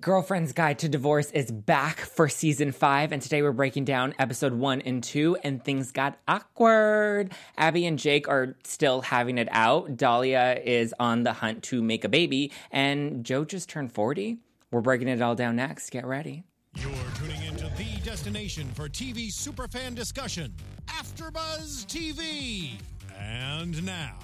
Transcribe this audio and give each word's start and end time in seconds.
Girlfriend's 0.00 0.52
Guide 0.52 0.78
to 0.78 0.88
Divorce 0.88 1.30
is 1.32 1.52
back 1.52 1.98
for 2.00 2.26
season 2.26 2.72
five, 2.72 3.12
and 3.12 3.20
today 3.20 3.42
we're 3.42 3.52
breaking 3.52 3.84
down 3.84 4.14
episode 4.18 4.54
one 4.54 4.80
and 4.80 5.04
two, 5.04 5.36
and 5.44 5.62
things 5.62 5.92
got 5.92 6.18
awkward. 6.26 7.32
Abby 7.58 7.84
and 7.84 7.98
Jake 7.98 8.26
are 8.26 8.56
still 8.64 9.02
having 9.02 9.36
it 9.36 9.48
out. 9.50 9.98
Delia 9.98 10.58
is 10.64 10.94
on 10.98 11.24
the 11.24 11.34
hunt 11.34 11.64
to 11.64 11.82
make 11.82 12.04
a 12.04 12.08
baby, 12.08 12.52
and 12.70 13.22
Jo 13.22 13.44
just 13.44 13.68
turned 13.68 13.92
40. 13.92 14.38
We're 14.70 14.80
breaking 14.80 15.08
it 15.08 15.20
all 15.20 15.34
down 15.34 15.56
next. 15.56 15.90
Get 15.90 16.06
ready. 16.06 16.44
You're 16.74 16.90
tuning 17.16 17.42
into 17.42 17.66
the 17.76 18.00
destination 18.02 18.70
for 18.72 18.88
TV 18.88 19.28
superfan 19.28 19.94
discussion, 19.94 20.54
AfterBuzz 20.86 21.84
TV. 21.84 22.78
And 23.18 23.84
now, 23.84 24.16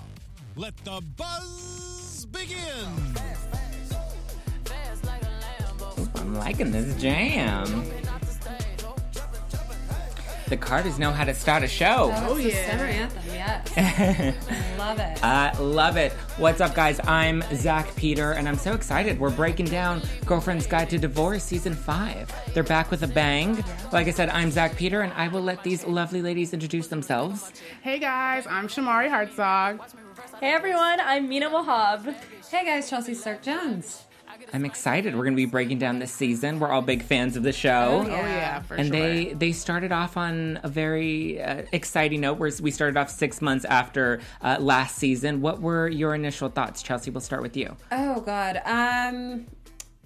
let 0.56 0.74
the 0.78 1.02
buzz 1.14 2.26
begin. 2.30 3.76
I'm 6.28 6.34
liking 6.34 6.70
this 6.70 6.94
jam. 7.00 7.64
The 10.48 10.58
Carters 10.58 10.98
know 10.98 11.10
how 11.10 11.24
to 11.24 11.32
start 11.32 11.62
a 11.62 11.66
show. 11.66 12.10
Oh, 12.14 12.36
It's 12.36 12.54
yeah. 12.54 12.70
summer 12.70 12.84
anthem, 12.84 13.22
yes. 13.28 14.36
Love 14.78 14.98
it. 14.98 15.24
I 15.24 15.58
love 15.58 15.96
it. 15.96 16.12
What's 16.36 16.60
up, 16.60 16.74
guys? 16.74 17.00
I'm 17.04 17.42
Zack 17.54 17.96
Peter, 17.96 18.32
and 18.32 18.46
I'm 18.46 18.58
so 18.58 18.74
excited. 18.74 19.18
We're 19.18 19.30
breaking 19.30 19.66
down 19.66 20.02
Girlfriend's 20.26 20.66
Guide 20.66 20.90
to 20.90 20.98
Divorce 20.98 21.44
Season 21.44 21.74
5. 21.74 22.52
They're 22.52 22.62
back 22.62 22.90
with 22.90 23.02
a 23.04 23.08
bang. 23.08 23.64
Like 23.90 24.06
I 24.06 24.10
said, 24.10 24.28
I'm 24.28 24.50
Zack 24.50 24.76
Peter, 24.76 25.00
and 25.00 25.14
I 25.14 25.28
will 25.28 25.42
let 25.42 25.62
these 25.62 25.86
lovely 25.86 26.20
ladies 26.20 26.52
introduce 26.52 26.88
themselves. 26.88 27.52
Hey 27.80 27.98
guys, 27.98 28.46
I'm 28.46 28.68
Shamarri 28.68 29.08
Hartzog. 29.08 29.80
Hey 30.40 30.52
everyone, 30.52 31.00
I'm 31.00 31.26
Mina 31.26 31.48
Wahab. 31.48 32.14
hey 32.50 32.66
guys, 32.66 32.90
Chelsea 32.90 33.14
Stark 33.14 33.40
Jones. 33.42 34.02
I'm 34.52 34.64
excited. 34.64 35.14
We're 35.14 35.24
going 35.24 35.34
to 35.34 35.42
be 35.42 35.46
breaking 35.46 35.78
down 35.78 35.98
this 35.98 36.12
season. 36.12 36.58
We're 36.58 36.70
all 36.70 36.82
big 36.82 37.02
fans 37.02 37.36
of 37.36 37.42
the 37.42 37.52
show. 37.52 38.04
Oh 38.04 38.08
yeah, 38.08 38.60
for 38.62 38.74
and 38.74 38.88
sure. 38.88 38.96
they 38.96 39.24
they 39.34 39.52
started 39.52 39.92
off 39.92 40.16
on 40.16 40.60
a 40.62 40.68
very 40.68 41.40
uh, 41.40 41.62
exciting 41.72 42.20
note. 42.20 42.38
Where 42.38 42.50
we 42.60 42.70
started 42.70 42.96
off 42.96 43.10
six 43.10 43.42
months 43.42 43.64
after 43.64 44.20
uh, 44.42 44.56
last 44.60 44.96
season. 44.96 45.40
What 45.40 45.60
were 45.60 45.88
your 45.88 46.14
initial 46.14 46.48
thoughts, 46.48 46.82
Chelsea? 46.82 47.10
We'll 47.10 47.20
start 47.20 47.42
with 47.42 47.56
you. 47.56 47.76
Oh 47.92 48.20
god. 48.20 48.60
Um 48.64 49.46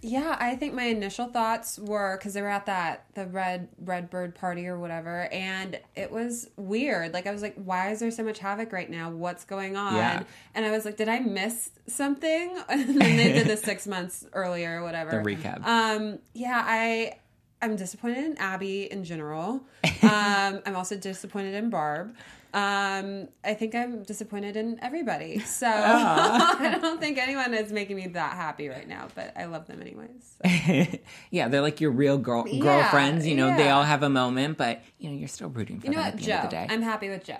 yeah, 0.04 0.36
I 0.40 0.56
think 0.56 0.74
my 0.74 0.84
initial 0.84 1.26
thoughts 1.28 1.78
were 1.78 2.16
because 2.16 2.34
they 2.34 2.42
were 2.42 2.48
at 2.48 2.66
that 2.66 3.06
the 3.14 3.24
red 3.24 3.68
red 3.78 4.10
bird 4.10 4.34
party 4.34 4.66
or 4.66 4.76
whatever, 4.76 5.28
and 5.32 5.78
it 5.94 6.10
was 6.10 6.50
weird. 6.56 7.14
Like 7.14 7.28
I 7.28 7.30
was 7.30 7.40
like, 7.40 7.54
why 7.54 7.92
is 7.92 8.00
there 8.00 8.10
so 8.10 8.24
much 8.24 8.40
havoc 8.40 8.72
right 8.72 8.90
now? 8.90 9.10
What's 9.10 9.44
going 9.44 9.76
on? 9.76 9.94
Yeah. 9.94 10.24
And 10.56 10.66
I 10.66 10.72
was 10.72 10.84
like, 10.84 10.96
did 10.96 11.08
I 11.08 11.20
miss 11.20 11.70
something? 11.86 12.58
and 12.68 13.00
then 13.00 13.16
they 13.16 13.32
did 13.32 13.46
the 13.46 13.56
six 13.56 13.86
months 13.86 14.26
earlier 14.32 14.80
or 14.80 14.82
whatever. 14.82 15.10
The 15.10 15.36
recap. 15.36 15.64
Um, 15.64 16.18
yeah, 16.34 16.62
I 16.66 17.18
I'm 17.62 17.76
disappointed 17.76 18.24
in 18.24 18.36
Abby 18.38 18.90
in 18.90 19.04
general. 19.04 19.62
Um, 20.02 20.60
I'm 20.66 20.74
also 20.74 20.96
disappointed 20.96 21.54
in 21.54 21.70
Barb. 21.70 22.16
Um, 22.54 23.28
I 23.44 23.54
think 23.54 23.74
I'm 23.74 24.02
disappointed 24.02 24.56
in 24.56 24.78
everybody. 24.82 25.38
So 25.40 25.66
I 25.70 26.78
don't 26.80 27.00
think 27.00 27.16
anyone 27.18 27.54
is 27.54 27.72
making 27.72 27.96
me 27.96 28.08
that 28.08 28.34
happy 28.34 28.68
right 28.68 28.86
now, 28.86 29.08
but 29.14 29.32
I 29.36 29.46
love 29.46 29.66
them 29.66 29.80
anyways. 29.80 30.36
So. 30.42 30.98
yeah, 31.30 31.48
they're 31.48 31.62
like 31.62 31.80
your 31.80 31.90
real 31.90 32.18
girl 32.18 32.46
Yeah, 32.46 32.60
girlfriends. 32.60 33.26
You 33.26 33.36
know, 33.36 33.56
they 33.56 33.70
all 33.70 33.84
have 33.84 34.02
a 34.02 34.10
moment, 34.10 34.58
but 34.58 34.82
you 34.98 35.10
know, 35.10 35.16
you're 35.16 35.28
still 35.28 35.48
rooting 35.48 35.80
for 35.80 35.86
You 35.86 35.92
know 35.92 35.98
them 36.02 36.04
what, 36.06 36.14
at 36.14 36.20
the 36.20 36.26
Jo? 36.26 36.32
end 36.32 36.44
of 36.44 36.50
the 36.50 36.56
day. 36.56 36.66
I'm 36.70 36.82
happy 36.82 37.08
with 37.08 37.24
Jo. 37.24 37.36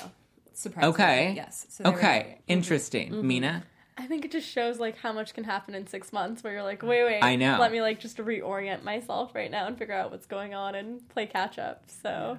Surprise. 0.54 0.84
okay. 0.86 1.32
Yes. 1.36 1.66
So 1.68 1.84
okay. 1.86 1.98
go. 1.98 2.28
Mm-hmm. 2.28 2.40
Interesting. 2.48 3.26
Mina. 3.26 3.64
I 3.98 4.06
think 4.06 4.24
it 4.24 4.32
just 4.32 4.48
shows 4.48 4.78
like 4.78 4.96
how 4.96 5.12
much 5.12 5.34
can 5.34 5.44
happen 5.44 5.74
in 5.74 5.86
six 5.86 6.12
months 6.12 6.42
where 6.42 6.54
you're 6.54 6.62
like, 6.62 6.82
wait, 6.82 7.04
wait, 7.04 7.20
I 7.20 7.36
know. 7.36 7.58
Let 7.60 7.70
me 7.72 7.82
like 7.82 8.00
just 8.00 8.16
reorient 8.16 8.82
myself 8.82 9.34
right 9.34 9.50
now 9.50 9.66
and 9.66 9.76
figure 9.76 9.94
out 9.94 10.10
what's 10.10 10.26
going 10.26 10.54
on 10.54 10.74
and 10.74 11.06
play 11.10 11.26
catch 11.26 11.58
up. 11.58 11.84
So 12.02 12.38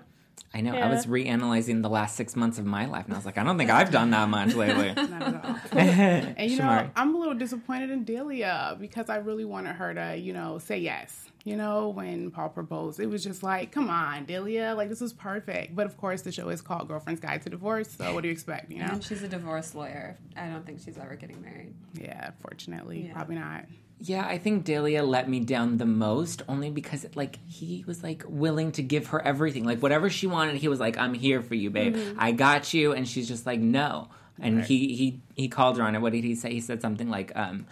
I 0.56 0.62
know. 0.62 0.74
I 0.74 0.78
Yeah. 0.80 0.90
was 0.92 1.08
reanalyzing 1.08 1.82
the 1.82 1.90
last 1.90 2.16
six 2.16 2.36
months 2.36 2.60
of 2.60 2.66
my 2.66 2.86
life, 2.86 3.06
and 3.06 3.14
I 3.16 3.18
was 3.18 3.26
like, 3.26 3.40
I 3.40 3.44
don't 3.44 3.58
think 3.58 3.72
I've 3.72 3.90
done 3.92 4.12
that 4.12 4.30
much 4.30 4.54
lately. 4.54 4.94
Not 4.96 5.22
at 5.22 5.46
all. 5.46 5.56
and 5.72 6.52
you 6.52 6.58
know, 6.60 6.90
I'm 6.96 7.16
a 7.16 7.18
little 7.18 7.34
disappointed 7.34 7.90
in 7.90 8.04
Delia 8.04 8.78
because 8.80 9.10
I 9.10 9.18
really 9.18 9.46
wanted 9.46 9.76
her 9.78 9.94
to, 9.96 10.16
you 10.16 10.32
know, 10.34 10.60
say 10.60 10.78
yes. 10.78 11.26
You 11.44 11.58
know, 11.58 11.90
when 11.90 12.32
Paul 12.32 12.50
proposed, 12.50 13.00
it 13.02 13.08
was 13.08 13.22
just 13.24 13.44
like, 13.44 13.72
come 13.72 13.90
on, 13.90 14.24
Delia, 14.26 14.76
like 14.78 14.88
this 14.90 15.02
was 15.02 15.12
perfect. 15.12 15.76
But 15.76 15.88
of 15.88 15.98
course, 15.98 16.22
the 16.22 16.32
show 16.32 16.48
is 16.50 16.62
called 16.62 16.88
Girlfriend's 16.88 17.20
Guide 17.20 17.42
to 17.42 17.50
Divorce. 17.50 17.90
So 17.98 18.14
what 18.14 18.22
do 18.22 18.30
you 18.30 18.32
expect? 18.32 18.72
You 18.72 18.80
know? 18.80 18.90
And 18.92 19.04
she's 19.04 19.24
a 19.24 19.28
divorce 19.28 19.76
lawyer. 19.76 20.18
I 20.38 20.48
don't 20.48 20.66
think 20.66 20.80
she's 20.86 20.98
ever 20.98 21.16
getting 21.16 21.42
married. 21.42 21.74
Yeah, 22.00 22.30
fortunately, 22.42 23.08
Yeah. 23.08 23.14
probably 23.14 23.36
not. 23.36 23.66
Yeah, 24.06 24.26
I 24.28 24.38
think 24.38 24.66
Delia 24.66 25.02
let 25.02 25.30
me 25.30 25.40
down 25.40 25.78
the 25.78 25.86
most 25.86 26.42
only 26.50 26.70
because 26.70 27.06
like 27.16 27.40
he 27.48 27.86
was 27.88 28.04
like 28.04 28.24
willing 28.28 28.74
to 28.74 28.84
give 28.84 29.08
her 29.08 29.26
everything. 29.26 29.64
Like 29.64 29.82
whatever 29.82 30.10
she 30.10 30.28
wanted, 30.28 30.58
he 30.58 30.68
was 30.68 30.80
like, 30.82 30.98
I'm 30.98 31.14
here 31.14 31.42
for 31.42 31.56
you, 31.56 31.70
babe. 31.70 31.96
Mm-hmm. 31.96 32.20
I 32.20 32.34
got 32.34 32.74
you 32.74 32.92
and 32.92 33.08
she's 33.08 33.30
just 33.30 33.46
like, 33.46 33.62
No. 33.62 34.10
And 34.40 34.62
he 34.64 34.94
he 34.96 35.22
he 35.36 35.48
called 35.48 35.78
her 35.78 35.84
on 35.84 35.96
it. 35.96 36.02
What 36.02 36.12
did 36.12 36.26
he 36.26 36.36
say? 36.36 36.52
He 36.52 36.60
said 36.60 36.82
something 36.82 37.10
like, 37.10 37.32
um, 37.36 37.66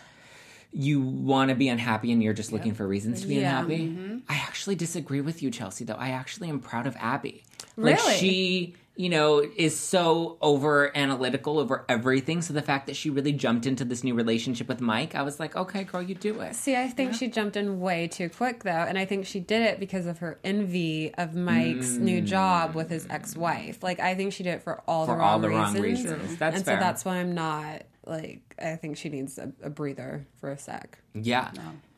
you 0.71 1.01
want 1.01 1.49
to 1.49 1.55
be 1.55 1.67
unhappy 1.67 2.13
and 2.13 2.23
you're 2.23 2.31
just 2.33 2.53
looking 2.53 2.75
for 2.75 2.87
reasons 2.87 3.21
to 3.23 3.27
be 3.27 3.35
Yeah. 3.35 3.59
unhappy. 3.59 3.87
Mm-hmm. 3.87 4.17
I 4.29 4.35
actually 4.35 4.75
disagree 4.75 5.19
with 5.19 5.43
you, 5.43 5.51
Chelsea, 5.51 5.83
though. 5.83 5.95
I 5.95 6.11
actually 6.11 6.47
am 6.47 6.61
proud 6.61 6.87
of 6.87 6.95
Abby. 6.97 7.43
Like 7.75 7.97
Really? 7.97 8.15
she, 8.17 8.75
you 8.95 9.09
know, 9.09 9.39
is 9.55 9.79
so 9.79 10.37
over 10.41 10.95
analytical 10.95 11.59
over 11.59 11.85
everything. 11.87 12.41
So 12.41 12.53
the 12.53 12.61
fact 12.61 12.87
that 12.87 12.95
she 12.95 13.09
really 13.09 13.31
jumped 13.31 13.65
into 13.65 13.85
this 13.85 14.03
new 14.03 14.13
relationship 14.13 14.67
with 14.67 14.81
Mike, 14.81 15.15
I 15.15 15.21
was 15.21 15.39
like, 15.39 15.55
okay, 15.55 15.83
girl, 15.85 16.01
you 16.01 16.13
do 16.13 16.39
it. 16.41 16.55
See, 16.55 16.75
I 16.75 16.87
think 16.87 17.13
she 17.13 17.27
jumped 17.27 17.55
in 17.55 17.79
way 17.79 18.07
too 18.07 18.29
quick, 18.29 18.63
though, 18.63 18.69
and 18.71 18.97
I 18.97 19.05
think 19.05 19.25
she 19.25 19.39
did 19.39 19.61
it 19.63 19.79
because 19.79 20.05
of 20.05 20.19
her 20.19 20.39
envy 20.43 21.13
of 21.15 21.35
Mike's 21.35 21.91
new 21.91 22.21
job 22.21 22.75
with 22.75 22.89
his 22.89 23.07
ex-wife. 23.09 23.81
Like, 23.81 23.99
I 23.99 24.13
think 24.13 24.33
she 24.33 24.43
did 24.43 24.55
it 24.55 24.63
for 24.63 24.81
all 24.87 25.05
the 25.05 25.13
For 25.13 25.17
wrong 25.19 25.29
all 25.29 25.39
the 25.39 25.49
wrong 25.49 25.73
reasons. 25.73 26.11
reasons. 26.11 26.37
That's 26.37 26.57
and 26.57 26.65
fair. 26.65 26.75
so 26.75 26.79
that's 26.79 27.05
why 27.05 27.15
I'm 27.17 27.33
not 27.33 27.83
like. 28.05 28.55
I 28.61 28.75
think 28.75 28.97
she 28.97 29.09
needs 29.09 29.37
a, 29.39 29.51
a 29.63 29.69
breather 29.69 30.27
for 30.39 30.51
a 30.51 30.57
sec. 30.57 30.99
Yeah. 31.13 31.51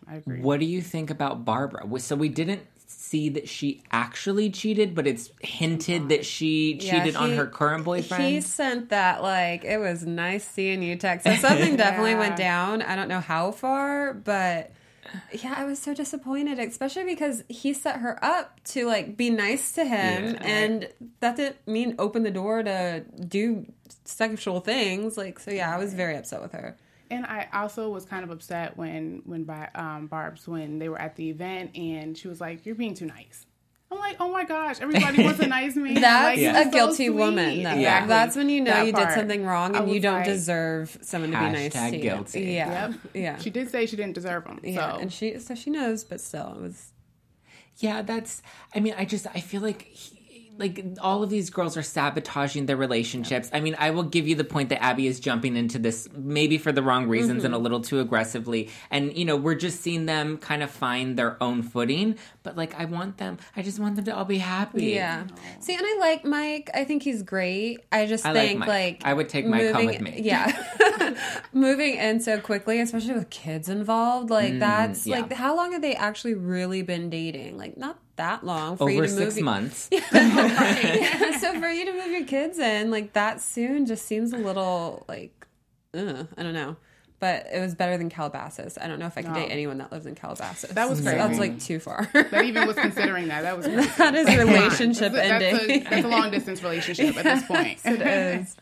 I 0.08 0.16
agree. 0.16 0.42
What 0.42 0.60
do 0.60 0.66
you 0.66 0.82
think 0.82 1.10
about 1.10 1.46
Barbara? 1.46 1.88
So 2.00 2.16
we 2.16 2.30
didn't 2.30 2.62
see 3.02 3.30
that 3.30 3.48
she 3.50 3.84
actually 3.92 4.50
cheated, 4.50 4.96
but 4.96 5.08
it's 5.08 5.32
hinted 5.42 6.10
that 6.10 6.26
she 6.26 6.80
Yeah, 6.82 7.00
cheated 7.00 7.16
on 7.16 7.32
her 7.34 7.46
current 7.46 7.84
boyfriend. 7.84 8.24
He 8.24 8.42
sent 8.42 8.90
that 8.90 9.22
like 9.22 9.64
it 9.66 9.78
was 9.78 10.06
nice 10.06 10.46
seeing 10.46 10.82
you 10.84 10.96
text. 10.96 11.26
So 11.26 11.36
something 11.36 11.76
definitely 11.78 12.16
went 12.16 12.36
down. 12.38 12.82
I 12.82 12.96
don't 12.96 13.08
know 13.08 13.20
how 13.20 13.52
far, 13.52 14.14
but 14.14 14.72
yeah, 15.32 15.54
I 15.56 15.66
was 15.66 15.80
so 15.80 15.94
disappointed, 15.94 16.58
especially 16.60 17.04
because 17.04 17.44
he 17.48 17.74
set 17.74 17.98
her 18.00 18.18
up 18.24 18.60
to 18.66 18.86
like 18.86 19.16
be 19.16 19.30
nice 19.30 19.74
to 19.74 19.86
him, 19.86 20.34
Yeah. 20.34 20.44
and 20.44 20.90
that 21.20 21.36
didn't 21.36 21.68
mean 21.68 21.96
open 22.00 22.24
the 22.24 22.32
door 22.32 22.64
to 22.64 23.04
do 23.28 23.66
sexual 24.06 24.60
things. 24.60 25.18
Like, 25.18 25.40
so 25.40 25.52
yeah, 25.52 25.74
I 25.74 25.78
was 25.78 25.94
very 25.94 26.16
upset 26.16 26.42
with 26.42 26.54
her. 26.54 26.78
And 27.14 27.26
I 27.26 27.48
also 27.54 27.90
was 27.90 28.06
kind 28.06 28.24
of 28.24 28.32
upset 28.32 28.78
when 28.78 29.22
when 29.26 29.44
Ba- 29.46 29.72
um, 29.76 30.08
Barb's 30.08 30.48
when 30.48 30.80
they 30.80 30.90
were 30.90 31.00
at 31.00 31.16
the 31.16 31.30
event 31.30 31.76
and 31.78 32.18
she 32.18 32.28
was 32.28 32.42
like, 32.42 32.66
"You're 32.66 32.76
being 32.76 32.94
too 32.96 33.06
nice." 33.06 33.46
I'm 33.92 34.00
like, 34.00 34.16
"Oh 34.20 34.32
my 34.32 34.44
gosh, 34.44 34.82
everybody 34.82 35.24
wants 35.24 35.40
a 35.40 35.46
nice 35.48 35.76
man." 35.76 35.94
That's 36.02 36.26
Like, 36.26 36.40
he 36.40 36.46
a 36.46 36.64
so 36.64 36.72
guilty 36.72 36.96
sweet. 37.08 37.10
woman. 37.12 37.64
Though. 37.64 37.70
Exactly. 37.76 38.08
That's 38.10 38.36
when 38.36 38.50
you 38.50 38.62
know 38.62 38.72
That 38.72 38.88
you 38.88 38.94
did 38.94 39.12
something 39.12 39.46
wrong 39.46 39.76
and 39.76 39.92
you 39.92 40.00
don't 40.00 40.16
like- 40.16 40.26
deserve 40.26 40.98
someone 41.02 41.32
to 41.32 41.38
be 41.38 41.44
nice 41.50 41.74
Hashtag 41.76 41.90
to 41.92 41.96
you. 41.98 42.02
guilty. 42.02 42.42
Yeah, 42.42 42.88
Yep. 42.90 43.00
yeah. 43.14 43.38
She 43.38 43.50
did 43.52 43.70
say 43.70 43.86
she 43.86 43.96
didn't 43.96 44.16
deserve 44.16 44.46
him. 44.48 44.60
Yeah, 44.64 44.94
so 44.96 45.00
and 45.02 45.14
she 45.14 45.38
so 45.40 45.54
she 45.54 45.70
knows, 45.70 46.04
but 46.04 46.20
still, 46.22 46.56
it 46.58 46.62
was 46.62 46.92
yeah, 47.78 48.02
that's. 48.02 48.42
I 48.76 48.80
mean, 48.80 48.96
I 48.98 49.06
just 49.06 49.28
I 49.28 49.40
feel 49.40 49.62
like. 49.62 49.84
He, 49.84 50.20
like 50.58 50.86
all 51.02 51.24
of 51.24 51.30
these 51.30 51.50
girls 51.50 51.76
are 51.78 51.82
sabotaging 51.82 52.68
their 52.68 52.78
relationships. 52.78 53.50
I 53.52 53.60
mean, 53.60 53.76
I 53.80 53.90
will 53.90 54.04
give 54.04 54.28
you 54.28 54.36
the 54.36 54.44
point 54.44 54.70
that 54.70 54.84
Abby 54.84 55.08
is 55.08 55.20
jumping 55.20 55.56
into 55.56 55.80
this 55.80 56.08
maybe 56.16 56.58
for 56.58 56.72
the 56.72 56.84
wrong 56.84 57.08
reasons 57.08 57.40
Mm-hmm. 57.40 57.46
and 57.48 57.56
a 57.56 57.58
little 57.58 57.82
too 57.82 58.00
aggressively. 58.00 58.70
And 58.92 59.18
you 59.18 59.26
know, 59.26 59.36
we're 59.36 59.56
just 59.56 59.82
seeing 59.82 60.06
them 60.06 60.38
kind 60.38 60.62
of 60.62 60.70
find 60.70 61.18
their 61.18 61.42
own 61.42 61.64
footing. 61.64 62.18
But 62.44 62.56
like, 62.56 62.80
I 62.80 62.86
want 62.86 63.18
them. 63.18 63.38
I 63.56 63.62
just 63.64 63.80
want 63.80 63.96
them 63.96 64.06
to 64.06 64.16
all 64.16 64.26
be 64.26 64.38
happy. 64.38 64.86
yeah. 64.92 65.26
See, 65.60 65.74
and 65.74 65.84
I 65.86 65.98
like 66.00 66.24
Mike. 66.26 66.70
I 66.74 66.84
think 66.84 67.04
he's 67.04 67.24
great. 67.24 67.84
I 67.92 68.06
just 68.06 68.26
I 68.26 68.32
like 68.34 68.48
think 68.48 68.60
Mike. 68.60 68.70
like, 68.70 69.02
I 69.06 69.14
would 69.14 69.30
take 69.30 69.46
Mike 69.48 69.72
home 69.74 69.86
with 69.88 70.02
me. 70.02 70.20
Yeah, 70.24 70.52
moving 71.54 71.96
in 71.96 72.20
so 72.20 72.40
quickly, 72.40 72.80
especially 72.80 73.14
with 73.16 73.30
kids 73.30 73.70
involved. 73.70 74.30
Like 74.30 74.60
that's 74.60 75.04
Mm, 75.04 75.08
yeah. 75.08 75.20
like 75.22 75.34
how 75.34 75.56
long 75.56 75.72
have 75.74 75.82
they 75.82 75.96
actually 75.96 76.34
really 76.36 76.82
been 76.84 77.10
dating? 77.10 77.58
Like 77.58 77.78
not 77.78 77.98
that 78.16 78.46
long 78.46 78.78
for 78.78 78.90
you 78.90 78.98
Over 79.00 79.08
to 79.08 79.14
six 79.14 79.36
move. 79.36 79.44
months. 79.46 79.90
Yeah, 79.92 80.00
so 81.40 81.60
for 81.60 81.70
you 81.70 81.86
to 81.86 81.94
move 81.94 82.12
your 82.12 82.26
kids 82.26 82.60
in 82.60 82.92
like 82.92 83.14
that 83.14 83.42
soon 83.42 83.86
just 83.86 84.06
seems 84.06 84.34
a 84.34 84.38
little 84.38 85.06
like, 85.08 85.48
uh, 85.94 86.24
I 86.38 86.44
don't 86.44 86.54
know. 86.54 86.76
But 87.20 87.48
it 87.54 87.62
was 87.62 87.74
better 87.74 87.98
than 87.98 88.10
Calabasas. 88.10 88.78
I 88.78 88.88
don't 88.90 89.00
know 89.00 89.06
if 89.06 89.18
I 89.18 89.22
can 89.22 89.34
date 89.34 89.48
anyone 89.50 89.78
that 89.78 89.94
lives 89.94 90.06
in 90.06 90.14
Calabasas. 90.14 90.72
That 90.72 90.90
was 90.90 91.02
That's 91.02 91.38
crazy. 91.38 91.40
like 91.40 91.58
too 91.58 91.80
far. 91.80 92.10
that 92.14 92.44
even 92.44 92.68
was 92.68 92.76
considering 92.76 93.30
that. 93.30 93.44
That 93.44 93.56
was 93.56 93.66
that 93.66 94.14
is 94.14 94.28
relationship 94.28 95.14
that's, 95.14 95.42
a, 95.42 95.62
ending. 95.62 95.84
that's 95.90 96.06
a 96.06 96.10
long 96.10 96.32
distance 96.32 96.62
relationship 96.62 97.16
at 97.16 97.24
this 97.24 97.46
point. 97.46 97.80
it 97.86 98.02
is. 98.02 98.58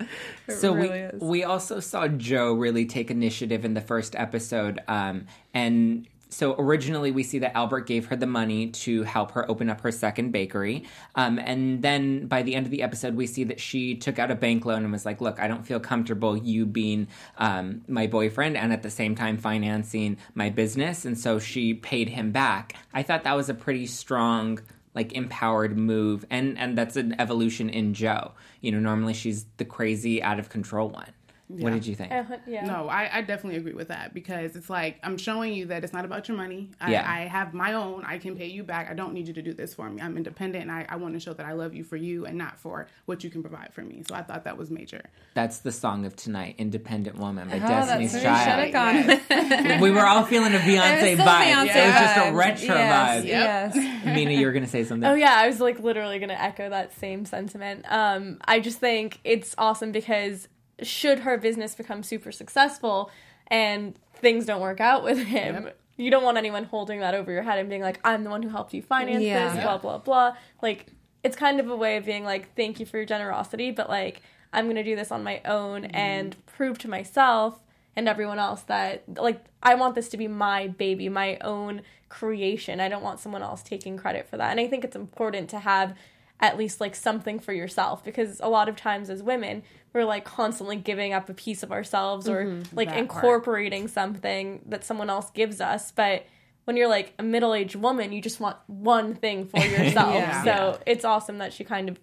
It 0.48 0.54
so 0.60 0.76
really 0.76 0.90
we 0.90 0.96
is. 1.00 1.22
we 1.22 1.44
also 1.44 1.80
saw 1.80 2.08
Joe 2.08 2.54
really 2.54 2.86
take 2.86 3.10
initiative 3.10 3.66
in 3.66 3.74
the 3.74 3.82
first 3.82 4.16
episode, 4.16 4.80
um, 4.88 5.26
and 5.56 6.06
so 6.32 6.56
originally 6.58 7.12
we 7.12 7.24
see 7.24 7.40
that 7.40 7.56
Albert 7.56 7.82
gave 7.82 8.08
her 8.08 8.16
the 8.16 8.26
money 8.26 8.68
to 8.68 9.04
help 9.04 9.32
her 9.32 9.50
open 9.52 9.70
up 9.70 9.82
her 9.82 9.92
second 9.92 10.32
bakery. 10.32 10.86
Um, 11.16 11.38
and 11.38 11.82
then 11.82 12.28
by 12.28 12.42
the 12.42 12.56
end 12.56 12.66
of 12.66 12.72
the 12.72 12.84
episode, 12.84 13.16
we 13.16 13.28
see 13.28 13.44
that 13.44 13.60
she 13.60 13.96
took 13.96 14.18
out 14.18 14.32
a 14.32 14.36
bank 14.36 14.66
loan 14.66 14.84
and 14.84 14.92
was 14.92 15.06
like, 15.06 15.20
look, 15.20 15.40
I 15.40 15.48
don't 15.50 15.66
feel 15.66 15.82
comfortable 15.82 16.38
you 16.38 16.66
being 16.66 17.08
um, 17.38 17.82
my 17.88 18.08
boyfriend 18.08 18.56
and 18.56 18.72
at 18.72 18.82
the 18.82 18.90
same 18.90 19.14
time 19.14 19.38
financing 19.38 20.18
my 20.34 20.50
business. 20.50 21.04
And 21.04 21.20
so 21.20 21.38
she 21.38 21.74
paid 21.74 22.08
him 22.08 22.32
back. 22.32 22.76
I 22.94 23.04
thought 23.04 23.26
that 23.26 23.36
was 23.36 23.50
a 23.50 23.54
pretty 23.54 23.86
strong 23.86 24.60
like 24.94 25.14
empowered 25.14 25.78
move 25.78 26.26
and 26.30 26.58
and 26.58 26.78
that's 26.78 26.98
an 26.98 27.16
evolution 27.20 27.70
in 27.70 27.94
Jo. 27.94 28.32
You 28.60 28.72
know, 28.72 28.80
normally 28.80 29.14
she's 29.14 29.46
the 29.58 29.66
crazy 29.66 30.22
out 30.22 30.40
of 30.40 30.50
control 30.50 30.90
one. 30.90 31.12
What 31.60 31.74
did 31.74 31.86
you 31.86 31.96
think? 31.96 32.12
Uh, 32.12 32.24
yeah. 32.48 32.66
No, 32.66 32.88
I, 32.88 33.18
I 33.18 33.22
definitely 33.22 33.58
agree 33.60 33.74
with 33.74 33.90
that 33.90 34.14
because 34.14 34.56
it's 34.56 34.70
like 34.70 35.00
I'm 35.04 35.18
showing 35.18 35.54
you 35.54 35.66
that 35.68 35.84
it's 35.84 35.94
not 35.94 36.06
about 36.06 36.28
your 36.28 36.38
money. 36.38 36.70
I, 36.80 36.92
Yeah. 36.92 37.10
I 37.10 37.22
have 37.22 37.54
my 37.54 37.74
own. 37.74 38.04
I 38.06 38.18
can 38.18 38.36
pay 38.36 38.48
you 38.48 38.64
back. 38.64 38.90
I 38.90 38.94
don't 38.94 39.14
need 39.14 39.28
you 39.28 39.34
to 39.34 39.42
do 39.42 39.54
this 39.54 39.74
for 39.74 39.90
me. 39.90 40.02
I'm 40.02 40.18
independent 40.18 40.64
and 40.64 40.72
I, 40.72 40.86
I 40.90 40.96
want 40.98 41.14
to 41.16 41.20
show 41.20 41.34
that 41.34 41.46
I 41.46 41.54
love 41.54 41.74
you 41.74 41.84
for 41.84 41.96
you 41.98 42.26
and 42.26 42.38
not 42.38 42.60
for 42.60 42.88
what 43.06 43.24
you 43.24 43.30
can 43.30 43.42
provide 43.42 43.74
for 43.74 43.82
me. 43.82 44.04
So 44.08 44.16
I 44.16 44.24
thought 44.24 44.44
that 44.46 44.58
was 44.58 44.70
major. 44.72 45.02
That's 45.34 45.60
the 45.60 45.72
song 45.72 46.06
of 46.06 46.16
tonight, 46.16 46.56
Independent 46.58 47.18
Woman 47.18 47.50
by 47.50 47.56
Oh, 47.58 47.60
Destiny's 47.60 48.14
that's 48.14 48.24
where 48.24 48.34
Child. 48.34 48.66
should 48.66 48.76
have 48.76 49.28
gone. 49.70 49.82
we 49.82 49.92
were 49.92 50.06
all 50.06 50.24
feeling 50.24 50.54
a 50.54 50.58
Beyonce 50.60 51.02
It 51.02 51.02
was 51.02 51.20
still 51.20 51.26
vibe. 51.26 51.44
Beyonce 51.46 51.76
It 51.76 51.86
was 51.88 51.96
just 52.00 52.18
a 52.28 52.34
retro 52.34 52.76
yes, 52.76 53.22
vibe. 53.24 53.28
Yes. 53.28 53.76
Mina, 54.06 54.32
you 54.32 54.46
were 54.46 54.52
going 54.52 54.64
to 54.66 54.70
say 54.70 54.84
something. 54.84 55.10
Oh 55.10 55.14
yeah, 55.14 55.34
I 55.36 55.48
was 55.48 55.60
like 55.60 55.80
literally 55.80 56.20
gonna 56.20 56.34
echo 56.34 56.70
that 56.70 56.94
same 56.98 57.26
sentiment. 57.26 57.86
Um, 57.90 58.38
I 58.46 58.60
just 58.60 58.80
think 58.80 59.20
it's 59.24 59.56
awesome 59.58 59.92
because 59.92 60.48
should 60.82 61.20
her 61.20 61.38
business 61.38 61.76
become 61.76 62.04
super 62.04 62.32
successful 62.32 63.12
and 63.48 63.96
things 64.16 64.46
don't 64.46 64.62
work 64.62 64.80
out 64.80 65.04
with 65.04 65.18
him, 65.20 65.70
you 65.98 66.10
don't 66.10 66.24
want 66.24 66.38
anyone 66.38 66.64
holding 66.66 67.00
that 67.00 67.14
over 67.14 67.32
your 67.32 67.44
head 67.44 67.60
and 67.60 67.70
being 67.70 67.82
like, 67.82 68.00
"I'm 68.04 68.24
the 68.24 68.30
one 68.30 68.44
who 68.44 68.50
helped 68.50 68.74
you 68.74 68.82
finance 68.82 69.24
Yeah. 69.24 69.54
this," 69.54 69.64
blah 69.64 69.78
blah 69.78 69.98
blah. 69.98 70.36
Like 70.62 70.88
it's 71.24 71.36
kind 71.36 71.60
of 71.60 71.70
a 71.70 71.76
way 71.76 71.98
of 71.98 72.06
being 72.06 72.24
like, 72.24 72.56
"Thank 72.56 72.80
you 72.80 72.86
for 72.86 72.98
your 72.98 73.06
generosity," 73.06 73.72
but 73.72 73.90
like 73.90 74.22
I'm 74.54 74.68
gonna 74.68 74.84
do 74.84 74.96
this 74.96 75.12
on 75.12 75.24
my 75.24 75.42
own 75.46 75.84
mm-hmm. 75.84 75.96
and 75.96 76.46
prove 76.46 76.78
to 76.80 76.88
myself 76.88 77.60
and 77.96 78.08
everyone 78.08 78.40
else 78.40 78.62
that 78.64 79.04
like 79.08 79.44
I 79.62 79.76
want 79.76 79.96
this 79.96 80.10
to 80.10 80.18
be 80.18 80.28
my 80.28 80.68
baby, 80.68 81.10
my 81.10 81.38
own 81.40 81.82
creation. 82.10 82.80
I 82.80 82.90
don't 82.90 83.04
want 83.04 83.20
someone 83.20 83.42
else 83.42 83.64
taking 83.64 83.98
credit 83.98 84.28
for 84.28 84.38
that. 84.38 84.52
And 84.52 84.60
I 84.60 84.68
think 84.68 84.84
it's 84.84 84.96
important 84.96 85.50
to 85.52 85.60
have 85.60 85.96
at 86.42 86.58
least 86.58 86.82
like 86.82 86.96
something 86.96 87.40
for 87.40 87.54
yourself 87.54 88.04
because 88.04 88.40
a 88.42 88.50
lot 88.50 88.68
of 88.68 88.76
times 88.76 89.10
as 89.10 89.22
women, 89.22 89.64
we're 89.94 90.06
like 90.06 90.26
constantly 90.26 90.76
giving 90.76 91.14
up 91.14 91.30
a 91.30 91.34
piece 91.34 91.64
of 91.64 91.72
ourselves 91.72 92.28
or 92.28 92.46
mm-hmm. 92.46 92.76
like 92.76 92.88
that 92.88 92.96
part. 92.96 93.24
incorporating 93.24 93.88
something 93.88 94.62
that 94.66 94.84
someone 94.84 95.10
else 95.10 95.30
gives 95.32 95.62
us, 95.62 95.92
but 95.92 96.26
when 96.66 96.78
you're 96.78 96.88
like 96.88 97.14
a 97.20 97.24
middle-aged 97.24 97.76
woman, 97.76 98.12
you 98.12 98.22
just 98.22 98.40
want 98.40 98.58
one 98.68 99.16
thing 99.16 99.46
for 99.46 99.60
yourself. 99.66 100.14
Yeah. 100.14 100.44
So 100.44 100.80
it's 100.86 101.06
awesome 101.06 101.38
that 101.40 101.54
she 101.54 101.64
kind 101.64 101.90
of 101.90 102.00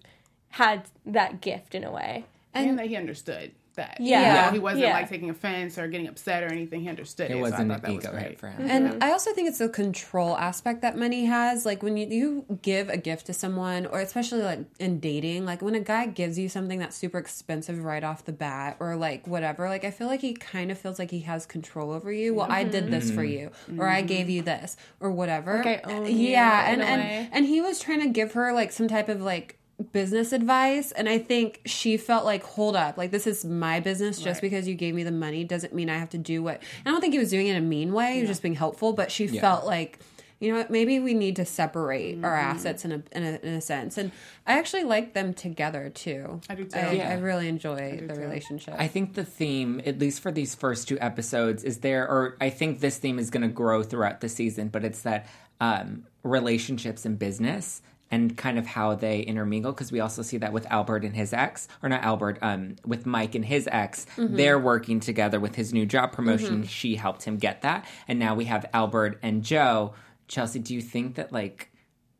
had 0.49 0.83
that 1.05 1.41
gift 1.41 1.75
in 1.75 1.83
a 1.83 1.91
way. 1.91 2.25
And, 2.53 2.79
that 2.79 2.87
he 2.87 2.95
understood 2.95 3.51
that. 3.79 3.97
Yeah. 3.99 4.19
You 4.19 4.45
know, 4.45 4.51
he 4.53 4.59
wasn't 4.59 4.83
Yeah. 4.83 4.93
like 4.93 5.09
taking 5.09 5.29
offense 5.29 5.77
or 5.77 5.87
getting 5.87 6.07
upset 6.07 6.43
or 6.43 6.47
anything. 6.47 6.81
He 6.81 6.89
understood 6.89 7.31
it. 7.31 7.33
it 7.33 7.33
so 7.33 7.39
I 7.39 7.41
wasn't 7.41 7.57
thought 7.71 7.77
an 7.77 7.81
that 7.81 7.95
was 7.95 8.05
great. 8.05 8.23
hit 8.23 8.39
for 8.39 8.47
him. 8.47 8.69
And 8.69 9.03
I 9.03 9.11
also 9.11 9.33
think 9.33 9.49
it's 9.49 9.57
the 9.57 9.69
control 9.69 10.37
aspect 10.37 10.81
that 10.81 10.97
money 10.97 11.25
has. 11.25 11.65
Like 11.65 11.83
when 11.83 11.97
you, 11.97 12.07
you 12.07 12.59
give 12.61 12.89
a 12.89 12.97
gift 12.97 13.25
to 13.27 13.33
someone, 13.33 13.85
or 13.85 13.99
especially 13.99 14.43
like 14.43 14.59
in 14.79 14.99
dating, 14.99 15.45
like 15.45 15.61
when 15.61 15.75
a 15.75 15.79
guy 15.79 16.05
gives 16.05 16.37
you 16.37 16.49
something 16.49 16.79
that's 16.79 16.95
super 16.95 17.17
expensive 17.17 17.83
right 17.83 18.03
off 18.03 18.25
the 18.25 18.33
bat, 18.33 18.77
or 18.79 18.95
like 18.95 19.27
whatever, 19.27 19.69
like 19.69 19.83
I 19.83 19.91
feel 19.91 20.07
like 20.07 20.21
he 20.21 20.33
kind 20.33 20.71
of 20.71 20.77
feels 20.77 20.99
like 20.99 21.11
he 21.11 21.21
has 21.21 21.45
control 21.45 21.91
over 21.91 22.11
you. 22.11 22.33
Well, 22.33 22.47
I 22.49 22.63
did 22.63 22.91
this 22.91 23.11
for 23.11 23.23
mm-hmm. 23.23 23.75
you, 23.75 23.79
or 23.79 23.87
I 23.87 24.01
gave 24.01 24.27
mm-hmm. 24.27 24.29
you 24.31 24.41
this, 24.41 24.77
or 24.99 25.11
whatever. 25.11 25.61
Like 25.63 25.87
I 25.87 25.91
own 25.91 26.05
you 26.05 26.29
yeah, 26.29 26.71
in 26.71 26.81
and 26.81 26.81
a 26.81 26.85
and 26.85 27.01
way. 27.01 27.29
and 27.31 27.45
he 27.45 27.61
was 27.61 27.79
trying 27.79 28.01
to 28.01 28.09
give 28.09 28.33
her 28.33 28.53
like 28.53 28.71
some 28.71 28.87
type 28.87 29.09
of 29.09 29.21
like 29.21 29.58
business 29.93 30.33
advice 30.33 30.91
and 30.91 31.07
i 31.07 31.17
think 31.17 31.61
she 31.65 31.95
felt 31.95 32.25
like 32.25 32.43
hold 32.43 32.75
up 32.75 32.97
like 32.97 33.11
this 33.11 33.25
is 33.25 33.45
my 33.45 33.79
business 33.79 34.17
just 34.17 34.37
Right. 34.37 34.41
because 34.49 34.67
you 34.67 34.75
gave 34.75 34.93
me 34.93 35.03
the 35.03 35.11
money 35.11 35.43
doesn't 35.45 35.73
mean 35.73 35.89
i 35.89 35.97
have 35.97 36.09
to 36.09 36.17
do 36.17 36.43
what 36.43 36.61
i 36.85 36.89
don't 36.89 36.99
think 36.99 37.13
he 37.13 37.19
was 37.19 37.29
doing 37.29 37.47
it 37.47 37.51
in 37.51 37.63
a 37.63 37.65
mean 37.65 37.93
way 37.93 38.15
he 38.15 38.19
was 38.21 38.29
just 38.29 38.41
being 38.41 38.55
helpful 38.55 38.91
but 38.93 39.09
she 39.11 39.27
felt 39.27 39.65
like 39.65 39.99
you 40.41 40.51
know 40.51 40.57
what 40.57 40.69
maybe 40.69 40.99
we 40.99 41.13
need 41.13 41.35
to 41.37 41.45
separate 41.45 42.23
our 42.23 42.31
Mm-hmm. 42.35 42.49
assets 42.51 42.83
in 42.85 42.91
a, 42.91 43.03
in 43.13 43.23
a 43.23 43.39
in 43.41 43.53
a 43.55 43.61
sense 43.61 43.97
and 43.97 44.11
i 44.45 44.57
actually 44.59 44.83
like 44.83 45.13
them 45.13 45.33
together 45.33 45.89
too 45.89 46.41
I 46.49 46.55
do 46.55 46.65
too. 46.65 46.77
i, 46.77 46.91
Yeah. 46.91 47.09
I 47.11 47.13
really 47.15 47.47
enjoy 47.47 48.01
the 48.05 48.13
too. 48.15 48.19
relationship 48.19 48.75
I 48.77 48.87
think 48.87 49.13
the 49.13 49.25
theme, 49.25 49.81
at 49.85 49.97
least 49.99 50.19
for 50.21 50.31
these 50.31 50.55
first 50.55 50.87
two 50.89 50.97
episodes, 50.99 51.63
is 51.63 51.79
there, 51.79 52.05
or 52.07 52.35
I 52.41 52.49
think 52.49 52.79
this 52.81 52.97
theme 52.97 53.17
is 53.19 53.29
going 53.29 53.43
to 53.43 53.47
grow 53.49 53.83
throughout 53.83 54.19
the 54.21 54.29
season, 54.29 54.67
but 54.69 54.83
it's 54.85 55.01
that 55.03 55.27
um, 55.61 56.05
relationships 56.23 57.05
and 57.05 57.17
business 57.19 57.81
and 58.11 58.35
kind 58.37 58.57
of 58.57 58.65
how 58.65 58.95
they 58.95 59.19
intermingle 59.21 59.71
because 59.71 59.91
we 59.91 59.99
also 59.99 60.21
see 60.21 60.37
that 60.37 60.51
with 60.51 60.65
Albert 60.71 61.03
and 61.03 61.15
his 61.15 61.33
ex, 61.33 61.67
or 61.83 61.89
not 61.89 62.03
Albert, 62.03 62.39
um, 62.41 62.75
with 62.85 63.05
Mike 63.05 63.35
and 63.35 63.45
his 63.45 63.69
ex. 63.71 64.07
They're 64.17 64.59
working 64.59 64.99
together 64.99 65.39
with 65.39 65.55
his 65.55 65.73
new 65.73 65.85
job 65.85 66.11
promotion. 66.11 66.63
She 66.65 66.95
helped 66.95 67.23
him 67.23 67.37
get 67.37 67.61
that. 67.61 67.85
And 68.07 68.17
now 68.19 68.35
we 68.35 68.45
have 68.45 68.65
Albert 68.73 69.19
and 69.21 69.43
Jo. 69.43 69.93
Chelsea, 70.27 70.59
do 70.59 70.73
you 70.73 70.81
think 70.81 71.15
that 71.15 71.31
like 71.31 71.71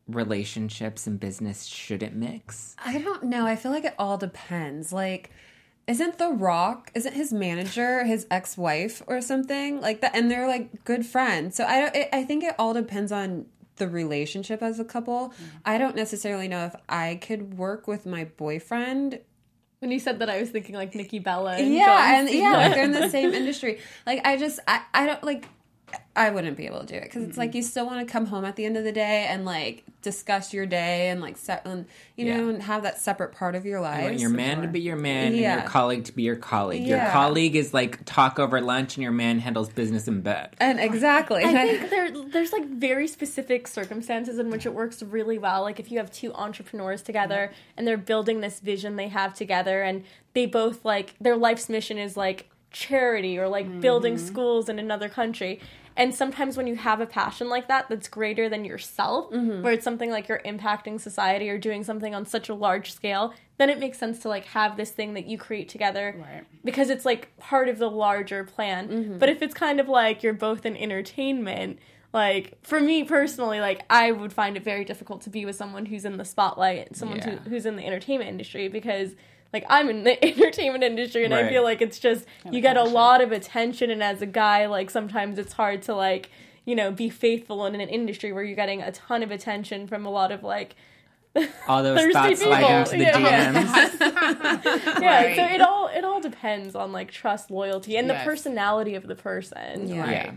relationships 0.08 1.08
and 1.08 1.20
business 1.20 1.66
shouldn't 1.66 2.16
mix? 2.16 2.76
I 2.84 3.00
don't 3.00 3.24
know. 3.24 3.46
I 3.46 3.56
feel 3.56 3.72
like 3.72 3.86
it 3.86 3.96
all 3.98 4.18
depends. 4.18 4.92
Like, 4.92 5.32
isn't 5.88 6.18
The 6.18 6.30
Rock, 6.30 6.92
isn't 6.94 7.14
his 7.14 7.34
manager 7.34 8.04
his 8.04 8.28
ex 8.30 8.58
wife 8.58 9.02
or 9.08 9.22
something 9.22 9.82
like 9.82 10.02
that? 10.02 10.16
And 10.16 10.30
they're 10.30 10.48
like 10.48 10.84
good 10.84 11.06
friends. 11.06 11.56
So 11.56 11.66
I 11.66 11.82
don't. 11.82 11.96
It, 11.96 12.10
I 12.14 12.24
think 12.24 12.44
it 12.44 12.56
all 12.60 12.74
depends 12.74 13.12
on 13.12 13.46
the 13.80 13.88
relationship 13.90 14.62
as 14.62 14.80
a 14.80 14.86
couple. 14.86 15.30
Mm-hmm. 15.30 15.46
I 15.66 15.78
don't 15.78 15.96
necessarily 15.96 16.48
know 16.48 16.66
if 16.66 16.76
I 16.88 17.16
could 17.22 17.58
work 17.58 17.88
with 17.88 18.06
my 18.06 18.26
boyfriend. 18.26 19.20
When 19.80 19.92
you 19.92 20.00
said 20.00 20.20
that, 20.20 20.30
I 20.30 20.40
was 20.40 20.50
thinking 20.50 20.76
like 20.76 20.94
Nikki 20.94 21.20
Bella. 21.20 21.54
And 21.54 21.74
Yeah, 21.74 21.86
John 21.86 22.16
and 22.16 22.30
Cena. 22.30 22.42
yeah, 22.42 22.52
like 22.58 22.74
they're 22.74 22.84
in 22.84 22.92
the 22.92 23.10
same 23.10 23.34
industry. 23.34 23.80
Like 24.06 24.26
I 24.26 24.38
just, 24.38 24.60
I, 24.68 24.82
I 24.94 25.06
don't 25.06 25.24
like. 25.24 25.46
I 26.16 26.30
wouldn't 26.32 26.58
be 26.58 26.66
able 26.66 26.82
to 26.82 26.86
do 26.86 26.96
it 26.96 27.04
because 27.04 27.24
it's 27.24 27.38
like 27.38 27.56
you 27.56 27.62
still 27.62 27.86
want 27.86 28.06
to 28.06 28.12
come 28.12 28.26
home 28.26 28.44
at 28.44 28.56
the 28.56 28.66
end 28.66 28.76
of 28.78 28.84
the 28.84 28.92
day 28.92 29.26
and 29.30 29.46
like 29.46 29.84
discuss 30.02 30.54
your 30.54 30.66
day 30.66 31.10
and 31.10 31.22
like 31.22 31.38
set 31.38 31.66
and 31.66 31.86
you 32.16 32.26
know 32.26 32.46
Yeah. 32.46 32.54
and 32.54 32.64
have 32.64 32.84
that 32.84 33.00
separate 33.00 33.34
part 33.34 33.56
of 33.56 33.66
your 33.66 33.80
You 33.80 33.84
life. 33.84 34.04
want 34.04 34.20
your 34.20 34.30
man 34.30 34.62
to 34.62 34.68
be 34.68 34.80
your 34.82 34.96
man 34.96 35.28
and 35.28 35.38
Yeah. 35.38 35.62
your 35.62 35.70
colleague 35.70 36.06
to 36.06 36.12
be 36.14 36.24
your 36.24 36.36
colleague. 36.36 36.86
Your 36.86 37.06
colleague 37.12 37.56
is 37.56 37.74
like 37.74 38.04
talk 38.06 38.40
over 38.40 38.60
lunch 38.62 38.96
and 38.96 39.04
your 39.04 39.12
man 39.12 39.40
handles 39.40 39.70
business 39.70 40.08
in 40.08 40.22
bed. 40.22 40.56
And 40.60 40.80
exactly. 40.80 41.44
I 41.44 41.52
think 41.78 41.90
there 41.90 42.12
there's 42.12 42.52
like 42.54 42.66
very 42.66 43.08
specific 43.08 43.68
circumstances 43.68 44.40
in 44.40 44.50
which 44.50 44.66
it 44.66 44.74
works 44.74 45.02
really 45.04 45.38
well. 45.38 45.62
Like 45.62 45.80
if 45.80 45.92
you 45.92 46.00
have 46.00 46.12
two 46.12 46.34
entrepreneurs 46.34 47.02
together 47.02 47.52
and 47.78 47.88
they're 47.88 47.98
building 47.98 48.42
this 48.42 48.60
vision 48.60 48.96
they 48.96 49.08
have 49.10 49.34
together 49.34 49.82
and 49.82 50.04
they 50.34 50.46
both 50.46 50.86
like 50.86 51.16
their 51.20 51.36
life's 51.36 51.70
mission 51.70 51.98
is 51.98 52.16
like 52.16 52.50
charity 52.72 53.38
or 53.38 53.48
like 53.48 53.82
building 53.82 54.16
mm-hmm. 54.16 54.26
schools 54.26 54.70
in 54.70 54.80
another 54.80 55.10
country. 55.10 55.60
And 56.00 56.16
sometimes 56.16 56.56
when 56.56 56.66
you 56.66 56.76
have 56.78 57.02
a 57.02 57.06
passion 57.06 57.50
like 57.50 57.68
that 57.68 57.90
that's 57.90 58.08
greater 58.08 58.48
than 58.48 58.64
yourself, 58.64 59.32
mm-hmm. 59.32 59.62
where 59.62 59.74
it's 59.74 59.84
something 59.84 60.10
like 60.10 60.30
you're 60.30 60.42
impacting 60.46 61.00
society 61.00 61.50
or 61.50 61.58
doing 61.58 61.84
something 61.84 62.16
on 62.16 62.26
such 62.26 62.48
a 62.48 62.54
large 62.54 62.94
scale, 62.94 63.34
then 63.58 63.70
it 63.70 63.80
makes 63.80 63.98
sense 63.98 64.20
to 64.20 64.30
like 64.30 64.46
have 64.46 64.78
this 64.78 64.92
thing 64.92 65.14
that 65.16 65.26
you 65.26 65.38
create 65.38 65.68
together 65.68 66.16
Right. 66.18 66.46
because 66.64 66.90
it's 66.90 67.04
like 67.06 67.38
part 67.38 67.68
of 67.68 67.78
the 67.78 67.92
larger 67.92 68.46
plan. 68.46 68.88
Mm-hmm. 68.88 69.18
But 69.18 69.28
if 69.30 69.42
it's 69.42 69.54
kind 69.54 69.80
of 69.82 69.90
like 69.90 70.24
you're 70.24 70.34
both 70.34 70.66
in 70.66 70.78
entertainment, 70.78 71.80
like 72.14 72.58
for 72.64 72.80
me 72.80 73.04
personally, 73.04 73.60
like 73.60 73.84
I 73.90 74.12
would 74.12 74.32
find 74.34 74.56
it 74.56 74.64
very 74.64 74.86
difficult 74.86 75.22
to 75.24 75.30
be 75.30 75.46
with 75.46 75.58
someone 75.58 75.86
who's 75.86 76.06
in 76.06 76.16
the 76.18 76.26
spotlight, 76.26 76.96
someone 76.96 77.18
Yeah. 77.18 77.36
who, 77.40 77.50
who's 77.50 77.66
in 77.66 77.76
the 77.76 77.86
entertainment 77.86 78.30
industry 78.30 78.70
because 78.70 79.16
like 79.54 79.66
I'm 79.70 79.90
in 79.90 80.04
the 80.04 80.24
entertainment 80.26 80.84
industry 80.84 81.26
and 81.26 81.34
I 81.34 81.50
feel 81.50 81.64
like 81.64 81.82
it's 81.82 82.00
just 82.00 82.26
you 82.52 82.62
get 82.62 82.78
a 82.78 82.84
lot 82.84 83.22
of 83.22 83.32
attention 83.32 83.90
and 83.92 84.04
as 84.04 84.22
a 84.22 84.26
guy 84.26 84.66
like 84.68 84.90
sometimes 84.90 85.38
it's 85.40 85.54
hard 85.54 85.82
to 85.84 85.96
like 85.96 86.30
you 86.66 86.76
know 86.76 86.92
be 86.92 87.10
faithful 87.10 87.66
in 87.66 87.76
an 87.76 87.90
industry 87.90 88.32
where 88.32 88.44
you're 88.44 88.56
getting 88.56 88.82
a 88.82 88.92
ton 88.92 89.24
of 89.24 89.32
attention 89.32 89.88
from 89.88 90.06
a 90.06 90.10
lot 90.10 90.32
of 90.32 90.44
like 90.44 90.76
All 91.68 91.84
those 91.84 92.00
Thirsty 92.00 92.14
thoughts 92.14 92.42
slide 92.42 92.60
people. 92.60 92.76
into 92.76 92.92
the 92.92 92.98
Yeah, 93.04 93.20
yeah. 93.20 93.54
DMs. 93.54 95.02
yeah 95.02 95.24
Right. 95.26 95.36
so 95.36 95.44
it 95.46 95.62
all 95.62 95.88
it 95.88 96.04
all 96.04 96.20
depends 96.22 96.76
on 96.76 96.92
like 96.92 97.12
trust 97.12 97.52
loyalty 97.52 97.98
and 97.98 98.08
Yes. 98.08 98.24
the 98.24 98.30
personality 98.30 98.96
of 98.96 99.06
the 99.08 99.16
person 99.16 99.88
Yeah. 99.88 100.10
Yeah. 100.10 100.32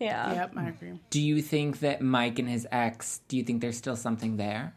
yeah 0.00 0.32
Yep, 0.34 0.52
I 0.56 0.68
agree. 0.68 1.00
Do 1.10 1.20
you 1.20 1.42
think 1.42 1.80
that 1.80 2.00
Mike 2.00 2.38
and 2.38 2.48
his 2.48 2.66
ex, 2.72 3.20
do 3.28 3.36
you 3.36 3.42
think 3.44 3.60
there's 3.60 3.76
still 3.76 3.96
something 3.96 4.36
there? 4.36 4.72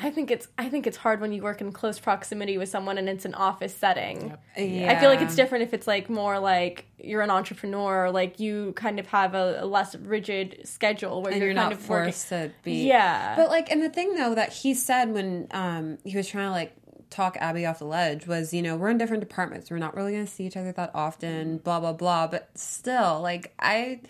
I 0.00 0.10
think 0.10 0.30
it's 0.30 0.46
I 0.56 0.68
think 0.68 0.86
it's 0.86 0.96
hard 0.96 1.20
when 1.20 1.32
you 1.32 1.42
work 1.42 1.60
in 1.60 1.72
close 1.72 1.98
proximity 1.98 2.56
with 2.56 2.68
someone 2.68 2.98
and 2.98 3.08
it's 3.08 3.24
an 3.24 3.34
office 3.34 3.74
setting. 3.74 4.36
yeah. 4.56 4.92
I 4.92 5.00
feel 5.00 5.10
like 5.10 5.20
it's 5.20 5.34
different 5.34 5.64
if 5.64 5.74
it's 5.74 5.86
like 5.86 6.08
more 6.08 6.38
like 6.38 6.86
you're 6.98 7.22
an 7.22 7.30
entrepreneur, 7.30 8.10
like 8.10 8.38
you 8.38 8.72
kind 8.74 9.00
of 9.00 9.06
have 9.08 9.34
a, 9.34 9.58
a 9.60 9.66
less 9.66 9.96
rigid 9.96 10.60
schedule 10.64 11.22
where 11.22 11.32
and 11.32 11.40
you're, 11.40 11.50
you're 11.50 11.56
kind 11.56 11.70
not 11.70 11.78
of 11.78 11.88
working. 11.88 12.12
forced 12.12 12.28
to 12.28 12.52
be. 12.62 12.86
Yeah. 12.86 13.34
But 13.36 13.48
like, 13.48 13.70
and 13.70 13.82
the 13.82 13.90
thing 13.90 14.14
though 14.14 14.34
that 14.34 14.52
he 14.52 14.74
said 14.74 15.12
when 15.12 15.48
um 15.50 15.98
he 16.04 16.16
was 16.16 16.28
trying 16.28 16.46
to 16.46 16.52
like 16.52 16.74
talk 17.10 17.36
Abby 17.40 17.66
off 17.66 17.78
the 17.80 17.84
ledge 17.86 18.26
was, 18.26 18.52
you 18.54 18.62
know, 18.62 18.76
we're 18.76 18.90
in 18.90 18.98
different 18.98 19.20
departments. 19.20 19.70
We're 19.70 19.78
not 19.78 19.96
really 19.96 20.12
going 20.12 20.26
to 20.26 20.30
see 20.30 20.46
each 20.46 20.56
other 20.56 20.72
that 20.72 20.92
often. 20.94 21.58
Blah 21.58 21.80
blah 21.80 21.92
blah. 21.92 22.28
But 22.28 22.50
still, 22.54 23.20
like 23.20 23.52
I. 23.58 24.00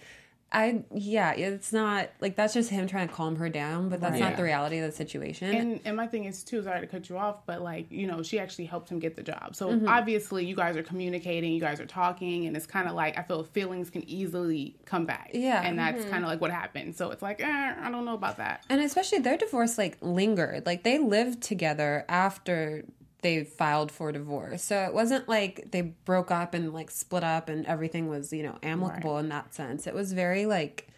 I 0.50 0.82
yeah, 0.94 1.32
it's 1.32 1.74
not 1.74 2.08
like 2.20 2.34
that's 2.34 2.54
just 2.54 2.70
him 2.70 2.86
trying 2.86 3.08
to 3.08 3.12
calm 3.14 3.36
her 3.36 3.50
down, 3.50 3.90
but 3.90 4.00
that's 4.00 4.12
Right. 4.12 4.20
not 4.20 4.30
Yeah. 4.30 4.36
the 4.36 4.42
reality 4.44 4.78
of 4.78 4.86
the 4.90 4.96
situation. 4.96 5.54
And 5.54 5.80
and 5.84 5.94
my 5.94 6.06
thing 6.06 6.24
is 6.24 6.42
too, 6.42 6.62
sorry 6.62 6.80
to 6.80 6.86
cut 6.86 7.10
you 7.10 7.18
off, 7.18 7.44
but 7.44 7.60
like, 7.60 7.90
you 7.90 8.06
know, 8.06 8.22
she 8.22 8.38
actually 8.38 8.64
helped 8.64 8.88
him 8.88 8.98
get 8.98 9.14
the 9.14 9.22
job. 9.22 9.54
So 9.54 9.68
Mm-hmm. 9.68 9.86
obviously 9.88 10.46
you 10.46 10.56
guys 10.56 10.74
are 10.78 10.82
communicating, 10.82 11.52
you 11.52 11.60
guys 11.60 11.80
are 11.80 11.86
talking, 11.86 12.46
and 12.46 12.56
it's 12.56 12.66
kinda 12.66 12.94
like 12.94 13.18
I 13.18 13.22
feel 13.24 13.44
feelings 13.44 13.90
can 13.90 14.08
easily 14.08 14.76
come 14.86 15.04
back. 15.04 15.30
Yeah. 15.34 15.60
And 15.62 15.78
that's 15.78 16.02
kinda 16.06 16.26
like 16.26 16.40
what 16.40 16.50
happened. 16.50 16.96
So 16.96 17.10
it's 17.10 17.20
like, 17.20 17.42
eh, 17.42 17.74
I 17.82 17.90
don't 17.90 18.06
know 18.06 18.14
about 18.14 18.38
that. 18.38 18.64
And 18.70 18.80
especially 18.80 19.18
their 19.18 19.36
divorce 19.36 19.76
like 19.76 19.98
lingered. 20.00 20.64
Like 20.64 20.82
they 20.82 20.98
lived 20.98 21.42
together 21.42 22.06
after 22.08 22.84
they 23.22 23.44
filed 23.44 23.90
for 23.90 24.12
divorce. 24.12 24.62
So 24.62 24.84
it 24.84 24.94
wasn't 24.94 25.28
like 25.28 25.70
they 25.70 25.82
broke 25.82 26.30
up 26.30 26.54
and 26.54 26.72
like 26.72 26.90
split 26.90 27.24
up 27.24 27.48
and 27.48 27.66
everything 27.66 28.08
was, 28.08 28.32
you 28.32 28.42
know, 28.42 28.58
amicable 28.62 29.18
in 29.18 29.28
that 29.30 29.54
sense. 29.54 29.86
It 29.86 29.94
was 29.94 30.12
very 30.12 30.46
like 30.46 30.88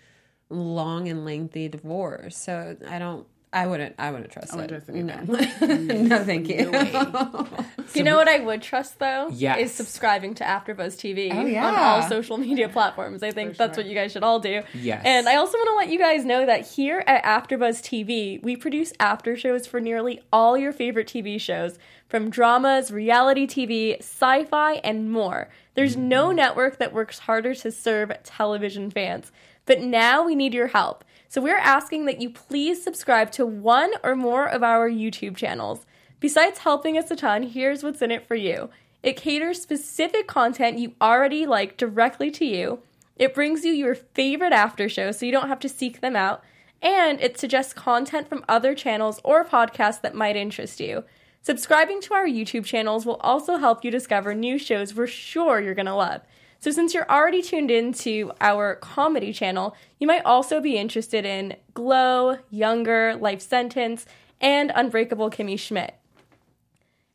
long 0.50 1.08
and 1.08 1.24
lengthy 1.24 1.68
divorce. 1.68 2.36
So 2.36 2.76
I 2.88 2.98
don't 2.98 3.26
I 3.52 3.66
wouldn't 3.66 3.96
I 3.98 4.12
wouldn't 4.12 4.30
trust 4.30 4.54
wouldn't 4.54 4.70
it. 4.70 4.84
trust 4.84 4.90
it 4.90 5.80
no. 5.80 6.06
no, 6.16 6.24
thank 6.24 6.48
you. 6.48 6.70
you 7.94 8.04
know 8.04 8.16
what 8.16 8.28
I 8.28 8.38
would 8.38 8.62
trust 8.62 8.98
though? 9.00 9.28
Yes. 9.32 9.58
Is 9.58 9.72
subscribing 9.72 10.34
to 10.34 10.44
AfterBuzz 10.44 10.96
TV 10.96 11.34
Oh, 11.34 11.44
yeah. 11.44 11.66
on 11.66 11.74
all 11.74 12.08
social 12.08 12.36
media 12.38 12.68
platforms. 12.68 13.24
I 13.24 13.32
think 13.32 13.56
that's 13.56 13.76
sure. 13.76 13.82
what 13.82 13.88
you 13.90 13.96
guys 13.96 14.12
should 14.12 14.22
all 14.22 14.38
do. 14.38 14.62
Yes. 14.72 15.02
And 15.04 15.28
I 15.28 15.36
also 15.36 15.58
want 15.58 15.68
to 15.70 15.74
let 15.74 15.88
you 15.88 15.98
guys 15.98 16.24
know 16.24 16.46
that 16.46 16.68
here 16.68 17.02
at 17.08 17.24
AfterBuzz 17.24 17.82
TV, 17.82 18.40
we 18.42 18.54
produce 18.54 18.92
after 19.00 19.36
shows 19.36 19.66
for 19.66 19.80
nearly 19.80 20.20
all 20.32 20.56
your 20.56 20.72
favorite 20.72 21.08
TV 21.08 21.40
shows, 21.40 21.76
from 22.10 22.28
dramas, 22.28 22.90
reality 22.90 23.46
TV, 23.46 23.96
sci-fi, 24.00 24.74
and 24.84 25.10
more. 25.10 25.48
There's 25.74 25.96
mm-hmm. 25.96 26.08
no 26.08 26.32
network 26.32 26.78
that 26.78 26.92
works 26.92 27.20
harder 27.20 27.54
to 27.54 27.70
serve 27.70 28.12
television 28.24 28.90
fans. 28.90 29.30
But 29.64 29.80
now 29.80 30.24
we 30.24 30.34
need 30.34 30.52
your 30.52 30.66
help. 30.66 31.04
So 31.28 31.40
we're 31.40 31.56
asking 31.56 32.06
that 32.06 32.20
you 32.20 32.28
please 32.28 32.82
subscribe 32.82 33.30
to 33.32 33.46
one 33.46 33.92
or 34.02 34.16
more 34.16 34.46
of 34.46 34.64
our 34.64 34.90
YouTube 34.90 35.36
channels. 35.36 35.86
Besides 36.18 36.58
helping 36.58 36.98
us 36.98 37.10
a 37.10 37.16
ton, 37.16 37.44
here's 37.44 37.84
what's 37.84 38.02
in 38.02 38.10
it 38.10 38.26
for 38.26 38.34
you. 38.34 38.70
It 39.02 39.16
caters 39.16 39.62
specific 39.62 40.26
content 40.26 40.78
you 40.78 40.94
already 41.00 41.46
like 41.46 41.76
directly 41.76 42.32
to 42.32 42.44
you. 42.44 42.80
It 43.16 43.34
brings 43.34 43.64
you 43.64 43.72
your 43.72 43.94
favorite 43.94 44.52
after 44.52 44.88
shows 44.88 45.18
so 45.18 45.26
you 45.26 45.32
don't 45.32 45.48
have 45.48 45.60
to 45.60 45.68
seek 45.68 46.00
them 46.00 46.16
out. 46.16 46.42
And 46.82 47.20
it 47.20 47.38
suggests 47.38 47.72
content 47.72 48.28
from 48.28 48.44
other 48.48 48.74
channels 48.74 49.20
or 49.22 49.44
podcasts 49.44 50.00
that 50.00 50.14
might 50.14 50.36
interest 50.36 50.80
you. 50.80 51.04
Subscribing 51.42 52.02
to 52.02 52.14
our 52.14 52.26
YouTube 52.26 52.66
channels 52.66 53.06
will 53.06 53.16
also 53.16 53.56
help 53.56 53.82
you 53.82 53.90
discover 53.90 54.34
new 54.34 54.58
shows 54.58 54.94
we're 54.94 55.06
sure 55.06 55.60
you're 55.60 55.74
going 55.74 55.86
to 55.86 55.94
love. 55.94 56.20
So, 56.58 56.70
since 56.70 56.92
you're 56.92 57.10
already 57.10 57.40
tuned 57.40 57.70
in 57.70 57.94
to 57.94 58.32
our 58.42 58.74
comedy 58.74 59.32
channel, 59.32 59.74
you 59.98 60.06
might 60.06 60.26
also 60.26 60.60
be 60.60 60.76
interested 60.76 61.24
in 61.24 61.56
Glow, 61.72 62.36
Younger, 62.50 63.16
Life 63.16 63.40
Sentence, 63.40 64.04
and 64.42 64.70
Unbreakable 64.74 65.30
Kimmy 65.30 65.58
Schmidt. 65.58 65.94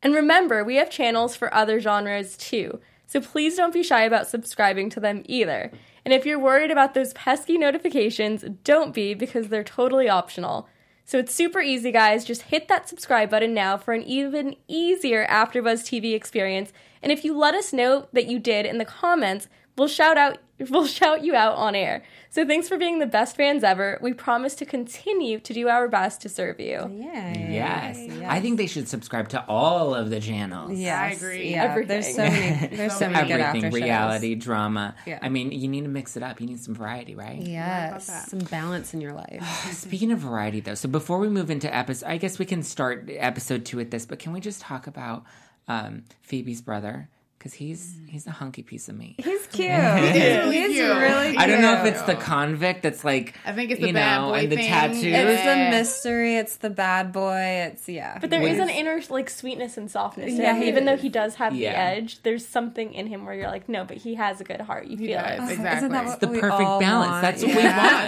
And 0.01 0.15
remember, 0.15 0.63
we 0.63 0.77
have 0.77 0.89
channels 0.89 1.36
for 1.36 1.53
other 1.53 1.79
genres 1.79 2.36
too, 2.36 2.79
so 3.05 3.22
please 3.22 3.55
don't 3.55 3.74
be 3.74 3.84
shy 3.84 4.01
about 4.01 4.27
subscribing 4.27 4.89
to 4.91 5.00
them 5.00 5.22
either. 5.25 5.72
And 6.03 6.12
if 6.12 6.25
you're 6.25 6.39
worried 6.39 6.72
about 6.72 6.96
those 6.96 7.13
pesky 7.13 7.60
notifications, 7.60 8.44
don't 8.63 8.94
be 8.94 9.13
because 9.13 9.50
they're 9.50 9.63
totally 9.63 10.10
optional. 10.10 10.67
So 11.08 11.20
it's 11.20 11.34
super 11.34 11.62
easy, 11.62 11.92
guys. 11.92 12.26
Just 12.26 12.44
hit 12.44 12.68
that 12.68 12.90
subscribe 12.90 13.30
button 13.30 13.54
now 13.54 13.78
for 13.78 13.94
an 13.94 14.02
even 14.02 14.56
easier 14.68 15.28
AfterBuzz 15.28 15.84
TV 15.84 16.16
experience. 16.16 16.74
And 17.04 17.12
if 17.12 17.24
you 17.24 17.38
let 17.38 17.54
us 17.54 17.72
know 17.72 18.08
that 18.12 18.26
you 18.26 18.40
did 18.40 18.66
in 18.66 18.80
the 18.80 18.86
comments, 18.86 19.48
we'll 19.77 19.88
shout 19.88 20.17
out 20.17 20.39
we'll 20.70 20.88
shout 20.88 21.24
you 21.24 21.36
out 21.36 21.55
on 21.55 21.75
air. 21.75 22.01
So 22.29 22.46
thanks 22.46 22.70
for 22.70 22.77
being 22.77 23.00
the 23.00 23.05
best 23.05 23.36
fans 23.36 23.63
ever. 23.63 24.00
We 24.01 24.13
promise 24.13 24.55
to 24.55 24.65
continue 24.65 25.39
to 25.39 25.53
do 25.53 25.67
our 25.67 25.88
best 25.89 26.22
to 26.22 26.29
serve 26.29 26.60
you. 26.60 26.89
Yeah. 26.98 27.34
Yes. 27.38 28.24
I 28.25 28.39
think 28.39 28.58
they 28.58 28.67
should 28.67 28.88
subscribe 28.88 29.29
to 29.29 29.46
all 29.48 29.94
of 29.94 30.10
the 30.10 30.20
channels. 30.22 30.77
Yeah, 30.77 31.01
I 31.01 31.10
agree. 31.10 31.51
Yeah, 31.51 31.65
Everything. 31.65 31.88
there's 31.88 32.15
so 32.15 32.24
many 32.24 32.75
there's 32.75 32.96
so 32.98 33.10
many 33.10 33.27
good 33.27 33.39
Everything, 33.41 33.65
after 33.65 33.77
shows. 33.77 33.84
reality, 33.84 34.36
drama. 34.36 34.96
Yeah. 35.05 35.20
I 35.22 35.29
mean, 35.29 35.51
you 35.51 35.67
need 35.67 35.82
to 35.82 35.89
mix 35.89 36.15
it 36.15 36.24
up. 36.24 36.39
You 36.39 36.48
need 36.48 36.60
some 36.60 36.75
variety, 36.75 37.15
right? 37.15 37.41
Yes, 37.41 38.08
that? 38.08 38.29
some 38.29 38.39
balance 38.39 38.94
in 38.94 39.01
your 39.01 39.13
life. 39.13 39.46
Speaking 39.74 40.12
of 40.12 40.20
variety, 40.20 40.62
though, 40.62 40.75
so 40.75 40.88
before 40.88 41.20
we 41.20 41.27
move 41.27 41.51
into 41.51 41.74
episode, 41.74 42.08
I 42.08 42.17
guess 42.17 42.39
we 42.39 42.46
can 42.46 42.63
start 42.63 43.10
episode 43.12 43.65
two 43.65 43.77
with 43.77 43.91
this. 43.91 44.05
But 44.05 44.20
can 44.20 44.32
we 44.32 44.39
just 44.39 44.62
talk 44.62 44.88
about 44.88 45.24
um, 45.67 46.03
Phoebe's 46.22 46.62
brother? 46.62 47.10
Because 47.46 47.60
he's 47.60 47.96
he's 48.08 48.25
a 48.25 48.32
hunky 48.32 48.64
piece 48.64 48.90
of 48.90 48.98
meat. 48.98 49.18
He's 49.24 49.46
cute. 49.46 49.70
really 49.70 50.58
He's 50.58 50.72
cute. 50.78 50.98
really 50.98 51.28
cute. 51.34 51.40
I 51.40 51.46
don't 51.46 51.62
know 51.62 51.74
if 51.86 51.86
it's 51.94 52.02
the 52.02 52.16
convict 52.16 52.82
that's 52.82 53.06
like 53.06 53.36
I 53.46 53.52
think 53.52 53.70
it's 53.70 53.80
the 53.80 53.90
you 53.90 53.94
bad 53.94 54.22
know, 54.22 54.30
boy 54.32 54.40
and 54.40 54.52
the 54.52 54.56
thing. 54.56 54.68
tattoos. 54.68 55.04
It's 55.04 55.44
the 55.44 55.56
mystery. 55.78 56.38
It's 56.38 56.58
the 56.58 56.72
bad 56.72 57.12
boy. 57.14 57.70
It's 57.72 57.88
yeah. 57.88 58.18
But 58.20 58.32
there 58.32 58.42
is 58.42 58.58
an 58.58 58.70
inner 58.70 59.00
like 59.12 59.30
sweetness 59.30 59.78
and 59.78 59.92
softness 59.92 60.34
to 60.36 60.42
Yeah, 60.42 60.56
him, 60.56 60.64
he 60.64 60.70
even 60.70 60.86
though 60.86 60.98
he 60.98 61.08
does 61.08 61.36
have 61.36 61.54
Yeah. 61.56 61.72
the 61.74 61.78
edge. 61.78 62.24
There's 62.24 62.44
something 62.48 62.92
in 62.96 63.06
him 63.06 63.25
where 63.28 63.36
you're 63.36 63.50
like, 63.52 63.70
no, 63.70 63.86
but 63.86 63.98
he 63.98 64.16
has 64.16 64.42
a 64.42 64.44
good 64.44 64.62
heart. 64.62 64.88
You 64.88 64.98
He 64.98 65.06
feel 65.10 65.22
does. 65.22 65.48
it. 65.48 65.54
Exactly. 65.54 65.78
Isn't 65.78 65.92
that 65.92 66.20
the 66.20 66.28
perfect 66.30 66.42
balance. 66.82 67.12
want? 67.12 67.22
That's 67.22 67.44
what 67.44 67.52
Yeah. 67.54 67.58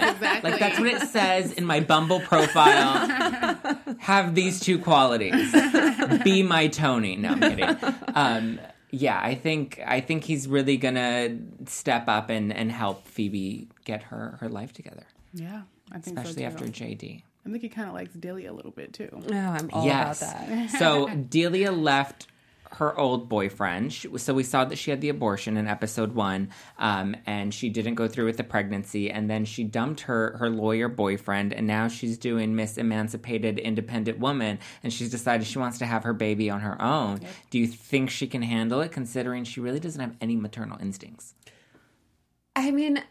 want. 0.06 0.16
exactly. 0.16 0.50
Like 0.50 0.58
that's 0.60 0.78
what 0.80 0.88
it 0.88 1.02
says 1.02 1.52
in 1.52 1.64
my 1.64 1.78
Bumble 1.78 2.18
profile. 2.18 3.56
Have 4.00 4.34
these 4.34 4.58
two 4.58 4.80
qualities. 4.80 5.52
Be 6.24 6.42
my 6.42 6.66
Tony. 6.66 7.14
No, 7.14 7.28
I'm 7.34 7.40
kidding. 7.40 7.76
Um, 8.14 8.58
yeah, 8.90 9.20
I 9.22 9.34
think 9.34 9.80
I 9.86 10.00
think 10.00 10.24
he's 10.24 10.46
really 10.48 10.76
gonna 10.76 11.36
step 11.66 12.08
up 12.08 12.30
and, 12.30 12.52
and 12.52 12.70
help 12.72 13.06
Phoebe 13.06 13.68
get 13.84 14.02
her, 14.04 14.36
her 14.40 14.48
life 14.48 14.72
together, 14.72 15.04
Yeah, 15.32 15.62
I 15.90 15.98
think 15.98 16.18
especially 16.18 16.42
so 16.44 16.50
too. 16.50 16.64
after 16.64 16.64
JD. 16.66 17.22
I 17.46 17.50
think 17.50 17.62
he 17.62 17.68
kind 17.68 17.88
of 17.88 17.94
likes 17.94 18.12
Delia 18.14 18.52
a 18.52 18.54
little 18.54 18.72
bit 18.72 18.92
too. 18.92 19.08
Oh, 19.12 19.34
I'm 19.34 19.70
all 19.72 19.86
yes. 19.86 20.20
about 20.22 20.48
that. 20.48 20.70
so 20.78 21.08
Delia 21.30 21.72
left 21.72 22.26
her 22.72 22.98
old 22.98 23.28
boyfriend. 23.28 23.92
She- 23.92 24.08
So 24.18 24.34
we 24.34 24.42
saw 24.42 24.64
that 24.64 24.76
she 24.76 24.90
had 24.90 25.00
the 25.00 25.08
abortion 25.08 25.56
in 25.56 25.66
episode 25.66 26.14
one, 26.14 26.50
um, 26.78 27.16
and 27.26 27.52
she 27.52 27.68
didn't 27.70 27.94
go 27.94 28.08
through 28.08 28.26
with 28.26 28.36
the 28.36 28.44
pregnancy. 28.44 29.10
And 29.10 29.28
then 29.30 29.44
she 29.44 29.64
dumped 29.64 30.02
her 30.02 30.36
her 30.38 30.50
lawyer 30.50 30.88
boyfriend, 30.88 31.52
and 31.52 31.66
now 31.66 31.88
she's 31.88 32.18
doing 32.18 32.54
Miss 32.54 32.76
Emancipated 32.78 33.58
Independent 33.58 34.18
Woman, 34.18 34.58
and 34.82 34.92
she's 34.92 35.10
decided 35.10 35.46
she 35.46 35.58
wants 35.58 35.78
to 35.78 35.86
have 35.86 36.04
her 36.04 36.12
baby 36.12 36.50
on 36.50 36.60
her 36.60 36.80
own. 36.80 37.20
Do 37.50 37.58
you 37.58 37.66
think 37.66 38.10
she 38.10 38.26
can 38.26 38.42
handle 38.42 38.80
it, 38.80 38.92
considering 38.92 39.44
she 39.44 39.60
really 39.60 39.80
doesn't 39.80 40.00
have 40.00 40.16
any 40.20 40.36
maternal 40.36 40.78
instincts? 40.80 41.34
I 42.56 42.70
mean, 42.70 43.02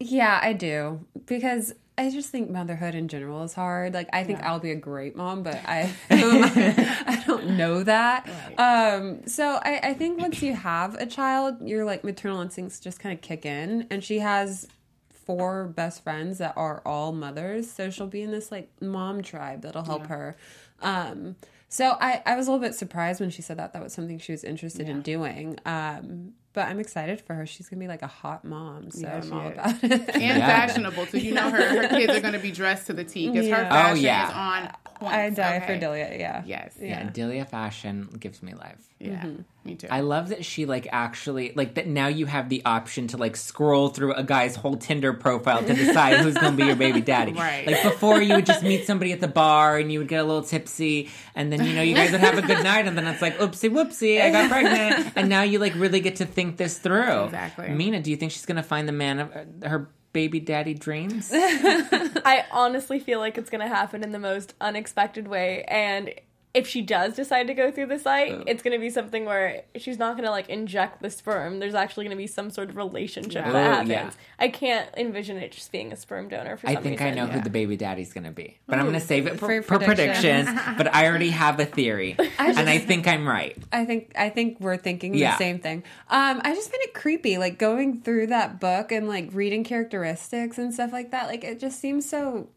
yeah, 0.00 0.40
I 0.42 0.52
do 0.54 1.04
because 1.26 1.74
I 1.96 2.10
just 2.10 2.30
think 2.30 2.50
motherhood 2.50 2.94
in 2.96 3.06
general 3.06 3.44
is 3.44 3.54
hard. 3.54 3.94
Like, 3.94 4.08
I 4.12 4.24
think 4.24 4.42
I'll 4.42 4.58
be 4.58 4.72
a 4.72 4.76
great 4.76 5.14
mom, 5.14 5.44
but 5.44 5.60
I 5.64 5.92
I 6.10 7.22
don't 7.26 7.56
know 7.56 7.84
that. 7.84 8.28
Um, 8.58 9.26
so 9.26 9.60
I, 9.62 9.80
I 9.82 9.94
think 9.94 10.20
once 10.20 10.42
you 10.42 10.54
have 10.54 10.94
a 10.94 11.06
child, 11.06 11.66
your 11.66 11.84
like 11.84 12.02
maternal 12.02 12.40
instincts 12.40 12.80
just 12.80 12.98
kind 12.98 13.14
of 13.14 13.22
kick 13.22 13.46
in, 13.46 13.86
and 13.90 14.02
she 14.02 14.18
has 14.18 14.66
four 15.08 15.66
best 15.66 16.02
friends 16.02 16.38
that 16.38 16.54
are 16.56 16.82
all 16.84 17.12
mothers, 17.12 17.70
so 17.70 17.90
she'll 17.90 18.06
be 18.06 18.22
in 18.22 18.32
this 18.32 18.50
like 18.50 18.70
mom 18.80 19.22
tribe 19.22 19.62
that'll 19.62 19.84
help 19.84 20.06
her. 20.06 20.36
Um, 20.82 21.36
so 21.68 21.96
I, 22.00 22.22
I 22.26 22.36
was 22.36 22.46
a 22.46 22.52
little 22.52 22.64
bit 22.64 22.74
surprised 22.74 23.20
when 23.20 23.30
she 23.30 23.42
said 23.42 23.58
that 23.58 23.72
that 23.72 23.82
was 23.82 23.92
something 23.92 24.18
she 24.18 24.32
was 24.32 24.44
interested 24.44 24.88
in 24.88 25.02
doing. 25.02 25.58
Um, 25.64 26.34
but 26.54 26.66
I'm 26.68 26.80
excited 26.80 27.20
for 27.20 27.34
her. 27.34 27.44
She's 27.46 27.68
gonna 27.68 27.80
be 27.80 27.88
like 27.88 28.00
a 28.02 28.06
hot 28.06 28.44
mom, 28.44 28.90
so 28.90 29.00
Yeah, 29.00 29.20
I'm 29.22 29.32
all 29.32 29.48
is. 29.48 29.52
about 29.52 29.84
it. 29.84 29.92
And 30.14 30.38
Yeah. 30.38 30.46
fashionable 30.66 31.06
too. 31.06 31.18
You 31.18 31.34
know 31.34 31.50
her 31.50 31.82
her 31.82 31.88
kids 31.88 32.16
are 32.16 32.20
going 32.20 32.32
to 32.32 32.38
be 32.38 32.50
dressed 32.52 32.86
to 32.86 32.92
the 32.94 33.04
T 33.04 33.28
because 33.28 33.46
her 33.48 33.62
Yeah. 33.62 33.66
Oh, 33.68 33.70
fashion 33.70 34.04
yeah. 34.04 34.28
is 34.28 34.34
on 34.34 34.72
point. 34.96 35.12
I 35.14 35.30
die 35.30 35.56
okay? 35.56 35.66
for 35.66 35.78
Delia. 35.78 36.10
Yeah. 36.18 36.42
Yes. 36.46 36.74
Yeah, 36.80 36.86
Yeah. 36.86 37.10
Delia 37.10 37.44
fashion 37.44 38.08
gives 38.18 38.42
me 38.42 38.54
life. 38.54 38.78
Yeah. 38.98 39.26
Me 39.64 39.74
too. 39.74 39.88
I 39.90 40.00
love 40.00 40.28
that 40.28 40.44
she 40.44 40.66
like 40.66 40.88
actually 40.92 41.52
like 41.54 41.74
that 41.74 41.86
now 41.86 42.06
you 42.06 42.26
have 42.26 42.48
the 42.48 42.62
option 42.64 43.08
to 43.08 43.16
like 43.16 43.36
scroll 43.36 43.88
through 43.88 44.14
a 44.14 44.22
guy's 44.22 44.56
whole 44.56 44.76
Tinder 44.76 45.12
profile 45.12 45.62
to 45.62 45.74
decide 45.74 46.18
who's 46.20 46.34
gonna 46.34 46.56
be 46.56 46.64
your 46.64 46.76
baby 46.76 47.00
daddy. 47.00 47.32
Right. 47.44 47.66
Like 47.66 47.82
before 47.82 48.22
you 48.22 48.34
would 48.36 48.46
just 48.46 48.62
meet 48.62 48.86
somebody 48.86 49.12
at 49.12 49.20
the 49.20 49.28
bar 49.28 49.78
and 49.78 49.90
you 49.92 49.98
would 49.98 50.08
get 50.08 50.20
a 50.20 50.24
little 50.24 50.42
tipsy 50.42 51.10
and 51.34 51.52
then 51.52 51.64
you 51.64 51.74
know 51.74 51.82
you 51.82 51.94
guys 51.94 52.12
would 52.12 52.20
have 52.20 52.38
a 52.38 52.42
good 52.42 52.62
night 52.62 52.86
and 52.86 52.96
then 52.96 53.06
it's 53.06 53.20
like 53.20 53.36
oopsie 53.38 53.70
whoopsie 53.70 54.20
I 54.22 54.30
got 54.30 54.50
pregnant 54.50 55.12
and 55.16 55.28
now 55.28 55.42
you 55.42 55.58
like 55.58 55.74
really 55.74 56.00
get 56.00 56.16
to 56.16 56.26
think 56.26 56.56
this 56.56 56.78
through. 56.78 57.24
Exactly. 57.24 57.68
Mina, 57.70 58.00
do 58.00 58.10
you 58.10 58.16
think 58.16 58.32
she's 58.32 58.46
gonna 58.46 58.62
find 58.62 58.88
the 58.88 58.92
man 58.92 59.18
of 59.18 59.32
uh, 59.34 59.68
her 59.68 59.88
baby 60.14 60.40
daddy 60.40 60.72
dreams? 60.72 61.30
I 61.34 62.46
honestly 62.50 62.98
feel 62.98 63.18
like 63.18 63.36
it's 63.36 63.50
gonna 63.50 63.68
happen 63.68 64.02
in 64.02 64.12
the 64.12 64.18
most 64.18 64.54
unexpected 64.62 65.28
way, 65.28 65.64
and 65.64 66.10
if 66.54 66.68
she 66.68 66.80
does 66.82 67.14
decide 67.16 67.48
to 67.48 67.54
go 67.54 67.72
through 67.72 67.86
the 67.86 67.98
site, 67.98 68.44
it's 68.46 68.62
going 68.62 68.72
to 68.72 68.78
be 68.80 68.88
something 68.88 69.24
where 69.24 69.62
she's 69.76 69.98
not 69.98 70.12
going 70.16 70.24
to 70.24 70.30
like 70.30 70.48
inject 70.48 71.02
the 71.02 71.10
sperm. 71.10 71.58
There's 71.58 71.74
actually 71.74 72.04
going 72.04 72.16
to 72.16 72.22
be 72.22 72.28
some 72.28 72.48
sort 72.50 72.70
of 72.70 72.76
relationship 72.76 73.44
Yeah. 73.44 73.50
that 73.52 73.66
Oh, 73.66 73.72
happens. 73.74 73.90
yeah. 73.90 74.10
I 74.38 74.48
can't 74.48 74.88
envision 74.96 75.36
it 75.38 75.50
just 75.50 75.72
being 75.72 75.92
a 75.92 75.96
sperm 75.96 76.28
donor 76.28 76.56
for 76.56 76.68
I 76.68 76.74
some 76.74 76.82
think 76.84 77.00
I 77.00 77.06
reason. 77.10 77.16
know 77.18 77.26
who 77.26 77.40
the 77.40 77.50
baby 77.50 77.76
daddy's 77.76 78.12
going 78.12 78.24
to 78.24 78.30
be, 78.30 78.58
but 78.68 78.78
I'm 78.78 78.84
going 78.86 78.94
to 78.94 79.00
save 79.04 79.26
it 79.26 79.32
for, 79.40 79.48
For 79.48 79.62
for 79.62 79.78
predictions. 79.80 80.44
predictions. 80.48 80.60
but 80.78 80.94
I 80.94 81.08
already 81.08 81.30
have 81.30 81.58
a 81.58 81.66
theory, 81.66 82.16
and 82.38 82.70
I 82.70 82.78
think 82.78 83.08
I'm 83.08 83.26
right. 83.28 83.56
I 83.72 83.84
think 83.84 84.12
I 84.16 84.30
think 84.30 84.60
we're 84.60 84.76
thinking 84.76 85.14
Yeah. 85.14 85.32
the 85.32 85.38
same 85.38 85.58
thing. 85.58 85.82
Um, 86.08 86.40
I 86.44 86.54
just 86.54 86.70
find 86.70 86.82
it 86.84 86.94
creepy, 86.94 87.36
like 87.36 87.58
going 87.58 88.00
through 88.00 88.28
that 88.28 88.60
book 88.60 88.92
and 88.92 89.08
like 89.08 89.30
reading 89.32 89.64
characteristics 89.64 90.58
and 90.58 90.72
stuff 90.72 90.92
like 90.92 91.10
that. 91.10 91.26
Like 91.26 91.42
it 91.42 91.58
just 91.58 91.80
seems 91.80 92.08
so 92.08 92.48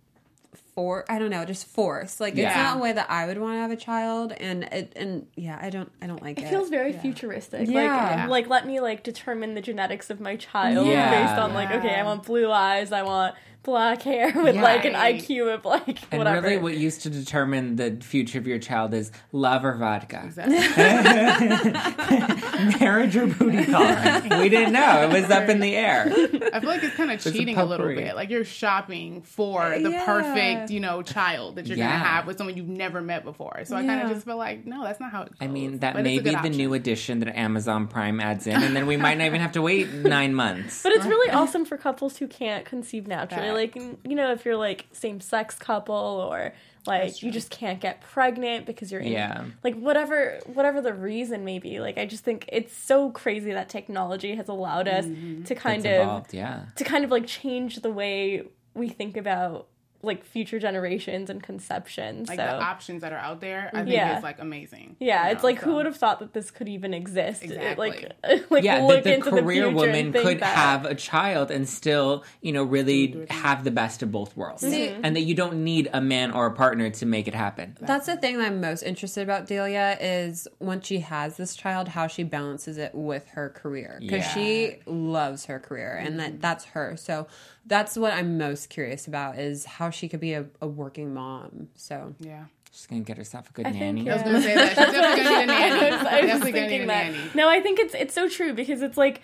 for 0.78 1.04
I 1.10 1.18
don't 1.18 1.32
know, 1.32 1.44
just 1.44 1.66
force. 1.66 2.20
Like 2.20 2.34
it's 2.34 2.42
Yeah. 2.42 2.56
not 2.56 2.78
a 2.78 2.80
way 2.80 2.92
that 2.94 3.10
I 3.10 3.26
would 3.26 3.40
want 3.40 3.56
to 3.56 3.60
have 3.62 3.72
a 3.72 3.76
child, 3.76 4.32
and 4.32 4.64
it 4.66 4.94
and 4.96 5.26
yeah, 5.36 5.58
I 5.60 5.72
don't 5.72 5.92
I 6.04 6.06
don't 6.06 6.22
like 6.22 6.38
it. 6.38 6.44
It 6.44 6.50
feels 6.50 6.70
very 6.70 6.94
futuristic. 6.94 7.68
Yeah. 7.68 8.28
Like, 8.28 8.30
like 8.30 8.48
let 8.48 8.68
me 8.68 8.80
like 8.80 9.02
determine 9.02 9.56
the 9.56 9.62
genetics 9.62 10.12
of 10.12 10.20
my 10.20 10.36
child 10.36 10.86
Yeah. 10.86 11.26
based 11.26 11.40
on 11.42 11.56
like, 11.56 11.72
okay, 11.72 11.96
I 11.96 12.04
want 12.04 12.26
blue 12.28 12.52
eyes, 12.52 12.92
I 12.92 13.02
want 13.02 13.34
black 13.64 14.04
hair 14.04 14.32
with 14.36 14.54
Yeah. 14.56 14.62
like 14.62 14.86
an 14.86 14.94
IQ 14.94 15.52
of 15.56 15.66
like 15.66 15.98
And 16.12 16.20
whatever. 16.20 16.42
really, 16.48 16.58
what 16.62 16.78
used 16.78 17.02
to 17.02 17.10
determine 17.10 17.76
the 17.78 17.98
future 18.00 18.38
of 18.38 18.46
your 18.46 18.60
child 18.60 18.94
is 18.94 19.12
love 19.32 19.66
or 19.66 19.74
vodka, 19.78 20.22
Exactly. 20.26 20.58
marriage 22.80 23.16
or 23.16 23.28
booty 23.28 23.66
call? 23.66 23.82
we 24.40 24.50
didn't 24.50 24.74
know; 24.74 25.10
it 25.10 25.22
was 25.22 25.30
up 25.32 25.50
in 25.50 25.60
the 25.60 25.76
air. 25.76 26.06
I 26.54 26.60
feel 26.60 26.70
like 26.70 26.84
it's 26.84 26.96
kind 26.96 27.12
of 27.12 27.20
cheating 27.22 27.58
a, 27.58 27.66
little 27.66 27.88
bit. 27.88 28.16
Like 28.16 28.30
you're 28.30 28.46
shopping 28.46 29.22
for 29.22 29.62
uh, 29.62 29.80
the 29.80 29.92
Yeah. 29.92 30.06
perfect, 30.06 30.72
you 30.72 30.80
know, 30.80 31.02
child 31.02 31.56
that 31.56 31.68
you're 31.68 31.78
Yeah. 31.78 31.88
gonna 31.88 32.04
have 32.06 32.28
with 32.28 32.38
someone 32.38 32.58
you've 32.58 32.68
never 32.68 33.02
met 33.02 33.24
before. 33.24 33.62
So 33.66 33.76
I 33.76 33.86
kind 33.86 34.02
of 34.02 34.10
just 34.10 34.26
feel 34.26 34.38
like, 34.38 34.66
no, 34.66 34.84
that's 34.84 35.00
not 35.00 35.12
how 35.12 35.24
it 35.24 35.30
goes. 35.30 35.38
I 35.42 35.48
mean, 35.48 35.80
that 35.80 35.94
But 35.94 36.04
may 36.04 36.18
be 36.20 36.32
good 36.32 36.42
the 36.44 36.50
new 36.50 36.74
addition 36.74 37.20
that 37.20 37.38
Amazon 37.38 37.88
Prime 37.88 38.20
adds 38.20 38.48
in, 38.48 38.62
and 38.62 38.76
then 38.76 38.88
we 38.88 38.98
might 38.98 39.18
not 39.18 39.26
even 39.26 39.42
have 39.42 39.54
to 39.54 39.62
wait 39.62 39.92
nine 39.94 40.34
months. 40.34 40.84
But 40.84 40.92
it's 40.94 41.06
really 41.06 41.32
awesome 41.32 41.66
for 41.66 41.78
couples 41.78 42.18
who 42.18 42.28
can't 42.28 42.66
conceive 42.66 43.08
naturally. 43.08 43.68
Facts. 43.68 43.76
Like, 43.78 44.00
you 44.08 44.16
know, 44.16 44.32
if 44.32 44.46
you're 44.46 44.56
like 44.58 44.86
same 44.92 45.20
sex 45.22 45.56
couple 45.56 45.96
or 45.96 46.54
like 46.88 47.22
you 47.22 47.32
just 47.32 47.50
can't 47.50 47.80
get 47.80 48.02
pregnant 48.02 48.66
because 48.66 48.92
you're 48.92 49.02
in 49.02 49.12
Yeah. 49.12 49.46
like 49.64 49.76
whatever 49.76 50.40
whatever 50.46 50.82
the 50.82 50.94
reason 50.94 51.46
may 51.46 51.60
be. 51.60 51.80
Like 51.80 51.98
I 51.98 52.06
just 52.06 52.24
think 52.24 52.46
it's 52.52 52.76
so 52.76 53.12
crazy 53.12 53.52
that 53.52 53.70
technology 53.70 54.36
has 54.36 54.48
allowed 54.48 54.88
us 54.88 55.06
mm-hmm. 55.06 55.44
to 55.44 55.56
kind 55.56 55.86
It's 55.86 55.86
of 55.86 56.02
evolved, 56.02 56.34
yeah. 56.34 56.66
to 56.76 56.84
kind 56.84 57.04
of 57.04 57.12
like 57.12 57.28
change 57.28 57.82
the 57.82 57.92
way 57.92 58.44
we 58.74 58.90
think 58.90 59.18
about 59.18 59.68
like 60.04 60.24
future 60.24 60.60
generations 60.60 61.30
and 61.30 61.42
conception. 61.42 62.26
like 62.28 62.38
so 62.40 62.46
the 62.46 62.62
options 62.62 63.02
that 63.02 63.12
are 63.12 63.18
out 63.18 63.42
there. 63.42 63.70
I 63.74 63.78
think 63.84 63.90
Yeah. 63.90 64.18
is 64.18 64.24
like 64.24 64.40
amazing. 64.40 64.96
yeah, 65.00 65.26
you 65.26 65.32
it's 65.34 65.42
know, 65.42 65.50
like 65.50 65.60
who 65.60 65.74
would 65.76 65.86
have 65.86 65.98
thought 65.98 66.20
that 66.20 66.34
this 66.34 66.52
could 66.52 66.70
even 66.70 66.94
exist? 66.94 67.44
Exactly. 67.44 67.90
like, 68.24 68.50
like 68.52 68.64
yeah, 68.64 68.82
look 68.82 68.98
that 68.98 69.04
the 69.06 69.14
into 69.16 69.30
career 69.32 69.66
the 69.66 69.72
woman 69.72 70.14
could 70.14 70.40
that. 70.40 70.56
have 70.56 70.86
a 70.86 70.94
child 70.96 71.50
and 71.52 71.68
still, 71.68 72.24
you 72.42 72.52
know, 72.52 72.64
really 72.64 73.26
have 73.30 73.64
the 73.64 73.72
best 73.72 74.04
of 74.04 74.12
both 74.12 74.38
worlds. 74.38 74.64
Mm-hmm. 74.64 75.02
And 75.04 75.16
that 75.16 75.22
you 75.22 75.34
don't 75.34 75.64
need 75.64 75.90
a 75.94 76.02
man 76.02 76.32
or 76.32 76.46
a 76.46 76.52
partner 76.54 76.90
to 76.92 77.06
make 77.06 77.28
it 77.28 77.34
happen. 77.34 77.76
That's 77.82 78.06
the 78.06 78.18
thing 78.18 78.38
that 78.38 78.48
I'm 78.48 78.62
most 78.62 78.84
interested 78.84 79.24
about 79.24 79.48
Delia 79.48 79.98
is 80.00 80.48
once 80.60 80.86
she 80.86 81.00
has 81.00 81.38
this 81.38 81.56
child, 81.56 81.88
how 81.90 82.08
she 82.08 82.24
balances 82.24 82.78
it 82.78 82.94
with 82.94 83.28
her 83.30 83.50
career 83.50 83.98
because 84.00 84.20
Yeah. 84.26 84.34
she 84.34 84.76
loves 84.86 85.46
her 85.46 85.60
career 85.60 85.96
and 85.96 86.20
that 86.20 86.40
that's 86.40 86.66
her. 86.66 86.96
So 86.98 87.28
that's 87.68 87.96
what 87.98 88.14
I'm 88.14 88.38
most 88.38 88.70
curious 88.70 89.08
about 89.08 89.38
is 89.38 89.66
how 89.66 89.90
she 89.90 90.08
could 90.10 90.20
be 90.20 90.34
a, 90.34 90.46
a 90.62 90.68
working 90.68 91.14
mom. 91.14 91.68
So 91.76 92.16
Yeah. 92.20 92.46
She's 92.72 92.86
gonna 92.86 93.02
get 93.02 93.18
herself 93.18 93.50
a 93.50 93.54
good 93.54 93.66
I 93.66 93.72
think, 93.72 93.82
nanny. 93.82 94.02
yeah. 94.04 94.12
I 94.12 94.16
was 94.16 94.24
gonna 94.24 94.42
say 94.42 94.54
that. 94.56 94.68
She's 94.70 94.76
definitely 94.78 95.24
gonna 95.24 95.38
need 95.38 95.44
a 95.44 95.46
nanny. 95.48 95.80
I 95.80 95.90
was, 95.98 96.08
I 96.08 96.22
was 96.22 96.30
definitely 96.30 96.52
gonna 96.52 96.62
need 96.66 96.70
thinking 96.70 96.84
a 96.84 96.88
that. 96.88 97.12
nanny. 97.12 97.30
No, 97.34 97.50
I 97.50 97.62
think 97.62 97.80
it's 97.80 97.94
it's 97.96 98.14
so 98.14 98.30
true 98.30 98.54
because 98.54 98.82
it's 98.82 98.98
like 98.98 99.22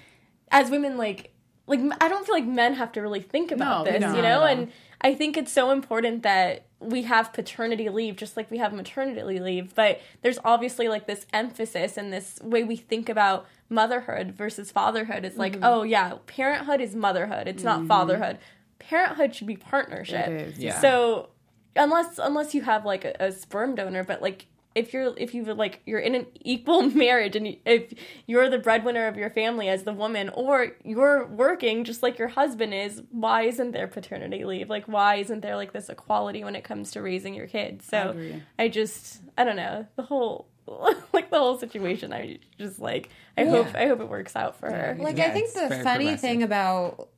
as 0.52 0.70
women 0.72 0.98
like 0.98 1.33
like 1.68 1.80
I 2.02 2.08
don't 2.10 2.26
feel 2.26 2.36
like 2.36 2.46
men 2.46 2.74
have 2.76 2.92
to 2.94 3.02
really 3.02 3.22
think 3.22 3.52
about 3.52 3.86
No, 3.86 3.92
this, 3.92 4.02
you 4.02 4.22
know? 4.22 4.44
And 4.44 4.72
I 5.02 5.14
think 5.14 5.38
it's 5.38 5.52
so 5.52 5.72
important 5.72 6.24
that 6.24 6.66
we 6.80 7.04
have 7.04 7.32
paternity 7.32 7.88
leave 7.90 8.18
just 8.18 8.36
like 8.36 8.52
we 8.52 8.58
have 8.58 8.74
maternity 8.74 9.40
leave, 9.40 9.74
but 9.74 10.02
there's 10.22 10.40
obviously 10.44 10.90
like 10.90 11.08
this 11.08 11.26
emphasis 11.32 11.96
and 11.98 12.12
this 12.12 12.40
way 12.42 12.64
we 12.64 12.76
think 12.76 13.08
about 13.10 13.46
motherhood 13.70 14.32
versus 14.32 14.72
fatherhood. 14.72 15.24
It's 15.26 15.38
like, 15.38 15.54
Mm-hmm. 15.54 15.64
oh 15.64 15.84
yeah, 15.84 16.14
parenthood 16.28 16.82
is 16.82 16.96
motherhood. 16.96 17.48
It's 17.48 17.64
not 17.64 17.86
fatherhood. 17.88 18.38
Parenthood 18.80 19.34
should 19.34 19.48
be 19.48 19.56
partnership. 19.56 20.28
Is, 20.30 20.60
Yeah. 20.60 20.80
So 20.82 21.30
unless 21.76 22.20
unless 22.20 22.54
you 22.54 22.62
have 22.64 22.86
like 22.86 23.06
a, 23.06 23.16
a 23.20 23.32
sperm 23.32 23.76
donor, 23.76 24.04
but 24.04 24.22
like 24.22 24.48
if 24.76 24.94
you're 24.94 25.14
if 25.18 25.34
you 25.34 25.44
like 25.46 25.82
you're 25.86 26.00
in 26.00 26.16
an 26.16 26.26
equal 26.42 26.82
marriage 26.90 27.36
and 27.36 27.56
if 27.66 27.94
you're 28.26 28.50
the 28.50 28.58
breadwinner 28.58 29.08
of 29.08 29.18
your 29.18 29.30
family 29.30 29.70
as 29.70 29.84
the 29.84 29.94
woman 29.94 30.30
or 30.30 30.72
you're 30.84 31.26
working 31.28 31.84
just 31.84 32.04
like 32.04 32.18
your 32.18 32.30
husband 32.30 32.74
is, 32.74 33.02
why 33.12 33.44
isn't 33.44 33.72
there 33.72 33.88
paternity 33.88 34.46
leave? 34.46 34.70
Like 34.70 34.86
why 34.86 35.16
isn't 35.16 35.42
there 35.42 35.56
like 35.56 35.74
this 35.74 35.90
equality 35.90 36.44
when 36.44 36.56
it 36.56 36.64
comes 36.64 36.92
to 36.92 37.02
raising 37.02 37.34
your 37.34 37.48
kids? 37.48 37.86
So 37.86 38.12
agree. 38.12 38.42
I 38.58 38.68
just 38.68 39.22
I 39.38 39.44
don't 39.44 39.58
know 39.58 39.88
the 39.96 40.04
whole 40.04 40.48
like 41.14 41.30
the 41.30 41.40
whole 41.40 41.58
situation. 41.58 42.14
I 42.14 42.40
just 42.58 42.80
like 42.80 43.10
I 43.38 43.46
hope 43.46 43.76
I 43.76 43.88
hope 43.88 44.00
it 44.00 44.10
works 44.10 44.36
out 44.36 44.60
for 44.60 44.70
her. 44.70 44.96
Like 45.00 45.18
Yeah, 45.18 45.26
I 45.26 45.30
think 45.32 45.54
the 45.54 45.82
funny 45.84 46.16
thing 46.16 46.44
about 46.44 47.10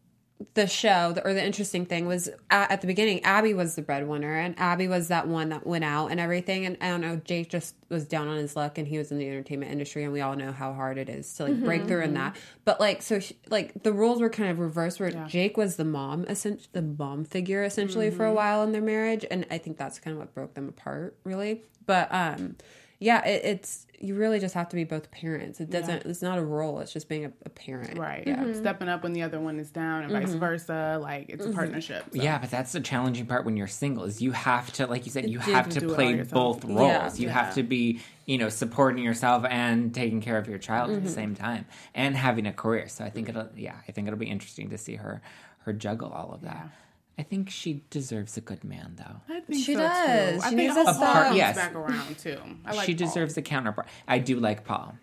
the 0.54 0.68
show, 0.68 1.14
the, 1.14 1.26
or 1.26 1.34
the 1.34 1.44
interesting 1.44 1.86
thing 1.86 2.08
was 2.08 2.30
at, 2.50 2.70
at 2.70 2.82
the 2.82 2.88
beginning, 2.88 3.24
Abby 3.24 3.54
was 3.54 3.76
the 3.76 3.82
breadwinner, 3.82 4.36
and 4.36 4.54
Abby 4.60 4.88
was 4.88 5.08
that 5.08 5.28
one 5.28 5.50
that 5.50 5.66
went 5.66 5.86
out 5.86 6.08
and 6.08 6.20
everything. 6.20 6.66
And 6.66 6.78
I 6.82 6.90
don't 6.90 7.00
know, 7.00 7.16
Jake 7.18 7.50
just 7.50 7.76
was 7.90 8.06
down 8.06 8.28
on 8.28 8.38
his 8.38 8.56
luck, 8.56 8.78
and 8.78 8.86
he 8.86 8.98
was 8.98 9.12
in 9.12 9.18
the 9.18 9.28
entertainment 9.28 9.72
industry, 9.72 10.04
and 10.04 10.12
we 10.12 10.20
all 10.20 10.36
know 10.36 10.52
how 10.52 10.74
hard 10.74 10.98
it 10.98 11.08
is 11.08 11.34
to 11.36 11.44
like 11.46 11.64
break 11.64 11.82
mm-hmm, 11.82 11.88
through 11.88 12.02
in 12.02 12.08
mm-hmm. 12.08 12.16
that. 12.16 12.36
But 12.66 12.82
like, 12.82 13.02
so 13.02 13.20
she, 13.20 13.38
like 13.50 13.84
the 13.84 13.94
roles 13.94 14.20
were 14.20 14.30
kind 14.30 14.50
of 14.50 14.60
reversed, 14.60 15.00
where 15.00 15.12
Jake 15.28 15.56
was 15.56 15.78
the 15.78 15.86
mom, 15.86 16.26
essentially 16.26 16.70
the 16.74 16.82
mom 16.82 17.24
figure, 17.24 17.64
essentially 17.64 18.12
for 18.12 18.26
a 18.26 18.28
mm-hmm. 18.28 18.36
while 18.36 18.64
in 18.64 18.74
their 18.74 18.82
marriage, 18.82 19.26
and 19.32 19.46
I 19.50 19.58
think 19.58 19.78
that's 19.78 20.00
kind 20.00 20.14
of 20.14 20.20
what 20.20 20.34
broke 20.34 20.54
them 20.54 20.68
apart, 20.68 21.16
really. 21.24 21.64
But 21.86 22.10
um, 22.12 22.58
yeah, 23.00 23.26
it, 23.26 23.42
it's 23.46 23.86
you 24.00 24.14
really 24.16 24.40
just 24.40 24.54
have 24.54 24.68
to 24.70 24.76
be 24.76 24.84
both 24.84 25.10
parents. 25.10 25.60
It 25.62 25.70
doesn't. 25.70 26.06
It's 26.06 26.22
not 26.22 26.38
a 26.38 26.44
role. 26.44 26.80
It's 26.80 26.92
just 26.92 27.08
being 27.08 27.26
a, 27.26 27.32
a 27.46 27.50
parent. 27.50 27.98
Right. 27.98 28.26
Mm-hmm. 28.26 28.54
Stepping 28.54 28.90
up 28.90 29.04
when 29.04 29.14
the 29.14 29.22
other 29.24 29.40
one 29.40 29.58
is 29.60 29.72
down 29.72 30.04
and 30.04 30.12
vice 30.12 30.34
versa. 30.34 31.00
Like 31.02 31.28
Mm-hmm. 31.28 31.34
it's 31.34 31.46
a 31.46 31.52
partnership. 31.54 32.06
so. 32.14 32.22
Yeah, 32.22 32.38
but 32.38 32.52
that's 32.52 32.74
the 32.74 32.82
challenging 32.82 33.26
part 33.26 33.46
when 33.46 33.56
you're 33.58 33.68
single 33.68 34.04
is 34.04 34.22
you 34.22 34.32
have 34.34 34.72
to, 34.74 34.88
like 34.88 35.06
you 35.06 35.12
said, 35.12 35.30
you 35.30 35.40
do 35.40 35.52
have 35.52 35.66
have 35.66 35.70
to 35.70 35.74
to 35.76 35.80
do 35.80 35.86
it 35.88 35.90
all 35.92 35.96
play 35.96 36.14
both 36.24 36.66
roles. 36.66 36.80
Yeah. 36.80 37.14
you 37.16 37.28
Yeah. 37.28 37.34
have 37.46 37.56
to 37.56 37.64
be, 37.64 38.02
you 38.26 38.38
know, 38.38 38.50
supporting 38.50 39.04
yourself 39.04 39.46
and 39.50 39.94
taking 39.96 40.20
care 40.22 40.38
of 40.38 40.48
your 40.50 40.58
child 40.60 40.90
Mm-hmm. 40.90 40.98
at 40.98 41.04
the 41.06 41.10
same 41.12 41.34
time 41.36 41.66
and 41.94 42.16
having 42.18 42.46
a 42.46 42.54
career. 42.54 42.88
So 42.90 43.04
I 43.06 43.10
think 43.10 43.30
it'll, 43.30 43.48
yeah, 43.56 43.76
I 43.88 43.92
think 43.94 44.08
it'll 44.08 44.20
be 44.20 44.30
interesting 44.30 44.70
to 44.72 44.78
see 44.78 44.96
her, 44.96 45.22
her 45.60 45.74
juggle 45.74 46.12
all 46.12 46.34
of 46.34 46.42
that. 46.42 46.70
I 47.18 47.24
think 47.24 47.50
she 47.50 47.84
deserves 47.90 48.36
a 48.38 48.42
good 48.42 48.64
man, 48.66 48.96
though. 48.98 49.22
I 49.34 49.40
think 49.40 49.64
She 49.64 49.74
so, 49.74 49.80
does. 49.80 50.42
Too. 50.42 50.46
I 50.46 50.50
She 50.50 50.56
think 50.58 50.76
needs 50.76 50.90
a 50.90 50.94
Paul 50.94 51.14
comes 51.14 51.38
Yes. 51.38 51.56
back 51.56 51.74
around 51.76 52.18
too. 52.18 52.38
I 52.66 52.74
like 52.74 52.86
she 52.86 52.94
Paul. 52.94 53.08
deserves 53.08 53.38
a 53.38 53.42
counterpart. 53.42 53.88
I 54.08 54.20
do 54.20 54.38
like 54.40 54.66
Paul. 54.66 54.96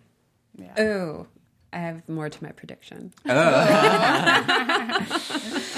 Oh, 0.77 1.25
I 1.73 1.77
have 1.79 2.07
more 2.07 2.29
to 2.29 2.43
my 2.43 2.51
prediction. 2.51 3.11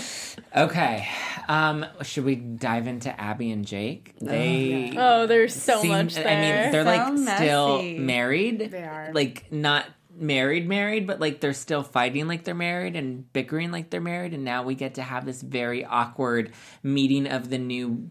Okay, 0.55 1.07
um, 1.49 1.85
should 2.03 2.23
we 2.25 2.35
dive 2.35 2.87
into 2.87 3.09
Abby 3.19 3.51
and 3.51 3.65
Jake? 3.65 4.13
They 4.21 4.93
Oh, 4.97 5.27
there's 5.27 5.53
so 5.53 5.81
seem- 5.81 5.91
much 5.91 6.15
there. 6.15 6.27
I 6.27 6.35
mean, 6.35 6.71
they're 6.71 6.83
So 6.83 6.89
like 7.25 7.37
still 7.39 7.81
married. 7.99 8.59
They 8.71 8.83
are. 8.83 9.11
like 9.13 9.51
not 9.51 9.85
married, 10.15 10.67
married, 10.67 11.05
but 11.07 11.19
like 11.19 11.39
they're 11.41 11.53
still 11.53 11.83
fighting 11.83 12.27
like 12.27 12.43
they're 12.43 12.55
married 12.55 12.95
and 12.95 13.31
bickering 13.33 13.71
like 13.71 13.89
they're 13.89 14.01
married. 14.01 14.33
And 14.33 14.43
now 14.43 14.63
we 14.63 14.75
get 14.75 14.95
to 14.95 15.01
have 15.03 15.25
this 15.25 15.41
very 15.41 15.83
awkward 15.85 16.51
meeting 16.83 17.27
of 17.27 17.49
the 17.49 17.57
new 17.57 18.09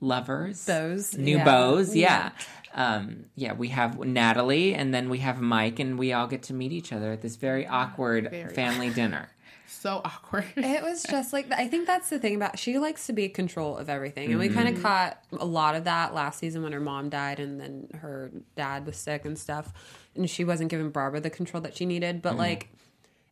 lovers, 0.00 0.64
Those 0.64 1.16
new 1.16 1.36
yeah. 1.38 1.44
beaux. 1.44 1.84
Yeah. 1.92 2.30
Um, 2.72 3.24
yeah, 3.34 3.52
we 3.52 3.68
have 3.68 3.98
Natalie 3.98 4.74
and 4.74 4.94
then 4.94 5.08
we 5.10 5.18
have 5.18 5.40
Mike, 5.40 5.78
and 5.80 5.98
we 5.98 6.12
all 6.12 6.26
get 6.28 6.44
to 6.44 6.54
meet 6.54 6.72
each 6.72 6.92
other 6.92 7.10
at 7.12 7.20
this 7.20 7.36
very 7.36 7.66
awkward 7.66 8.30
Very. 8.30 8.54
family 8.54 8.90
dinner. 8.90 9.28
so 9.66 10.00
awkward. 10.04 10.44
It 10.56 10.82
was 10.82 11.02
just 11.02 11.32
like 11.32 11.50
I 11.52 11.66
think 11.66 11.86
that's 11.88 12.10
the 12.10 12.18
thing 12.20 12.36
about 12.36 12.58
she 12.60 12.78
likes 12.78 13.06
to 13.08 13.12
be 13.12 13.24
in 13.24 13.32
control 13.32 13.76
of 13.76 13.88
everything, 13.90 14.30
and 14.30 14.38
we 14.38 14.48
kind 14.48 14.68
Mm-hmm. 14.68 14.76
of 14.76 14.82
caught 14.82 15.18
a 15.32 15.44
lot 15.44 15.74
of 15.74 15.84
that 15.84 16.14
last 16.14 16.38
season 16.38 16.62
when 16.62 16.72
her 16.72 16.80
mom 16.80 17.08
died, 17.08 17.40
and 17.40 17.60
then 17.60 17.88
her 18.00 18.30
dad 18.56 18.86
was 18.86 18.96
sick 18.96 19.24
and 19.24 19.36
stuff, 19.36 19.72
and 20.14 20.28
she 20.28 20.44
wasn't 20.44 20.70
giving 20.70 20.90
Barbara 20.90 21.20
the 21.20 21.30
control 21.30 21.60
that 21.62 21.76
she 21.76 21.86
needed. 21.86 22.22
But 22.22 22.30
mm-hmm. 22.30 22.38
like, 22.38 22.68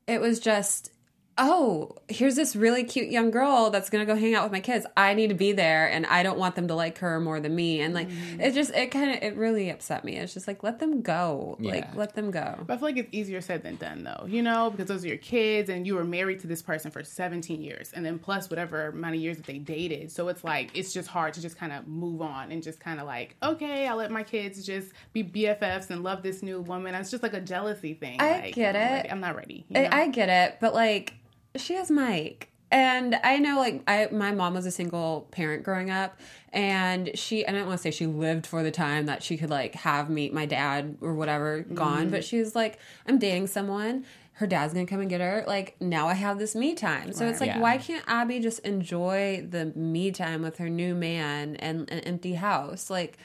it 0.07 0.21
was 0.21 0.41
just 0.41 0.91
oh, 1.39 1.95
here's 2.09 2.35
this 2.35 2.55
really 2.57 2.85
cute 2.85 3.09
young 3.11 3.31
girl 3.31 3.71
that's 3.71 3.89
gonna 3.91 4.05
go 4.05 4.15
hang 4.17 4.35
out 4.35 4.43
with 4.45 4.53
my 4.53 4.61
kids. 4.61 4.85
I 4.97 5.15
need 5.15 5.29
to 5.29 5.35
be 5.35 5.53
there, 5.53 5.87
and 5.91 6.05
I 6.07 6.23
don't 6.23 6.39
want 6.39 6.55
them 6.57 6.69
to 6.69 6.75
like 6.75 6.99
her 6.99 7.21
more 7.21 7.41
than 7.41 7.55
me. 7.55 7.81
And 7.81 7.95
like, 7.95 8.09
Mm-hmm. 8.09 8.41
it 8.41 8.55
just 8.55 8.73
it 8.75 8.89
kind 8.91 9.11
of 9.11 9.23
it 9.23 9.37
really 9.37 9.71
upset 9.71 10.05
me. 10.05 10.17
It's 10.17 10.35
just 10.35 10.49
like 10.49 10.63
let 10.63 10.79
them 10.81 11.03
go, 11.03 11.57
like 11.61 11.95
let 11.95 12.15
them 12.15 12.31
go. 12.31 12.57
But 12.67 12.75
I 12.75 12.77
feel 12.77 12.89
like 12.89 12.97
it's 12.97 13.09
easier 13.13 13.41
said 13.41 13.63
than 13.63 13.77
done, 13.77 14.03
though, 14.05 14.27
you 14.27 14.43
know, 14.43 14.71
because 14.71 14.87
those 14.89 15.05
are 15.05 15.09
your 15.09 15.17
kids 15.19 15.69
and 15.71 15.87
you 15.87 15.95
were 15.95 16.05
married 16.05 16.41
to 16.41 16.47
this 16.47 16.63
person 16.63 16.91
for 16.91 17.05
17 17.05 17.61
years 17.63 17.93
and 17.95 18.05
then 18.05 18.19
plus 18.19 18.51
whatever 18.51 18.89
amount 18.89 19.15
of 19.15 19.21
years 19.21 19.37
that 19.37 19.47
they 19.47 19.59
dated. 19.59 20.11
So 20.11 20.29
it's 20.29 20.43
like, 20.45 20.71
it's 20.77 20.93
just 20.93 21.09
hard 21.09 21.35
to 21.35 21.41
just 21.41 21.57
kind 21.59 21.73
of 21.73 21.87
move 21.87 22.21
on 22.23 22.51
and 22.51 22.63
just 22.63 22.81
kind 22.81 22.99
of 23.01 23.07
like, 23.07 23.37
okay, 23.43 23.87
I'll 23.87 23.97
let 23.97 24.11
my 24.11 24.23
kids 24.23 24.65
just 24.67 24.93
be 25.13 25.23
BFFs 25.23 25.91
and 25.91 26.03
love 26.03 26.23
this 26.23 26.43
new 26.43 26.61
woman. 26.61 26.95
It's 26.95 27.11
just 27.11 27.23
like 27.23 27.35
a 27.35 27.41
jealousy 27.41 27.95
thing. 27.95 28.21
I 28.21 28.41
Like, 28.41 28.55
get 28.55 28.75
I'm 28.75 28.83
it. 28.83 28.85
ready- 28.95 29.11
I'm 29.11 29.21
not 29.21 29.37
ready. 29.37 29.65
you 29.69 29.81
know? 29.83 29.89
I, 29.93 30.03
I 30.03 30.09
get 30.09 30.29
it, 30.29 30.57
but 30.61 30.75
like 30.75 31.15
she 31.61 31.75
has 31.75 31.91
Mike. 31.91 32.51
And 32.71 33.19
I 33.25 33.39
know 33.39 33.57
like 33.59 33.83
I 33.89 34.09
my 34.13 34.31
mom 34.31 34.55
was 34.55 34.67
a 34.67 34.71
single 34.71 35.27
parent 35.31 35.63
growing 35.63 35.91
up 35.91 36.21
and 36.53 37.11
she 37.15 37.47
I 37.47 37.53
don't 37.53 37.67
want 37.67 37.79
to 37.79 37.83
say 37.83 37.91
she 37.91 38.07
lived 38.07 38.47
for 38.47 38.63
the 38.63 38.71
time 38.71 39.07
that 39.07 39.23
she 39.23 39.39
could 39.39 39.49
like 39.49 39.75
have 39.75 40.11
me 40.11 40.29
my 40.29 40.45
dad 40.45 40.99
or 41.01 41.15
whatever 41.15 41.61
gone, 41.63 42.03
mm-hmm. 42.03 42.11
but 42.11 42.25
she 42.25 42.39
was 42.39 42.55
like 42.55 42.79
I'm 43.07 43.19
dating 43.19 43.47
someone 43.47 44.05
her 44.39 44.47
dad's 44.47 44.73
gonna 44.73 44.87
come 44.87 45.01
and 45.01 45.11
get 45.11 45.21
her. 45.21 45.43
Like 45.49 45.75
now 45.81 46.07
I 46.07 46.15
have 46.15 46.39
this 46.39 46.55
me 46.55 46.75
time. 46.75 47.13
So 47.13 47.27
it's 47.27 47.41
like, 47.41 47.49
Yeah. 47.49 47.59
why 47.59 47.77
can't 47.77 48.05
Abby 48.07 48.39
just 48.39 48.61
enjoy 48.61 49.45
the 49.49 49.73
me 49.75 50.13
time 50.13 50.43
with 50.43 50.59
her 50.59 50.69
new 50.69 50.95
man 50.95 51.57
and 51.57 51.91
an 51.91 51.99
empty 52.01 52.35
house? 52.35 52.89
Like, 52.89 53.19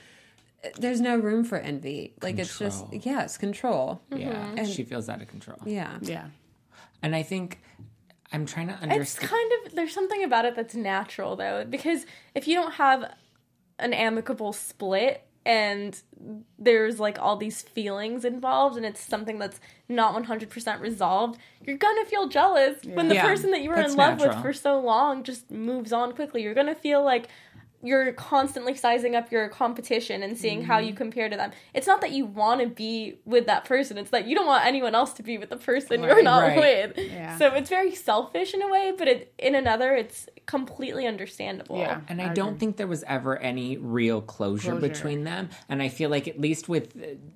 there's 0.79 0.99
no 0.99 1.15
room 1.15 1.43
for 1.43 1.59
envy. 1.59 2.13
Like 2.23 2.39
it's 2.39 2.57
just 2.57 2.89
Control. 2.89 3.01
yes, 3.03 3.37
control. 3.37 4.01
Yeah, 4.09 4.33
mm-hmm. 4.33 4.57
And- 4.57 4.67
she 4.67 4.83
feels 4.83 5.07
out 5.07 5.21
of 5.21 5.27
control. 5.27 5.59
Yeah. 5.65 5.99
yeah. 6.01 6.29
And 7.03 7.15
I 7.15 7.21
think 7.21 7.61
I'm 8.33 8.45
trying 8.45 8.67
to 8.67 8.73
understand. 8.73 9.01
It's 9.01 9.19
kind 9.19 9.51
of 9.65 9.75
there's 9.75 9.93
something 9.93 10.23
about 10.23 10.45
it 10.45 10.55
that's 10.55 10.75
natural 10.75 11.35
though, 11.35 11.65
because 11.69 12.05
if 12.35 12.47
you 12.47 12.55
don't 12.55 12.73
have 12.73 13.13
an 13.79 13.93
amicable 13.93 14.53
split 14.53 15.23
and 15.45 16.01
there's 16.57 16.99
like 16.99 17.19
all 17.19 17.35
these 17.35 17.61
feelings 17.61 18.23
involved 18.25 18.77
and 18.77 18.85
it's 18.85 19.01
something 19.01 19.39
that's 19.39 19.59
not 19.89 20.15
100% 20.15 20.79
resolved, 20.79 21.37
you're 21.65 21.77
gonna 21.77 22.05
feel 22.05 22.27
jealous 22.27 22.83
when 22.85 23.07
the 23.09 23.15
Yeah, 23.15 23.23
person 23.27 23.51
that 23.51 23.61
you 23.61 23.69
were 23.69 23.79
in 23.81 23.95
love 23.95 24.17
natural. 24.19 24.29
with 24.35 24.41
for 24.41 24.53
so 24.53 24.79
long 24.79 25.23
just 25.23 25.51
moves 25.51 25.91
on 25.93 26.13
quickly. 26.13 26.41
You're 26.43 26.53
gonna 26.53 26.75
feel 26.75 27.03
like 27.03 27.27
you're 27.83 28.13
constantly 28.13 28.73
sizing 28.75 29.15
up 29.15 29.31
your 29.31 29.49
competition 29.49 30.23
and 30.23 30.37
seeing 30.37 30.63
how 30.63 30.77
Mm-hmm. 30.79 30.87
you 30.87 30.93
compare 30.95 31.29
to 31.29 31.35
them. 31.35 31.51
It's 31.73 31.85
not 31.85 32.01
that 32.01 32.11
you 32.11 32.25
want 32.25 32.61
to 32.61 32.67
be 32.67 33.19
with 33.25 33.45
that 33.47 33.65
person, 33.65 33.97
it's 33.97 34.09
that 34.11 34.25
you 34.25 34.35
don't 34.35 34.47
want 34.47 34.65
anyone 34.65 34.95
else 34.95 35.13
to 35.13 35.23
be 35.23 35.37
with 35.37 35.49
the 35.49 35.57
person 35.57 36.01
you're 36.01 36.23
not 36.23 36.43
Right. 36.43 36.57
with. 36.95 36.97
Yeah. 36.97 37.37
So 37.37 37.53
it's 37.53 37.69
very 37.69 37.93
selfish 37.93 38.53
in 38.53 38.61
a 38.61 38.69
way, 38.69 38.93
but 38.97 39.07
it, 39.07 39.33
in 39.37 39.53
another, 39.55 39.93
it's 39.93 40.27
completely 40.45 41.05
understandable. 41.07 41.77
Yeah. 41.77 42.01
And 42.07 42.21
I, 42.21 42.29
I 42.31 42.33
don't 42.33 42.49
agree. 42.49 42.59
think 42.59 42.77
there 42.77 42.87
was 42.87 43.03
ever 43.03 43.37
any 43.37 43.77
real 43.77 44.21
closure, 44.21 44.71
Closure. 44.71 44.87
between 44.87 45.23
them. 45.25 45.49
And 45.69 45.81
I 45.81 45.89
feel 45.89 46.09
like 46.09 46.27
at 46.27 46.39
least 46.39 46.69
with 46.69 46.95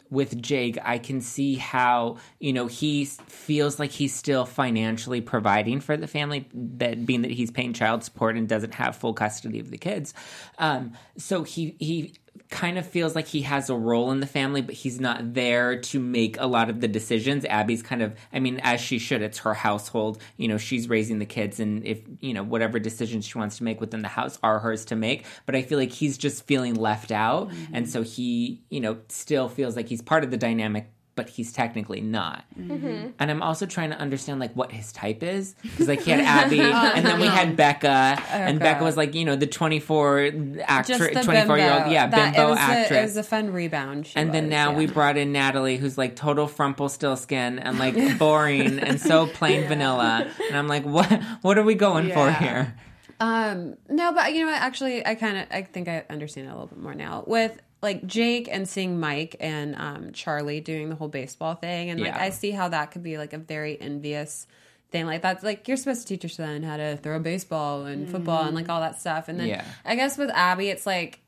with 0.09 0.41
Jake, 0.41 0.77
I 0.83 0.97
can 0.97 1.19
see 1.21 1.55
how 1.55 2.17
you 2.39 2.53
know 2.53 2.67
he 2.67 3.05
feels 3.05 3.79
like 3.79 3.91
he's 3.91 4.13
still 4.15 4.45
financially 4.45 5.21
providing 5.21 5.79
for 5.81 5.97
the 5.97 6.07
family, 6.07 6.47
that 6.53 7.05
being 7.05 7.21
that 7.23 7.31
he's 7.31 7.51
paying 7.51 7.73
child 7.73 8.03
support 8.03 8.35
and 8.37 8.47
doesn't 8.47 8.73
have 8.75 8.95
full 8.95 9.13
custody 9.13 9.59
of 9.59 9.69
the 9.71 9.77
kids. 9.77 10.13
Um, 10.57 10.93
so 11.17 11.43
he 11.43 11.75
he 11.79 12.13
kind 12.49 12.77
of 12.77 12.87
feels 12.87 13.15
like 13.15 13.27
he 13.27 13.41
has 13.41 13.69
a 13.69 13.75
role 13.75 14.11
in 14.11 14.19
the 14.19 14.27
family, 14.27 14.61
but 14.61 14.73
he's 14.73 14.99
not 14.99 15.33
there 15.33 15.79
to 15.81 15.99
make 15.99 16.37
a 16.39 16.47
lot 16.47 16.69
of 16.69 16.79
the 16.79 16.87
decisions. 16.87 17.45
Abby's 17.45 17.83
kind 17.83 18.01
of, 18.01 18.15
I 18.31 18.39
mean, 18.39 18.59
as 18.63 18.79
she 18.79 18.99
should. 18.99 19.21
It's 19.21 19.39
her 19.39 19.53
household. 19.53 20.21
You 20.37 20.47
know, 20.47 20.57
she's 20.57 20.87
raising 20.87 21.19
the 21.19 21.25
kids, 21.25 21.59
and 21.59 21.85
if 21.85 21.99
you 22.21 22.33
know 22.33 22.43
whatever 22.43 22.79
decisions 22.79 23.25
she 23.25 23.37
wants 23.37 23.57
to 23.57 23.63
make 23.63 23.81
within 23.81 24.01
the 24.01 24.07
house 24.07 24.39
are 24.43 24.59
hers 24.59 24.85
to 24.85 24.95
make. 24.95 25.25
But 25.45 25.55
I 25.55 25.61
feel 25.61 25.77
like 25.77 25.91
he's 25.91 26.17
just 26.17 26.45
feeling 26.45 26.75
left 26.75 27.11
out, 27.11 27.51
and 27.73 27.89
so 27.89 28.01
he, 28.01 28.61
you 28.69 28.79
know, 28.79 28.97
still 29.09 29.49
feels 29.49 29.75
like 29.75 29.87
he's 29.89 30.01
part 30.01 30.23
of 30.23 30.31
the 30.31 30.37
dynamic. 30.37 30.89
But 31.17 31.27
he's 31.27 31.51
technically 31.51 31.99
not, 31.99 32.45
and 32.55 33.13
I'm 33.19 33.41
also 33.41 33.65
trying 33.65 33.89
to 33.89 33.97
understand 33.97 34.39
like 34.39 34.53
what 34.53 34.71
his 34.71 34.93
type 34.93 35.23
is 35.23 35.55
because 35.61 35.89
like 35.89 36.01
he 36.03 36.11
had 36.11 36.21
Abby, 36.21 36.59
and 36.61 37.05
then 37.05 37.19
we 37.19 37.27
had 37.27 37.57
Becca, 37.57 37.87
and 38.31 38.59
Becca 38.59 38.83
was 38.83 38.95
like 38.95 39.13
you 39.15 39.25
know 39.25 39.35
the 39.35 39.47
24 39.47 40.31
actress, 40.63 40.99
the 40.99 41.23
24 41.23 41.57
year 41.57 41.73
old, 41.73 41.91
yeah, 41.91 42.07
That- 42.07 42.35
bimbo 42.35 42.53
it 42.53 42.57
actress. 42.59 42.91
A, 42.91 42.99
it 42.99 43.01
was 43.01 43.17
a 43.17 43.23
fun 43.23 43.51
rebound. 43.51 44.07
she 44.07 44.15
And 44.15 44.33
then 44.33 44.47
now 44.47 44.71
yeah. 44.71 44.77
we 44.77 44.85
brought 44.85 45.17
in 45.17 45.31
Natalie, 45.31 45.77
who's 45.77 45.97
like 45.97 46.15
total 46.15 46.47
frumple 46.47 46.87
still 46.87 47.17
skin 47.17 47.59
and 47.59 47.79
like 47.79 48.17
boring 48.17 48.79
and 48.79 49.01
so 49.01 49.27
plain 49.33 49.67
vanilla. 49.67 50.31
And 50.47 50.57
I'm 50.57 50.67
like, 50.67 50.85
what? 50.85 51.11
What 51.41 51.57
are 51.57 51.63
we 51.63 51.75
going 51.75 52.11
for 52.13 52.31
here? 52.31 52.75
Um, 53.19 53.75
no, 53.89 54.13
but 54.13 54.33
you 54.33 54.45
know 54.45 54.51
what? 54.51 54.61
Actually, 54.61 55.05
I 55.05 55.15
kind 55.15 55.37
of 55.37 55.47
I 55.49 55.63
think 55.63 55.87
I 55.87 56.05
understand 56.09 56.47
it 56.47 56.51
a 56.51 56.53
little 56.53 56.67
bit 56.67 56.77
more 56.79 56.93
now 56.93 57.23
with 57.25 57.59
like 57.81 58.05
Jake 58.07 58.47
and 58.51 58.67
seeing 58.67 58.99
Mike 58.99 59.35
and 59.39 59.75
um, 59.75 60.11
Charlie 60.13 60.59
doing 60.61 60.89
the 60.89 60.95
whole 60.95 61.07
baseball 61.09 61.55
thing, 61.55 61.89
and 61.89 61.99
like 61.99 62.09
Yeah. 62.13 62.21
I 62.21 62.29
see 62.31 62.51
how 62.51 62.69
that 62.69 62.91
could 62.91 63.03
be 63.03 63.17
like 63.17 63.33
a 63.33 63.37
very 63.37 63.79
envious 63.79 64.47
thing. 64.91 65.05
Like 65.05 65.21
that's 65.21 65.43
like 65.43 65.67
you're 65.67 65.77
supposed 65.77 66.01
to 66.01 66.07
teach 66.07 66.23
your 66.23 66.29
son 66.29 66.63
how 66.63 66.77
to 66.77 66.97
throw 66.97 67.17
a 67.17 67.19
baseball 67.19 67.85
and 67.85 68.09
football 68.09 68.43
and 68.45 68.55
like 68.55 68.69
all 68.69 68.79
that 68.81 68.99
stuff. 68.99 69.27
And 69.27 69.39
then 69.39 69.47
Yeah. 69.47 69.65
I 69.85 69.95
guess 69.95 70.17
with 70.17 70.29
Abby, 70.31 70.69
it's 70.69 70.85
like. 70.85 71.19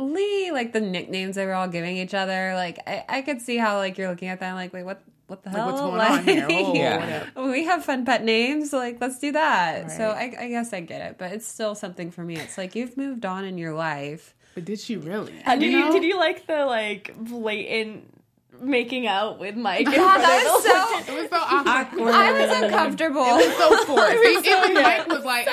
Lee, 0.00 0.52
like 0.52 0.72
the 0.72 0.80
nicknames 0.80 1.34
they 1.34 1.44
were 1.44 1.54
all 1.54 1.66
giving 1.66 1.96
each 1.96 2.14
other, 2.14 2.52
like 2.54 2.78
I, 2.86 3.04
I 3.08 3.22
could 3.22 3.42
see 3.42 3.56
how 3.56 3.78
like 3.78 3.98
you're 3.98 4.08
looking 4.08 4.28
at 4.28 4.38
that, 4.38 4.52
like 4.52 4.72
wait, 4.72 4.84
what, 4.84 5.02
what 5.26 5.42
the 5.42 5.48
Like, 5.50 5.56
hell? 5.58 5.66
what's 5.66 5.80
going 5.80 6.00
on 6.00 6.22
here? 6.24 6.46
Oh, 6.52 6.72
Yeah. 6.72 7.26
we 7.50 7.64
have 7.64 7.84
fun 7.84 8.04
pet 8.04 8.22
names 8.22 8.72
like 8.72 9.00
let's 9.00 9.18
do 9.18 9.32
that 9.32 9.90
so 9.90 10.10
I, 10.10 10.32
I 10.38 10.48
guess 10.50 10.72
i 10.72 10.78
get 10.78 11.00
it 11.02 11.16
but 11.18 11.32
it's 11.32 11.48
still 11.48 11.74
something 11.74 12.12
for 12.12 12.22
me 12.22 12.36
it's 12.36 12.56
like 12.56 12.76
you've 12.76 12.96
moved 12.96 13.26
on 13.26 13.44
in 13.44 13.58
your 13.58 13.74
life 13.74 14.36
But 14.58 14.64
did 14.64 14.80
she 14.80 14.96
really? 14.96 15.32
And 15.44 15.60
did 15.60 15.70
you, 15.70 15.78
know? 15.78 15.92
did 15.92 16.02
you 16.02 16.16
like 16.18 16.48
the 16.48 16.64
like 16.66 17.14
blatant 17.16 18.12
making 18.60 19.06
out 19.06 19.38
with 19.38 19.54
Mike? 19.54 19.82
in 19.86 19.86
ah, 19.86 19.94
God, 19.94 20.18
that 20.18 20.50
was 20.52 20.64
so 21.06 21.12
It 21.12 21.20
was 21.20 21.30
so 21.30 21.36
awkward. 21.38 22.12
i 22.12 22.32
was 22.32 22.50
uncomfortable 22.64 23.22
It 23.22 23.46
was 23.46 23.56
so 23.56 23.84
forced. 23.84 24.46
Even 24.46 24.74
Mike 24.74 25.06
was 25.06 25.24
like, 25.24 25.46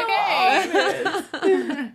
okay. 1.36 1.92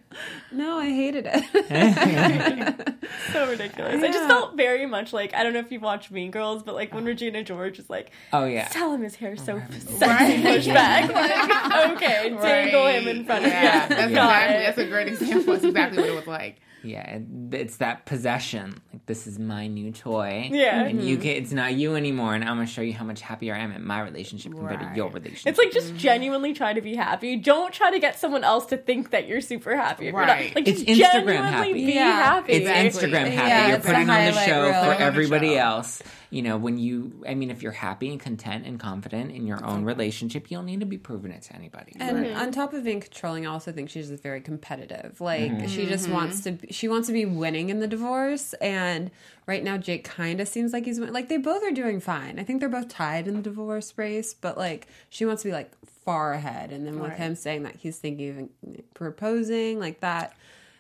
no 0.53 0.79
i 0.79 0.87
hated 0.87 1.27
it 1.29 2.87
so 3.33 3.49
ridiculous. 3.49 4.03
It 4.03 4.13
just 4.13 4.29
felt 4.29 4.57
very 4.57 4.87
much 4.87 5.13
like 5.13 5.35
I 5.35 5.43
don't 5.43 5.53
know 5.53 5.59
if 5.61 5.71
you've 5.73 5.83
watched 5.83 6.11
Mean 6.13 6.31
Girls, 6.31 6.63
but 6.63 6.75
like 6.77 6.93
when 6.95 7.03
uh-huh. 7.03 7.09
Regina 7.11 7.43
George 7.43 7.79
is 7.79 7.91
like, 7.91 8.13
Oh 8.33 8.45
yeah. 8.45 8.69
tell 8.69 8.93
him 8.95 9.03
his 9.03 9.17
hair's 9.17 9.43
so 9.45 9.61
sexy, 9.79 10.07
Right. 10.07 10.43
push 10.43 10.67
back. 10.69 11.11
Like, 11.13 11.93
okay, 11.97 12.31
dangle 12.43 12.87
him 12.87 13.09
in 13.09 13.25
front 13.25 13.45
of 13.47 13.51
Yeah, 13.53 13.83
you. 13.85 13.89
that's 13.89 14.15
Got 14.15 14.43
exactly. 14.43 14.57
it. 14.57 14.67
That's 14.67 14.79
a 14.79 14.87
great 14.87 15.09
example. 15.09 15.53
That's 15.55 15.65
exactly 15.65 15.99
what 16.03 16.09
it 16.09 16.15
was 16.17 16.27
like. 16.27 16.61
Yeah, 16.83 17.17
it- 17.17 17.55
it's 17.55 17.77
that 17.79 18.07
possession. 18.07 18.81
Like 18.93 19.05
this 19.07 19.27
is 19.27 19.39
my 19.39 19.67
new 19.67 19.93
toy. 19.93 20.49
Yeah. 20.53 20.85
and 20.85 21.03
you 21.03 21.15
mm-hmm. 21.17 21.23
can, 21.23 21.31
it's 21.33 21.53
not 21.53 21.75
you 21.75 21.95
anymore. 21.97 22.35
And 22.35 22.43
I'm 22.45 22.57
gonna 22.57 22.67
show 22.67 22.83
you 22.83 22.93
how 22.95 23.05
much 23.05 23.21
happier 23.21 23.55
I 23.55 23.59
am 23.59 23.73
in 23.73 23.85
my 23.85 24.01
relationship 24.01 24.53
compared 24.53 24.81
to 24.81 24.93
your 24.95 25.11
relationship. 25.11 25.47
It's 25.49 25.59
like 25.59 25.73
just 25.73 25.95
genuinely 25.97 26.53
try 26.55 26.73
to 26.73 26.81
be 26.81 26.95
happy. 26.95 27.37
Don't 27.37 27.73
try 27.73 27.91
to 27.91 27.99
get 27.99 28.19
someone 28.19 28.45
else 28.45 28.67
to 28.67 28.77
think 28.77 29.11
that 29.11 29.27
you're 29.29 29.41
super 29.41 29.77
happy. 29.77 30.07
if 30.07 30.13
you're 30.13 30.21
not. 30.21 30.29
Right. 30.29 30.55
Like 30.55 30.69
It's 30.69 30.83
just 30.83 31.01
Instagram 31.01 31.13
genuinely 31.27 31.51
happy. 31.51 31.73
be 31.75 31.81
Yeah. 31.93 32.13
happy. 32.13 32.53
it's 32.53 32.69
Exactly. 32.97 33.09
Instagram 33.11 33.31
happy. 33.31 33.49
Yeah, 33.49 33.69
You're 33.69 33.79
putting 33.81 34.11
on 34.11 34.25
the 34.25 34.33
show 34.33 34.63
reel. 34.63 34.73
for 34.73 34.79
Putting 34.79 34.91
on 34.93 34.99
the 34.99 35.05
everybody 35.05 35.49
show. 35.49 35.55
else. 35.55 36.03
You 36.33 36.43
know, 36.43 36.57
when 36.57 36.79
you, 36.79 37.25
I 37.29 37.35
mean, 37.35 37.51
if 37.51 37.61
you're 37.61 37.73
happy 37.73 38.09
and 38.09 38.21
content 38.21 38.65
and 38.65 38.79
confident 38.79 39.33
in 39.33 39.47
your 39.49 39.65
own 39.65 39.85
relationship, 39.85 40.49
you 40.49 40.57
don't 40.57 40.67
need 40.67 40.79
to 40.81 40.87
be 40.87 40.97
proving 40.97 41.33
it 41.33 41.43
to 41.43 41.57
anybody. 41.57 41.93
and 41.99 42.37
on 42.37 42.53
top 42.53 42.73
of 42.73 42.85
being 42.85 43.01
controlling 43.01 43.47
i 43.47 43.51
also 43.51 43.73
think 43.73 43.91
she's 43.91 44.09
just 44.11 44.23
very 44.23 44.41
competitive 44.41 45.21
like 45.21 45.51
Mm-hmm. 45.51 45.67
she 45.67 45.87
just 45.87 46.09
wants 46.09 46.43
to 46.45 46.57
she 46.71 46.87
wants 46.89 47.09
to 47.09 47.13
be 47.13 47.25
winning 47.25 47.69
in 47.71 47.81
the 47.81 47.87
divorce 47.89 48.53
and 48.55 49.11
right 49.47 49.65
now 49.65 49.77
jake 49.77 50.05
kind 50.05 50.41
of 50.41 50.47
seems 50.47 50.73
like 50.73 50.85
he's 50.85 50.99
like 51.01 51.29
they 51.29 51.37
both 51.37 51.63
are 51.65 51.73
doing 51.73 51.99
fine 52.01 52.39
i 52.39 52.45
think 52.45 52.61
they're 52.61 52.69
both 52.69 52.89
tied 52.89 53.27
in 53.27 53.35
the 53.35 53.43
divorce 53.43 53.93
race 53.97 54.33
but 54.35 54.57
like 54.57 54.87
she 55.09 55.25
wants 55.27 55.43
to 55.43 55.49
be 55.49 55.53
like 55.53 55.73
far 56.05 56.33
ahead 56.33 56.71
and 56.71 56.87
then 56.87 57.01
with 57.01 57.11
Right. 57.11 57.19
him 57.19 57.35
saying 57.35 57.65
that 57.65 57.77
he's 57.77 57.99
thinking 57.99 58.49
of 58.67 58.95
proposing 58.95 59.79
like 59.81 60.01
that 60.01 60.37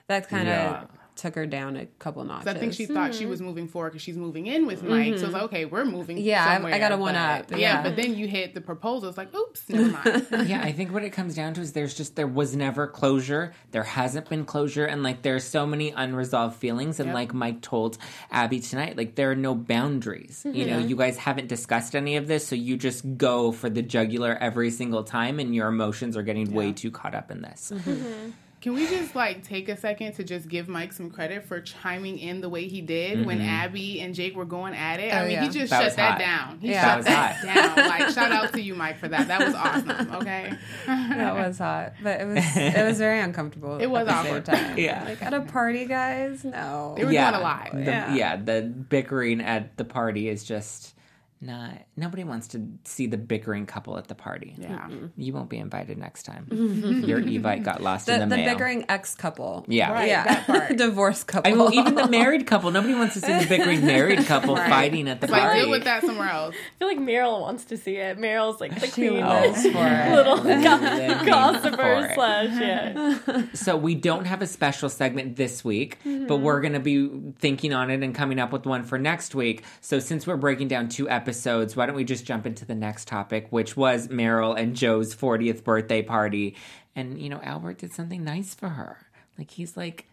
that 0.07 0.29
kind 0.29 0.49
of 0.49 0.55
Yeah. 0.55 0.85
Took 1.21 1.35
her 1.35 1.47
down 1.47 1.77
a 1.77 1.87
couple 1.99 2.25
notches 2.25 2.47
'Cause 2.47 2.57
I 2.57 2.59
think 2.59 2.73
she 2.73 2.87
thought 2.87 3.15
she 3.15 3.27
was 3.27 3.41
moving 3.43 3.69
forward 3.69 3.91
because 3.91 4.03
she's 4.03 4.17
moving 4.17 4.47
in 4.47 4.67
with 4.67 4.83
Mike. 4.83 5.09
So 5.09 5.13
it's 5.13 5.23
mm-hmm. 5.23 5.33
like, 5.33 5.43
okay, 5.45 5.65
we're 5.67 5.85
moving. 5.85 6.19
Yeah, 6.19 6.61
I- 6.65 6.75
I 6.75 6.79
got 6.79 6.93
a 6.93 6.97
one 6.97 7.15
but- 7.15 7.21
up, 7.21 7.51
Yeah, 7.51 7.57
yeah. 7.59 7.83
but 7.83 7.97
then 7.97 8.17
you 8.17 8.27
hit 8.27 8.55
the 8.55 8.61
proposal. 8.61 9.09
It's 9.09 9.19
like, 9.19 9.35
oops, 9.35 9.69
never 9.69 9.91
mind. 9.91 10.27
yeah, 10.49 10.63
I 10.63 10.73
think 10.73 10.93
what 10.93 11.05
it 11.05 11.11
comes 11.11 11.35
down 11.35 11.55
to 11.55 11.61
is 11.61 11.73
there's 11.73 11.95
just 11.95 12.17
there 12.17 12.27
was 12.27 12.57
never 12.57 12.87
closure. 12.87 13.53
There 13.71 13.83
hasn't 13.83 14.29
been 14.29 14.45
closure, 14.45 14.87
and 14.87 15.03
like 15.03 15.23
there's 15.23 15.45
so 15.45 15.67
many 15.67 15.91
unresolved 15.91 16.57
feelings. 16.57 16.99
And 17.01 17.09
Yep. 17.09 17.15
like 17.15 17.35
Mike 17.35 17.61
told 17.61 17.99
Abby 18.31 18.61
tonight, 18.61 18.97
like 18.97 19.15
there 19.15 19.31
are 19.31 19.37
no 19.37 19.55
boundaries. 19.55 20.43
You 20.45 20.65
mm-hmm. 20.65 20.71
know, 20.71 20.79
you 20.79 20.97
guys 20.97 21.19
haven't 21.19 21.49
discussed 21.49 21.95
any 21.95 22.17
of 22.17 22.27
this, 22.27 22.47
so 22.47 22.55
you 22.57 22.77
just 22.77 23.05
go 23.19 23.53
for 23.53 23.69
the 23.69 23.83
jugular 23.83 24.37
every 24.41 24.71
single 24.71 25.05
time, 25.05 25.39
and 25.39 25.55
your 25.55 25.69
emotions 25.69 26.17
are 26.17 26.23
getting 26.23 26.53
way 26.53 26.73
too 26.73 26.91
caught 26.91 27.15
up 27.15 27.31
in 27.31 27.43
this. 27.43 27.73
Mm-hmm. 27.75 28.31
Can 28.61 28.75
we 28.75 28.87
just 28.87 29.15
like 29.15 29.43
take 29.43 29.71
a 29.71 29.77
second 29.77 30.13
to 30.17 30.25
just 30.25 30.47
give 30.47 30.69
Mike 30.69 30.93
some 30.93 31.11
credit 31.11 31.45
for 31.45 31.63
chiming 31.63 32.19
in 32.19 32.43
the 32.43 32.49
way 32.51 32.69
he 32.69 32.83
did 32.83 33.25
when 33.25 33.39
mm-hmm. 33.39 33.49
Abby 33.49 34.01
and 34.01 34.15
Jake 34.15 34.37
were 34.37 34.45
going 34.45 34.75
at 34.75 35.01
it? 35.01 35.15
I 35.15 35.21
Oh, 35.21 35.23
mean, 35.23 35.33
yeah. 35.33 35.43
he 35.45 35.49
just 35.49 35.71
That 35.71 35.83
shut 35.83 35.97
that 35.97 36.11
hot. 36.13 36.19
down. 36.19 36.59
He 36.61 36.71
Yeah. 36.71 36.81
shut 36.83 36.89
That 36.89 36.97
was 36.97 37.07
that 37.07 37.57
hot. 37.57 37.77
down. 37.77 37.89
Like, 37.89 38.09
shout 38.15 38.33
out 38.33 38.53
to 38.53 38.61
you, 38.61 38.75
Mike, 38.75 38.99
for 38.99 39.09
that. 39.09 39.29
That 39.29 39.47
was 39.47 39.55
awesome. 39.55 40.15
Okay. 40.17 40.53
That 40.87 41.35
was 41.35 41.59
hot, 41.59 41.95
but 42.03 42.21
it 42.21 42.25
was 42.27 42.57
it 42.57 42.85
was 42.85 42.99
very 42.99 43.21
uncomfortable. 43.21 43.79
It 43.79 43.87
was 43.87 44.07
at 44.09 44.27
awkward. 44.27 44.45
Time. 44.45 44.77
Yeah. 44.79 45.05
like 45.05 45.23
at 45.23 45.33
a 45.35 45.41
party, 45.41 45.87
guys. 45.87 46.45
No, 46.45 46.95
They 46.97 47.05
were 47.05 47.11
doing 47.13 47.23
a 47.25 47.41
lot. 47.41 47.71
The, 47.73 47.81
Yeah. 47.83 48.15
yeah. 48.15 48.37
the 48.37 48.63
bickering 48.63 49.41
at 49.41 49.77
the 49.77 49.85
party 49.85 50.29
is 50.29 50.45
just 50.45 50.95
not. 51.41 51.79
Nobody 51.97 52.23
wants 52.25 52.49
to 52.49 52.67
see 52.85 53.07
the 53.07 53.17
bickering 53.17 53.65
couple 53.65 53.97
at 53.97 54.09
the 54.09 54.15
party. 54.15 54.55
Yeah. 54.59 54.89
You 55.17 55.33
won't 55.33 55.49
be 55.49 55.57
invited 55.57 55.97
next 55.97 56.25
time. 56.25 56.47
Your 57.07 57.21
e-bike 57.21 57.63
got 57.63 57.83
lost 57.83 58.07
the, 58.07 58.15
in 58.15 58.21
the, 58.21 58.27
the 58.27 58.37
mail. 58.37 58.53
bickering 58.53 58.85
ex 58.91 59.15
couple. 59.15 59.65
Yeah. 59.67 59.91
Right. 59.93 60.09
yeah, 60.09 60.73
divorce 60.77 61.25
couple. 61.25 61.51
I 61.51 61.55
mean, 61.55 61.65
well, 61.65 61.73
even 61.73 61.95
the 61.95 62.09
married 62.09 62.47
couple. 62.47 62.71
Nobody 62.71 62.95
wants 62.95 63.15
to 63.15 63.21
see 63.21 63.39
the 63.39 63.47
bickering 63.47 63.87
married 63.87 64.27
couple 64.27 64.55
fighting 64.57 65.09
at 65.09 65.21
the 65.23 65.29
Like, 65.29 65.41
party. 65.43 65.61
deal 65.61 65.71
with 65.71 65.85
that 65.85 66.05
somewhere 66.05 66.29
else. 66.29 66.55
I 66.55 66.79
feel 66.79 66.89
like 66.89 66.99
Meryl 66.99 67.41
wants 67.41 67.65
to 67.67 67.79
see 67.79 67.97
it. 67.97 68.19
Meryl's 68.19 68.61
like 68.61 68.79
the 68.79 68.87
She 68.89 69.09
queen, 69.09 69.21
lives 69.21 69.63
for 69.63 69.87
it. 69.87 70.15
little 70.15 70.37
Living 70.37 70.63
for 70.63 71.25
gossiper 71.25 72.07
it. 72.11 72.15
slash 72.15 72.61
yeah. 72.61 73.45
So 73.55 73.77
we 73.77 73.95
don't 73.95 74.27
have 74.27 74.43
a 74.43 74.47
special 74.47 74.91
segment 74.91 75.37
this 75.37 75.65
week, 75.65 75.99
but 76.05 76.11
mm-hmm. 76.11 76.43
we're 76.43 76.61
going 76.61 76.75
to 76.75 76.81
be 76.81 77.33
thinking 77.39 77.73
on 77.73 77.91
it 77.91 78.03
and 78.03 78.15
coming 78.15 78.39
up 78.39 78.53
with 78.53 78.67
one 78.67 78.85
for 78.85 78.99
next 78.99 79.35
week. 79.35 79.65
So 79.81 80.01
since 80.01 80.27
we're 80.27 80.37
breaking 80.37 80.69
down 80.69 80.89
two 80.91 81.09
episodes, 81.09 81.30
why 81.77 81.87
don't 81.87 81.97
we 81.97 82.05
just 82.05 82.25
jump 82.25 82.47
into 82.47 82.65
the 82.65 82.75
next 82.75 83.09
topic, 83.09 83.47
which 83.51 83.77
was 83.77 84.09
Meryl 84.09 84.59
and 84.59 84.75
Jo's 84.77 85.15
40th 85.15 85.65
birthday 85.65 86.03
party. 86.03 86.57
And 86.97 87.21
you 87.21 87.29
know, 87.29 87.41
Albert 87.43 87.79
did 87.79 87.93
something 87.93 88.25
nice 88.25 88.55
for 88.55 88.71
her. 88.71 88.99
Like 89.39 89.51
he's 89.51 89.77
like 89.77 90.07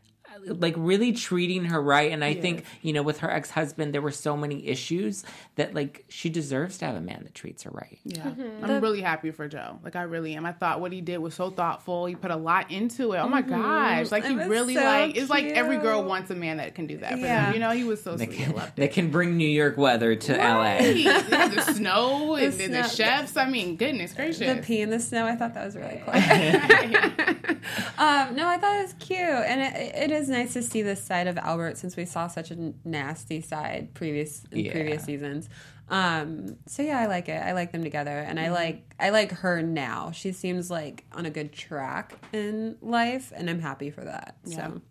like 0.45 0.75
really 0.77 1.13
treating 1.13 1.65
her 1.65 1.81
right 1.81 2.11
and 2.11 2.23
I 2.23 2.33
think, 2.33 2.65
you 2.81 2.93
know, 2.93 3.03
with 3.03 3.19
her 3.19 3.31
ex-husband 3.31 3.93
there 3.93 4.01
were 4.01 4.11
so 4.11 4.37
many 4.37 4.67
issues 4.67 5.23
that 5.55 5.73
like 5.73 6.05
she 6.09 6.29
deserves 6.29 6.77
to 6.79 6.85
have 6.85 6.95
a 6.95 7.01
man 7.01 7.21
that 7.23 7.33
treats 7.33 7.63
her 7.63 7.71
right. 7.71 7.99
Yeah. 8.03 8.23
Mm-hmm. 8.23 8.65
I'm 8.65 8.81
really 8.81 9.01
happy 9.01 9.31
for 9.31 9.47
Jo. 9.47 9.79
Like 9.83 9.95
I 9.95 10.03
really 10.03 10.35
am. 10.35 10.45
I 10.45 10.51
thought 10.51 10.81
what 10.81 10.91
he 10.91 11.01
did 11.01 11.17
was 11.17 11.33
so 11.33 11.49
thoughtful. 11.49 12.05
He 12.05 12.15
put 12.15 12.31
a 12.31 12.35
lot 12.35 12.71
into 12.71 13.13
it. 13.13 13.19
Oh 13.19 13.29
my 13.29 13.41
mm-hmm. 13.41 13.51
gosh. 13.51 14.11
Like 14.11 14.25
he 14.25 14.35
really 14.35 14.75
so 14.75 14.83
like 14.83 15.17
it's 15.17 15.29
like 15.29 15.45
every 15.45 15.77
girl 15.77 16.03
wants 16.03 16.29
a 16.31 16.35
man 16.35 16.57
that 16.57 16.75
can 16.75 16.87
do 16.87 16.97
that 16.97 17.11
for 17.11 17.17
Yeah. 17.17 17.45
them. 17.45 17.53
You 17.53 17.59
know, 17.59 17.71
he 17.71 17.83
was 17.83 18.03
so 18.03 18.15
That 18.15 18.27
sweet. 18.27 18.41
I 18.41 18.43
can, 18.43 18.55
loved 18.55 18.79
it. 18.79 18.93
can 18.93 19.09
bring 19.11 19.37
New 19.37 19.47
York 19.47 19.77
weather 19.77 20.15
to 20.15 20.37
LA. 20.37 20.57
Right. 20.57 20.97
Yeah, 21.07 21.47
the 21.47 21.61
snow 21.73 22.35
and 22.35 22.53
the, 22.53 22.67
the 22.67 22.83
chefs. 22.87 23.37
I 23.37 23.49
mean, 23.49 23.75
goodness 23.77 24.13
gracious. 24.13 24.39
the 24.39 24.61
pee 24.61 24.81
in 24.81 24.89
the 24.89 24.99
snow. 24.99 25.25
I 25.25 25.35
thought 25.35 25.53
that 25.53 25.65
was 25.65 25.75
really 25.75 26.01
cool. 26.03 26.13
um, 27.97 28.35
no, 28.35 28.47
I 28.47 28.57
thought 28.57 28.79
it 28.79 28.83
was 28.83 28.93
cute, 28.99 29.19
and 29.19 29.61
it, 29.61 29.95
it 29.95 30.11
is 30.11 30.29
nice 30.29 30.53
to 30.53 30.61
see 30.63 30.81
this 30.81 31.03
side 31.03 31.27
of 31.27 31.37
Albert 31.37 31.77
since 31.77 31.95
we 31.95 32.05
saw 32.05 32.27
such 32.27 32.51
a 32.51 32.73
nasty 32.85 33.41
side 33.41 33.93
previous 33.93 34.43
in 34.51 34.59
Yeah. 34.59 34.71
previous 34.71 35.03
seasons. 35.03 35.49
Um, 35.89 36.57
so 36.65 36.83
yeah, 36.83 36.99
I 36.99 37.05
like 37.05 37.29
it. 37.29 37.41
I 37.41 37.53
like 37.53 37.71
them 37.71 37.83
together, 37.83 38.11
and 38.17 38.37
Mm-hmm. 38.37 38.47
I 38.47 38.55
like 38.55 38.93
I 38.99 39.09
like 39.11 39.31
her 39.31 39.61
now. 39.61 40.11
She 40.11 40.31
seems 40.33 40.69
like 40.69 41.05
on 41.13 41.25
a 41.25 41.29
good 41.29 41.53
track 41.53 42.13
in 42.33 42.77
life, 42.81 43.31
and 43.35 43.49
I'm 43.49 43.59
happy 43.59 43.89
for 43.89 44.03
that. 44.03 44.35
So. 44.45 44.81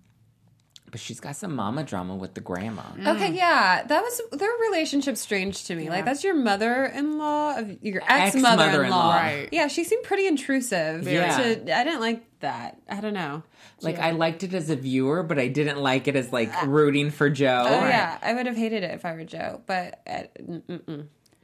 But 0.89 1.01
she's 1.01 1.19
got 1.19 1.35
some 1.35 1.55
mama 1.57 1.83
drama 1.83 2.15
with 2.15 2.35
the 2.35 2.41
grandma. 2.41 2.83
Okay, 3.07 3.33
yeah, 3.35 3.83
that 3.85 4.01
was 4.03 4.21
their 4.33 4.49
relationship 4.71 5.17
strange 5.17 5.65
to 5.65 5.75
me. 5.75 5.91
Like 5.91 6.05
that's 6.05 6.23
your 6.23 6.35
mother-in-law 6.35 7.59
of 7.59 7.77
your 7.83 8.03
Ex-mother-in-law. 8.09 8.63
ex-mother-in-law. 8.65 9.15
Right. 9.17 9.49
Yeah, 9.51 9.67
she 9.67 9.83
seemed 9.83 10.05
pretty 10.05 10.27
intrusive. 10.29 11.07
Yeah. 11.07 11.37
To, 11.37 11.77
I 11.77 11.83
didn't 11.85 12.01
like 12.01 12.25
that. 12.41 12.79
I 12.89 13.01
don't 13.01 13.15
know. 13.15 13.43
Like 13.81 13.99
I 13.99 14.13
liked 14.13 14.43
it 14.43 14.55
as 14.55 14.71
a 14.71 14.77
viewer, 14.77 15.23
but 15.23 15.39
I 15.39 15.49
didn't 15.49 15.79
like 15.79 16.09
it 16.09 16.17
as 16.17 16.33
like 16.33 16.51
rooting 16.67 17.11
for 17.11 17.31
Jo. 17.31 17.65
Oh 17.67 17.71
yeah, 17.71 18.19
I 18.23 18.35
would 18.35 18.47
have 18.47 18.57
hated 18.57 18.83
it 18.83 18.93
if 18.93 19.05
I 19.05 19.13
were 19.13 19.25
Jo, 19.25 19.63
but 19.67 20.01
uh, 20.07 20.23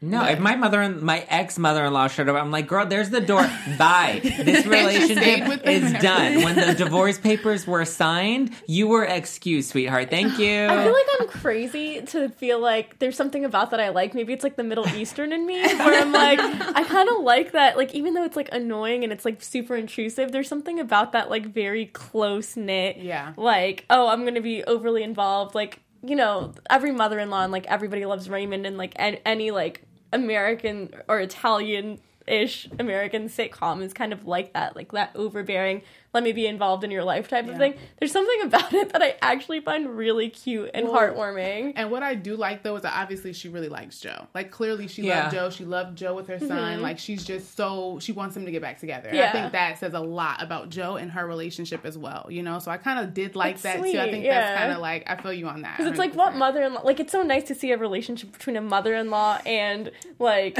No, 0.04 0.24
if 0.24 0.40
my 0.40 0.56
mother 0.56 0.80
and 0.82 1.00
my 1.00 1.24
ex 1.28 1.58
mother 1.60 1.84
in 1.84 1.92
law 1.92 2.08
showed 2.08 2.28
up, 2.28 2.34
I'm 2.34 2.50
like, 2.50 2.66
girl, 2.66 2.84
there's 2.84 3.10
the 3.10 3.20
door. 3.20 3.42
Bye. 3.78 4.20
This 4.22 4.66
relationship 4.66 5.64
is 5.64 5.92
done. 6.02 6.42
When 6.42 6.56
the 6.56 6.74
divorce 6.74 7.18
papers 7.18 7.68
were 7.68 7.84
signed, 7.84 8.50
you 8.66 8.88
were 8.88 9.04
excused, 9.04 9.70
sweetheart. 9.70 10.10
Thank 10.10 10.40
you. 10.40 10.66
I 10.66 10.82
feel 10.82 10.92
like 10.92 11.06
I'm 11.20 11.28
crazy 11.28 12.02
to 12.02 12.28
feel 12.30 12.58
like 12.58 12.98
there's 12.98 13.16
something 13.16 13.44
about 13.44 13.70
that 13.70 13.78
I 13.78 13.90
like. 13.90 14.12
Maybe 14.12 14.32
it's 14.32 14.42
like 14.42 14.56
the 14.56 14.64
Middle 14.64 14.88
Eastern 14.88 15.32
in 15.32 15.46
me, 15.46 15.62
where 15.62 16.02
I'm 16.02 16.10
like, 16.10 16.40
I 16.76 16.82
kind 16.82 17.08
of 17.08 17.20
like 17.22 17.52
that. 17.52 17.76
Like, 17.76 17.94
even 17.94 18.14
though 18.14 18.24
it's 18.24 18.36
like 18.36 18.48
annoying 18.50 19.04
and 19.04 19.12
it's 19.12 19.24
like 19.24 19.40
super 19.40 19.76
intrusive, 19.76 20.32
there's 20.32 20.48
something 20.48 20.80
about 20.80 21.12
that 21.12 21.30
like 21.30 21.46
very 21.46 21.86
close 21.86 22.56
knit. 22.56 22.96
Yeah. 22.96 23.34
Like, 23.36 23.86
oh, 23.88 24.08
I'm 24.08 24.24
gonna 24.24 24.40
be 24.40 24.64
overly 24.64 25.04
involved. 25.04 25.54
Like, 25.54 25.78
you 26.02 26.16
know, 26.16 26.54
every 26.68 26.90
mother-in-law 26.90 27.44
and 27.44 27.52
like 27.52 27.66
everybody 27.66 28.04
loves 28.04 28.28
Raymond 28.28 28.66
and 28.66 28.76
like 28.76 28.94
an- 28.96 29.18
any 29.24 29.52
like 29.52 29.82
American 30.12 30.90
or 31.08 31.20
Italian. 31.20 31.98
Ish 32.24 32.68
American 32.78 33.28
sitcom 33.28 33.82
is 33.82 33.92
kind 33.92 34.12
of 34.12 34.28
like 34.28 34.52
that, 34.52 34.76
like 34.76 34.92
that 34.92 35.10
overbearing, 35.16 35.82
let 36.14 36.22
me 36.22 36.32
be 36.32 36.46
involved 36.46 36.84
in 36.84 36.90
your 36.90 37.04
life 37.04 37.28
type 37.28 37.48
of 37.48 37.56
thing. 37.56 37.74
There's 37.98 38.12
something 38.12 38.42
about 38.42 38.72
it 38.74 38.92
that 38.92 39.00
I 39.02 39.16
actually 39.22 39.60
find 39.60 39.96
really 39.96 40.28
cute 40.28 40.70
and 40.74 40.86
Well, 40.88 40.94
heartwarming. 40.94 41.72
And 41.76 41.90
what 41.90 42.02
I 42.02 42.14
do 42.14 42.36
like 42.36 42.62
though 42.62 42.76
is 42.76 42.82
that 42.82 42.92
obviously 42.94 43.32
she 43.32 43.48
really 43.48 43.68
likes 43.70 43.98
Jo. 43.98 44.26
Like 44.34 44.50
clearly 44.50 44.88
she 44.88 45.02
Yeah. 45.02 45.24
loved 45.24 45.34
Jo. 45.34 45.50
She 45.50 45.64
loved 45.64 45.96
Jo 45.96 46.14
with 46.14 46.28
her 46.28 46.38
son. 46.38 46.50
Mm-hmm. 46.50 46.82
Like 46.82 46.98
she's 46.98 47.24
just 47.24 47.56
so 47.56 47.98
she 48.00 48.12
wants 48.12 48.34
them 48.34 48.44
to 48.44 48.50
get 48.50 48.60
back 48.60 48.78
together. 48.78 49.08
And 49.08 49.20
I 49.20 49.32
think 49.32 49.52
that 49.52 49.78
says 49.78 49.94
a 49.94 50.00
lot 50.00 50.42
about 50.42 50.68
Jo 50.68 50.96
and 50.96 51.10
her 51.12 51.26
relationship 51.26 51.86
as 51.86 51.96
well. 51.96 52.26
You 52.28 52.42
know, 52.42 52.58
so 52.58 52.70
I 52.70 52.76
kind 52.76 52.98
of 52.98 53.14
did 53.14 53.34
like 53.34 53.60
That's 53.60 53.80
that 53.80 53.90
too. 53.92 53.98
I 53.98 54.10
think 54.10 54.24
yeah. 54.24 54.40
that's 54.40 54.60
kind 54.60 54.72
of 54.72 54.78
like 54.78 55.04
I 55.06 55.16
feel 55.16 55.32
you 55.32 55.46
on 55.46 55.62
that. 55.62 55.78
Because 55.78 55.90
it's 55.90 55.98
like 55.98 56.14
what 56.14 56.34
mother-in-law 56.34 56.82
like 56.82 57.00
it's 57.00 57.12
so 57.12 57.22
nice 57.22 57.44
to 57.44 57.54
see 57.54 57.72
a 57.72 57.78
relationship 57.78 58.32
between 58.32 58.56
a 58.56 58.60
mother-in-law 58.60 59.40
and 59.46 59.90
like 60.18 60.58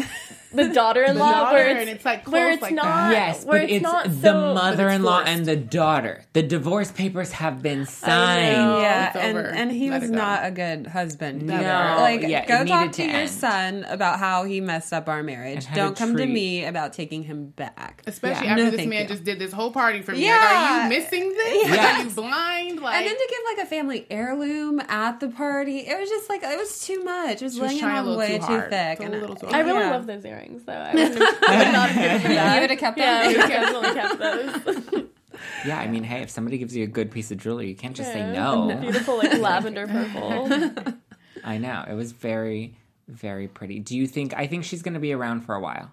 the 0.52 0.68
daughter-in-law 0.74 1.28
The 1.28 1.34
daughter, 1.34 1.54
where 1.56 1.68
it's, 1.68 1.80
and 1.80 1.90
it's, 1.90 2.04
like, 2.04 2.26
where 2.30 2.50
it's 2.52 2.62
like 2.62 2.74
not 2.74 2.84
that. 2.84 3.12
Yes, 3.12 3.44
where 3.44 3.60
but 3.60 3.64
it's, 3.64 3.72
it's, 3.74 3.82
not 3.82 4.04
the 4.04 4.20
so 4.20 4.54
mother-in-law 4.54 5.16
forced. 5.24 5.28
And 5.42 5.48
the 5.48 5.56
daughter. 5.56 6.24
The 6.32 6.42
divorce 6.42 6.90
papers 6.92 7.32
have 7.32 7.62
been 7.62 7.80
know. 7.80 7.84
signed. 7.84 8.52
yeah, 8.82 9.12
and 9.18 9.38
and 9.38 9.70
he 9.72 9.90
Let 9.90 10.02
was 10.02 10.10
not 10.10 10.46
a 10.46 10.50
good 10.50 10.86
husband. 10.86 11.42
No, 11.42 11.54
either. 11.54 12.00
like 12.00 12.22
yeah, 12.22 12.46
go 12.46 12.64
talk 12.64 12.92
to 12.92 13.02
to 13.04 13.10
your 13.10 13.26
son 13.26 13.84
about 13.88 14.18
how 14.18 14.44
he 14.44 14.60
messed 14.60 14.92
up 14.92 15.08
our 15.08 15.22
marriage. 15.22 15.66
Don't 15.74 15.96
to 15.96 15.98
come 16.02 16.16
to 16.16 16.26
me 16.26 16.64
about 16.64 16.92
taking 16.92 17.22
him 17.24 17.46
back. 17.48 18.02
Especially 18.06 18.46
Yeah. 18.46 18.52
after 18.52 18.64
No, 18.64 18.70
this 18.70 18.86
man 18.86 19.02
you. 19.02 19.08
just 19.08 19.24
did 19.24 19.38
this 19.38 19.52
whole 19.52 19.72
party 19.72 20.02
for 20.02 20.12
me. 20.12 20.24
Yeah. 20.24 20.36
Like, 20.36 20.52
are 20.54 20.82
you 20.84 20.88
missing 20.88 21.28
this? 21.28 21.66
Yeah. 21.74 22.00
Are 22.00 22.04
you 22.04 22.10
blind? 22.10 22.80
Like 22.80 22.96
And 22.96 23.06
then 23.06 23.16
to 23.16 23.26
give 23.28 23.38
like 23.56 23.66
a 23.66 23.68
family 23.68 24.06
heirloom 24.10 24.80
at 24.88 25.20
the 25.20 25.28
party, 25.28 25.78
it 25.80 25.98
was 25.98 26.08
just 26.08 26.28
like 26.28 26.42
it 26.42 26.58
was 26.58 26.84
too 26.86 27.02
much. 27.02 27.42
It 27.42 27.44
was 27.44 27.58
laying 27.58 27.78
trying 27.80 27.96
a 27.96 28.00
on 28.00 28.04
little 28.06 28.18
way 28.18 28.38
too 28.38 28.38
too, 28.38 28.44
hard. 28.46 28.70
thick. 28.70 29.00
A 29.00 29.02
and 29.02 29.20
little 29.20 29.36
too 29.36 29.46
I 29.48 29.60
really 29.60 29.80
yeah. 29.80 29.90
love 29.90 30.06
those 30.06 30.24
earrings 30.24 30.62
though. 30.64 30.72
I 30.72 30.94
wouldn't 30.94 31.14
have, 31.18 31.38
I 31.48 31.58
would 31.64 31.72
not 31.72 31.90
have 31.90 32.22
given 32.22 32.36
them. 32.36 32.54
You 32.54 32.60
would 32.60 32.70
have 32.70 32.78
kept 32.78 32.98
yeah, 32.98 33.22
I 33.24 33.32
them. 33.32 33.74
would 33.74 33.84
have 33.84 33.94
kept 33.96 34.18
those. 34.18 35.02
Yeah, 35.66 35.78
I 35.78 35.88
mean, 35.88 36.04
hey, 36.04 36.22
if 36.22 36.30
somebody 36.30 36.58
gives 36.58 36.74
you 36.76 36.84
a 36.84 36.88
good 36.88 37.10
piece 37.10 37.30
of 37.30 37.38
jewelry, 37.38 37.68
you 37.68 37.74
can't 37.74 37.96
just 37.96 38.12
say 38.12 38.20
Yeah. 38.20 38.32
no. 38.32 38.76
Beautiful 38.80 39.18
like 39.18 39.38
lavender 39.38 39.86
purple. 39.86 40.94
I 41.44 41.58
know. 41.58 41.84
It 41.88 41.94
was 41.94 42.12
very, 42.12 42.74
very 43.08 43.48
pretty. 43.48 43.78
Do 43.80 43.96
you 43.96 44.06
think, 44.06 44.34
I 44.36 44.46
think 44.46 44.64
she's 44.64 44.82
going 44.82 44.94
to 44.94 45.00
be 45.00 45.12
around 45.12 45.40
for 45.42 45.54
a 45.54 45.60
while. 45.60 45.92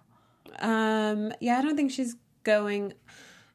Um, 0.60 1.32
yeah, 1.40 1.58
I 1.58 1.62
don't 1.62 1.76
think 1.76 1.92
she's 1.92 2.16
going. 2.44 2.94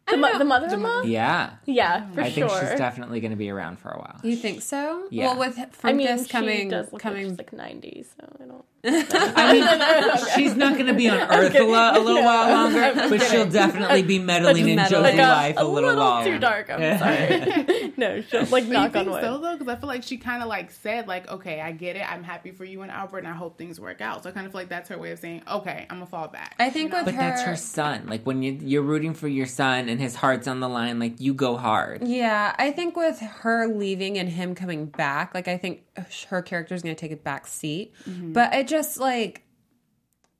The, 0.09 0.17
mo- 0.19 0.39
the 0.39 0.45
mother-in-law? 0.45 1.03
Yeah. 1.03 1.55
Yeah, 1.65 2.11
for 2.13 2.21
I 2.21 2.31
think 2.31 2.51
she's 2.51 2.79
definitely 2.79 3.21
going 3.21 3.31
to 3.31 3.37
be 3.39 3.49
around 3.51 3.79
for 3.79 3.91
a 3.91 3.99
while. 3.99 4.21
You 4.23 4.37
think 4.37 4.61
so? 4.61 5.07
Yeah. 5.11 5.29
Well, 5.29 5.39
with 5.39 5.55
Fructus 5.55 5.79
I 5.85 5.93
mean, 5.93 6.25
she 6.25 6.29
coming 6.29 6.69
does 6.69 6.93
look 6.93 7.01
coming 7.01 7.23
like 7.37 7.49
she's 7.51 7.59
like 7.59 7.73
90, 7.73 8.05
so 8.19 8.37
I 8.43 8.45
don't. 8.47 8.65
I 8.87 9.53
mean, 9.53 10.27
she's 10.35 10.55
not 10.57 10.75
going 10.75 10.87
to 10.87 10.95
be 10.95 11.09
on 11.09 11.19
Earth 11.21 11.55
a, 11.55 11.63
lo- 11.65 11.93
a 11.95 11.99
little 12.01 12.21
No, 12.21 12.27
while 12.27 12.51
longer, 12.51 12.81
I'm 12.83 13.11
but 13.11 13.23
she'll 13.23 13.49
definitely 13.49 14.03
be 14.03 14.19
meddling 14.19 14.69
in 14.69 14.77
meddling. 14.77 15.03
Josie 15.17 15.19
Like 15.19 15.29
life 15.29 15.57
a, 15.57 15.61
a 15.61 15.65
little, 15.65 15.91
little 15.91 16.05
longer. 16.05 16.33
too 16.33 16.39
dark. 16.39 16.71
I'm 16.71 16.99
sorry. 16.99 17.93
no, 17.97 18.21
she'll, 18.23 18.41
like 18.41 18.51
But 18.51 18.63
you 18.65 18.73
knock 18.73 18.93
think 18.93 19.07
on 19.09 19.13
wood. 19.15 19.23
so 19.23 19.39
though? 19.39 19.53
Because 19.55 19.69
I 19.69 19.77
feel 19.77 19.89
like 19.89 20.03
she 20.03 20.17
kind 20.19 20.43
of 20.43 20.49
like 20.49 20.71
said 20.71 21.09
like, 21.09 21.29
okay, 21.31 21.61
I 21.61 21.73
get 21.73 21.97
it. 21.97 22.11
I'm 22.11 22.23
happy 22.23 22.51
for 22.51 22.65
you 22.65 22.83
and 22.83 22.91
Albert, 22.91 23.19
and 23.19 23.29
I 23.29 23.33
hope 23.33 23.57
things 23.57 23.81
work 23.81 24.01
out. 24.01 24.23
So 24.23 24.29
I 24.29 24.33
kind 24.33 24.47
of 24.47 24.53
feel 24.53 24.61
like 24.61 24.69
that's 24.69 24.89
her 24.91 24.99
way 24.99 25.13
of 25.13 25.19
saying, 25.19 25.43
okay, 25.51 25.87
I'm 25.89 25.97
gonna 25.97 26.07
fall 26.07 26.29
back. 26.29 26.55
I 26.59 26.71
think 26.71 26.91
You 26.93 26.99
know? 26.99 27.05
with 27.05 27.15
But 27.15 27.21
that's 27.21 27.43
her- 27.43 27.51
her 27.53 27.57
son. 27.57 28.07
Like 28.07 28.25
when 28.25 28.43
you, 28.43 28.53
you're 28.61 28.83
rooting 28.83 29.15
for 29.15 29.29
your 29.29 29.47
son 29.47 29.89
and 29.89 30.01
his 30.01 30.15
heart's 30.17 30.47
on 30.47 30.61
the 30.61 30.69
line, 30.69 30.99
like 30.99 31.21
you 31.21 31.33
go 31.35 31.57
hard. 31.57 32.07
Yeah, 32.07 32.55
I 32.59 32.71
think 32.73 32.97
with 32.97 33.21
her 33.21 33.67
leaving 33.67 34.19
and 34.19 34.29
him 34.29 34.55
coming 34.55 34.87
back, 34.87 35.35
like 35.35 35.49
I 35.49 35.57
think 35.57 35.84
her 36.29 36.43
character 36.43 36.75
is 36.75 36.83
going 36.83 36.95
to 36.95 37.01
take 37.01 37.13
a 37.13 37.17
back 37.17 37.47
seat. 37.47 37.93
Mm-hmm. 38.09 38.33
But 38.33 38.55
it 38.55 38.67
just 38.69 38.99
like 38.99 39.43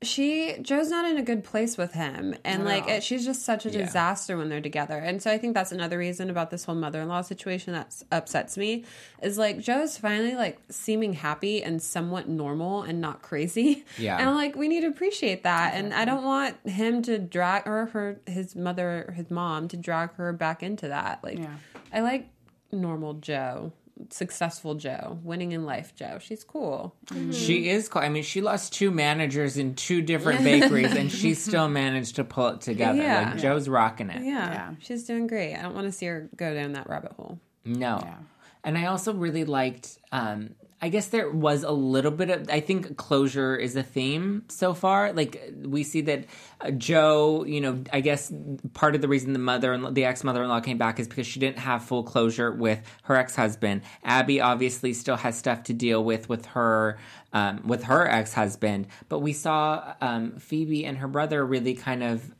she 0.01 0.57
Jo's 0.61 0.89
not 0.89 1.09
in 1.09 1.17
a 1.17 1.23
good 1.23 1.43
place 1.43 1.77
with 1.77 1.93
him 1.93 2.35
and 2.43 2.61
at 2.61 2.65
like 2.67 2.87
it, 2.87 3.01
she's 3.01 3.25
just 3.25 3.43
such 3.43 3.65
a 3.65 3.69
Yeah. 3.71 3.85
disaster 3.85 4.37
when 4.37 4.49
they're 4.49 4.61
together 4.61 4.97
and 4.97 5.21
so 5.23 5.31
i 5.31 5.37
think 5.37 5.53
that's 5.55 5.71
another 5.71 5.97
reason 5.97 6.29
about 6.29 6.51
this 6.51 6.65
whole 6.65 6.75
mother-in-law 6.75 7.21
situation 7.21 7.73
that 7.73 8.03
upsets 8.11 8.57
me 8.57 8.83
is 9.23 9.37
like 9.37 9.57
jo's 9.59 9.97
finally 9.97 10.35
like 10.35 10.59
seeming 10.69 11.13
happy 11.13 11.63
and 11.63 11.81
somewhat 11.81 12.27
normal 12.27 12.83
and 12.83 12.99
not 13.01 13.21
crazy 13.21 13.85
Yeah. 13.97 14.17
and 14.19 14.29
i'm 14.29 14.35
like 14.35 14.55
we 14.55 14.67
need 14.67 14.81
to 14.81 14.87
appreciate 14.87 15.43
that 15.43 15.73
and 15.73 15.93
i 15.93 16.03
don't 16.05 16.25
want 16.25 16.57
him 16.69 17.01
to 17.03 17.17
drag 17.17 17.65
or 17.65 17.85
her 17.87 18.19
his 18.27 18.53
mother 18.55 19.13
his 19.15 19.31
mom 19.31 19.69
to 19.69 19.77
drag 19.77 20.13
her 20.15 20.33
back 20.33 20.61
into 20.61 20.89
that 20.89 21.23
like 21.23 21.39
Yeah. 21.39 21.55
i 21.93 22.01
like 22.01 22.27
normal 22.71 23.13
jo 23.13 23.71
successful 24.09 24.75
jo 24.75 25.19
winning 25.23 25.51
in 25.53 25.65
life 25.65 25.93
jo 25.95 26.17
she's 26.19 26.43
cool 26.43 26.93
She 27.31 27.69
is 27.69 27.87
cool. 27.87 28.01
I 28.01 28.09
mean, 28.09 28.23
she 28.23 28.41
lost 28.41 28.73
two 28.73 28.91
managers 28.91 29.57
in 29.57 29.73
two 29.75 30.01
different 30.01 30.43
bakeries, 30.43 30.93
and 30.93 31.09
she 31.19 31.33
still 31.33 31.69
managed 31.69 32.17
to 32.17 32.23
pull 32.25 32.49
it 32.49 32.61
together. 32.61 33.01
Yeah. 33.01 33.31
Like 33.31 33.39
Jo's 33.41 33.69
rocking 33.69 34.09
it. 34.09 34.21
yeah, 34.23 34.51
Yeah. 34.51 34.71
she's 34.79 35.05
doing 35.05 35.27
great 35.27 35.55
i 35.55 35.61
don't 35.61 35.73
want 35.75 35.87
to 35.87 35.91
see 35.93 36.05
her 36.07 36.29
go 36.35 36.53
down 36.53 36.73
that 36.73 36.87
rabbit 36.89 37.13
hole 37.13 37.39
No. 37.63 37.99
Yeah. 38.03 38.15
And 38.63 38.77
I 38.77 38.87
also 38.87 39.13
really 39.13 39.45
liked 39.45 39.97
um 40.11 40.55
I 40.81 40.89
guess 40.89 41.07
there 41.07 41.29
was 41.29 41.63
a 41.63 41.71
little 41.71 42.11
bit 42.11 42.29
of 42.29 42.49
I 42.49 42.59
think 42.59 42.97
closure 42.97 43.55
is 43.55 43.75
a 43.75 43.83
theme 43.83 44.43
so 44.49 44.73
far. 44.73 45.13
Like 45.13 45.53
we 45.63 45.83
see 45.83 46.01
that 46.01 46.25
uh, 46.59 46.71
Jo, 46.71 47.45
you 47.45 47.61
know, 47.61 47.81
I 47.93 48.01
guess 48.01 48.31
part 48.73 48.93
of 48.93 49.01
the 49.01 49.07
reason 49.07 49.33
the 49.33 49.39
mother 49.39 49.71
and 49.71 49.95
the 49.95 50.03
ex-mother-in-law 50.03 50.59
came 50.59 50.77
back 50.77 50.99
is 50.99 51.07
because 51.07 51.25
she 51.25 51.39
didn't 51.39 51.59
have 51.59 51.83
full 51.83 52.03
closure 52.03 52.51
with 52.51 52.81
her 53.03 53.15
ex-husband. 53.15 53.83
Abby 54.03 54.41
obviously 54.41 54.93
still 54.93 55.15
has 55.15 55.37
stuff 55.37 55.63
to 55.63 55.73
deal 55.73 56.03
with 56.03 56.27
with 56.27 56.45
her 56.47 56.97
um, 57.31 57.61
with 57.65 57.83
her 57.85 58.07
ex-husband, 58.07 58.87
but 59.07 59.19
we 59.19 59.31
saw 59.33 59.93
um, 60.01 60.37
Phoebe 60.37 60.85
and 60.85 60.97
her 60.97 61.07
brother 61.07 61.45
really 61.45 61.73
kind 61.73 62.03
of 62.03 62.35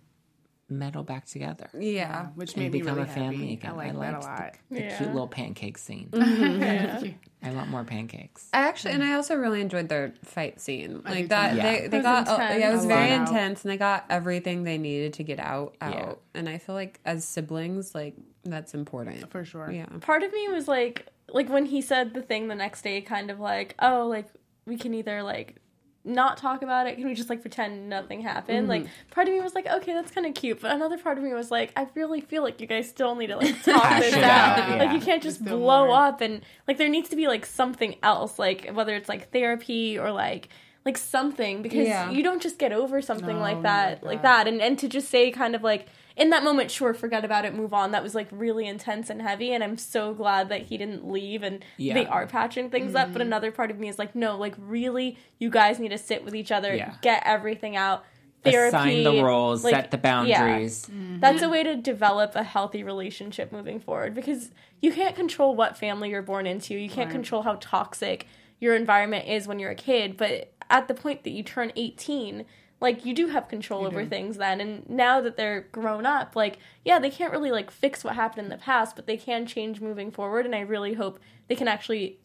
meddle 0.67 1.04
back 1.04 1.25
together. 1.25 1.69
yeah 1.80 2.28
Which 2.36 2.54
And 2.54 2.63
made 2.63 2.71
me 2.73 2.80
become 2.80 2.95
really 2.97 3.08
a 3.10 3.13
family 3.13 3.36
happy. 3.38 3.54
again. 3.54 3.71
I 3.71 3.75
like 3.75 3.88
that 3.93 3.95
a 3.95 3.99
liked 3.99 4.23
lot. 4.23 4.54
The, 4.69 4.75
the 4.75 4.82
Yeah. 4.82 4.97
cute 4.97 5.10
little 5.13 5.28
pancake 5.28 5.78
scene. 5.78 6.10
Yeah. 6.13 7.04
I 7.43 7.51
want 7.51 7.69
more 7.69 7.84
pancakes. 7.84 8.49
I 8.54 8.62
actually, 8.62 8.93
and 8.95 9.04
I 9.04 9.13
also 9.13 9.36
really 9.36 9.62
enjoyed 9.62 9.88
their 9.88 10.15
fight 10.23 10.60
scene. 10.60 11.04
Like 11.06 11.28
that, 11.30 11.51
too. 11.51 11.62
they 11.62 11.88
they 11.89 11.99
got 12.01 12.28
oh, 12.28 12.34
intense. 12.34 12.60
yeah, 12.60 12.69
it 12.69 12.73
was 12.73 12.86
very 12.86 13.12
out. 13.12 13.28
intense, 13.28 13.63
and 13.63 13.71
they 13.71 13.78
got 13.78 14.06
everything 14.10 14.63
they 14.63 14.80
needed 14.80 15.13
to 15.13 15.23
get 15.23 15.39
out 15.39 15.75
out. 15.80 15.93
Yeah. 15.93 16.13
And 16.39 16.49
I 16.49 16.58
feel 16.58 16.73
like 16.73 16.99
as 17.06 17.23
siblings, 17.23 17.93
like 17.93 18.15
that's 18.43 18.73
important 18.73 19.30
For 19.32 19.45
sure. 19.45 19.69
Yeah, 19.71 19.86
part 20.01 20.23
of 20.23 20.34
me 20.34 20.47
was 20.49 20.67
like 20.67 21.06
like 21.30 21.47
when 21.49 21.67
he 21.67 21.82
said 21.82 22.15
the 22.15 22.23
thing 22.23 22.47
the 22.47 22.56
next 22.56 22.82
day 22.82 23.01
kind 23.01 23.30
of 23.30 23.39
like 23.39 23.75
oh 23.80 24.08
like 24.08 24.28
we 24.65 24.75
can 24.78 24.95
either 24.95 25.21
like 25.21 25.58
not 26.05 26.37
talk 26.37 26.61
about 26.61 26.85
it 26.87 26.95
can 26.95 27.05
we 27.05 27.13
just 27.13 27.29
like 27.29 27.41
pretend 27.41 27.89
nothing 27.89 28.21
happened 28.21 28.59
mm-hmm. 28.69 28.83
like 28.83 28.87
part 29.11 29.27
of 29.27 29.33
me 29.33 29.41
was 29.41 29.55
like 29.55 29.65
okay 29.67 29.91
that's 29.93 30.11
kind 30.11 30.27
of 30.27 30.33
cute 30.33 30.61
but 30.61 30.71
another 30.71 30.97
part 30.97 31.17
of 31.17 31.23
me 31.23 31.33
was 31.33 31.49
like 31.51 31.71
i 31.75 31.87
really 31.95 32.21
feel 32.21 32.43
like 32.43 32.61
you 32.61 32.67
guys 32.67 32.87
still 32.87 33.15
need 33.15 33.27
to 33.27 33.37
like 33.37 33.61
talk 33.63 33.83
Hash 33.83 34.01
this 34.03 34.15
out 34.15 34.59
out, 34.59 34.79
like 34.79 34.91
you 34.91 34.99
can't 34.99 35.23
just 35.23 35.43
There's 35.43 35.57
blow 35.57 35.87
more. 35.87 35.95
up 35.97 36.21
and 36.21 36.41
like 36.67 36.77
there 36.77 36.89
needs 36.89 37.09
to 37.09 37.15
be 37.15 37.27
like 37.27 37.45
something 37.45 37.95
else 38.03 38.37
like 38.37 38.69
whether 38.73 38.95
it's 38.95 39.09
like 39.09 39.31
therapy 39.31 39.97
or 39.97 40.11
like 40.11 40.49
like 40.85 40.97
something 40.97 41.63
because 41.63 41.87
Yeah. 41.87 42.11
you 42.11 42.21
don't 42.21 42.41
just 42.41 42.59
get 42.59 42.71
over 42.71 43.01
something 43.01 43.37
No, 43.37 43.41
like 43.41 43.63
that 43.63 44.03
like 44.03 44.03
like 44.03 44.21
that. 44.21 44.43
that 44.43 44.47
and 44.47 44.61
and 44.61 44.77
to 44.79 44.87
just 44.87 45.09
say 45.09 45.31
kind 45.31 45.55
of 45.55 45.63
like 45.63 45.87
in 46.17 46.30
that 46.30 46.43
moment 46.43 46.71
sure 46.71 46.93
forget 46.93 47.25
about 47.25 47.43
it 47.45 47.54
move 47.54 47.73
on 47.73 47.91
that 47.91 48.01
was 48.04 48.15
like 48.15 48.28
really 48.32 48.65
intense 48.67 49.10
and 49.10 49.21
heavy 49.21 49.51
and 49.54 49.63
i'm 49.63 49.78
so 49.78 50.13
glad 50.13 50.49
that 50.49 50.62
he 50.63 50.78
didn't 50.78 51.10
leave 51.10 51.43
and 51.43 51.63
Yeah. 51.78 51.93
they 51.93 52.06
are 52.06 52.25
patching 52.28 52.69
things 52.69 52.95
up 52.95 53.06
Mm-hmm. 53.06 53.13
but 53.13 53.21
another 53.21 53.51
part 53.51 53.69
of 53.71 53.78
me 53.80 53.88
is 53.89 53.99
like 53.99 54.15
no 54.15 54.38
like 54.38 54.56
really 54.58 55.17
you 55.39 55.49
guys 55.49 55.80
need 55.80 55.89
to 55.89 55.97
sit 55.97 56.23
with 56.23 56.34
each 56.36 56.51
other 56.51 56.73
Yeah. 56.75 56.93
get 57.01 57.23
everything 57.25 57.75
out 57.75 58.04
therapy 58.43 58.67
Assign 58.78 59.04
the 59.04 59.23
roles, 59.23 59.63
like, 59.63 59.73
set 59.73 59.89
the 59.91 59.97
yeah. 59.97 60.01
boundaries. 60.01 60.88
that's 61.19 61.41
a 61.41 61.49
way 61.49 61.63
to 61.63 61.75
develop 61.75 62.36
a 62.36 62.43
healthy 62.43 62.84
relationship 62.84 63.51
moving 63.51 63.80
forward 63.80 64.13
because 64.13 64.51
you 64.84 64.91
can't 64.91 65.15
control 65.15 65.56
what 65.56 65.75
family 65.75 66.12
you're 66.12 66.21
born 66.21 66.45
into. 66.45 66.75
You 66.75 66.88
can't 66.88 67.08
Right. 67.08 67.12
control 67.15 67.41
how 67.41 67.58
toxic 67.60 68.28
your 68.60 68.75
environment 68.75 69.28
is 69.28 69.47
when 69.47 69.58
you're 69.58 69.71
a 69.71 69.75
kid, 69.75 70.15
but 70.15 70.54
at 70.69 70.88
the 70.88 70.93
point 70.93 71.23
that 71.23 71.32
you 71.32 71.41
turn 71.41 71.71
18, 71.75 72.45
like 72.81 73.05
you 73.05 73.13
do 73.13 73.27
have 73.27 73.47
control 73.47 73.85
over 73.85 74.05
things 74.05 74.38
then 74.38 74.59
and 74.59 74.88
now 74.89 75.21
that 75.21 75.38
they're 75.38 75.61
grown 75.71 76.05
up 76.05 76.35
like 76.35 76.59
yeah 76.83 76.99
they 76.99 77.09
can't 77.09 77.31
really 77.31 77.51
like 77.51 77.71
fix 77.71 78.03
what 78.03 78.15
happened 78.15 78.45
in 78.45 78.49
the 78.49 78.57
past 78.57 78.95
but 78.95 79.07
they 79.07 79.17
can 79.17 79.45
change 79.45 79.79
moving 79.79 80.11
forward 80.11 80.45
and 80.45 80.53
i 80.53 80.59
really 80.59 80.93
hope 80.93 81.19
they 81.47 81.55
can 81.55 81.67
actually 81.67 82.19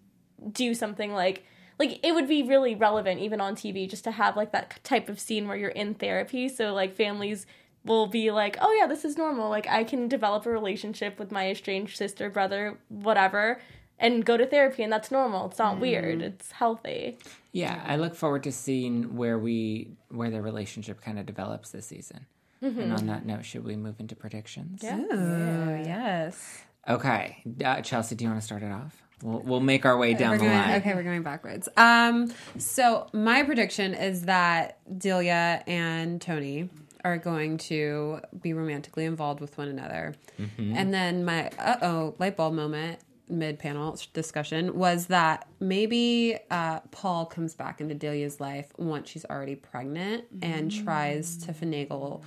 do 0.53 0.75
something 0.75 1.13
like 1.13 1.45
like 1.79 1.99
it 2.03 2.13
would 2.15 2.29
be 2.29 2.43
really 2.43 2.75
relevant 2.75 3.21
even 3.21 3.41
on 3.41 3.57
TV 3.57 3.89
just 3.89 4.05
to 4.05 4.11
have 4.11 4.37
like 4.37 4.53
that 4.53 4.79
type 4.85 5.09
of 5.09 5.19
scene 5.19 5.49
where 5.49 5.57
you're 5.57 5.71
in 5.71 5.95
therapy 5.95 6.49
so 6.49 6.75
like 6.75 6.95
families 6.95 7.47
will 7.85 8.07
be 8.07 8.31
like 8.31 8.59
oh 8.61 8.73
yeah 8.79 8.87
this 8.87 9.05
is 9.05 9.17
normal. 9.17 9.49
Like 9.49 9.67
I 9.67 9.85
can 9.85 10.07
develop 10.07 10.45
a 10.45 10.51
relationship 10.51 11.19
with 11.19 11.33
my 11.33 11.51
estranged 11.51 11.97
sister 11.97 12.29
brother 12.29 12.79
whatever 12.89 13.61
and 14.01 14.25
go 14.25 14.37
to 14.37 14.45
therapy 14.47 14.83
and 14.83 14.93
that's 14.93 15.11
normal 15.13 15.47
it's 15.47 15.59
not 15.59 15.79
weird 15.79 16.21
it's 16.23 16.51
healthy 16.53 17.17
Yeah, 17.53 17.81
I 17.87 17.97
look 17.97 18.15
forward 18.15 18.43
to 18.45 18.53
seeing 18.53 19.17
where 19.17 19.39
we 19.39 19.91
where 20.09 20.31
the 20.31 20.41
relationship 20.43 21.01
kind 21.01 21.19
of 21.19 21.27
develops 21.27 21.71
this 21.71 21.87
season. 21.87 22.27
And 22.63 22.93
on 22.93 23.07
that 23.07 23.25
note, 23.25 23.45
should 23.47 23.65
we 23.65 23.75
move 23.75 23.99
into 24.01 24.15
predictions? 24.15 24.83
Yeah. 24.83 25.03
Oh 25.11 25.83
yes. 25.85 26.63
Okay, 26.89 27.43
uh, 27.65 27.81
Chelsea, 27.81 28.15
do 28.15 28.25
you 28.25 28.31
want 28.31 28.41
to 28.41 28.45
start 28.47 28.63
it 28.63 28.71
off? 28.71 29.03
We'll 29.23 29.41
we'll 29.41 29.61
make 29.61 29.85
our 29.85 29.97
way 29.99 30.15
down 30.15 30.31
We're 30.33 30.39
the 30.39 30.45
going, 30.45 30.57
line. 30.59 30.81
okay, 30.81 30.95
we're 30.95 31.03
going 31.03 31.23
backwards. 31.23 31.69
Um, 31.77 32.33
so 32.59 33.09
my 33.13 33.43
prediction 33.43 33.95
is 33.95 34.23
that 34.27 34.79
Delia 34.99 35.63
and 35.67 36.21
Tony 36.21 36.69
are 37.05 37.19
going 37.19 37.57
to 37.59 38.21
be 38.43 38.53
romantically 38.53 39.07
involved 39.07 39.41
with 39.41 39.57
one 39.59 39.69
another, 39.69 40.15
and 40.59 40.93
then 40.95 41.25
my 41.25 41.49
uh 41.59 41.77
oh 41.83 42.15
light 42.19 42.37
bulb 42.37 42.55
moment 42.55 42.99
mid 43.31 43.59
panel 43.59 43.97
discussion 44.13 44.77
was 44.77 45.07
that 45.07 45.47
maybe 45.61 46.37
uh, 46.51 46.81
Paul 46.91 47.27
comes 47.27 47.55
back 47.55 47.81
into 47.81 47.95
Delia's 47.95 48.41
life 48.41 48.73
once 48.77 49.09
she's 49.09 49.25
already 49.25 49.55
pregnant 49.57 50.25
and 50.43 50.71
tries 50.71 51.37
to 51.45 51.53
finagle 51.53 52.23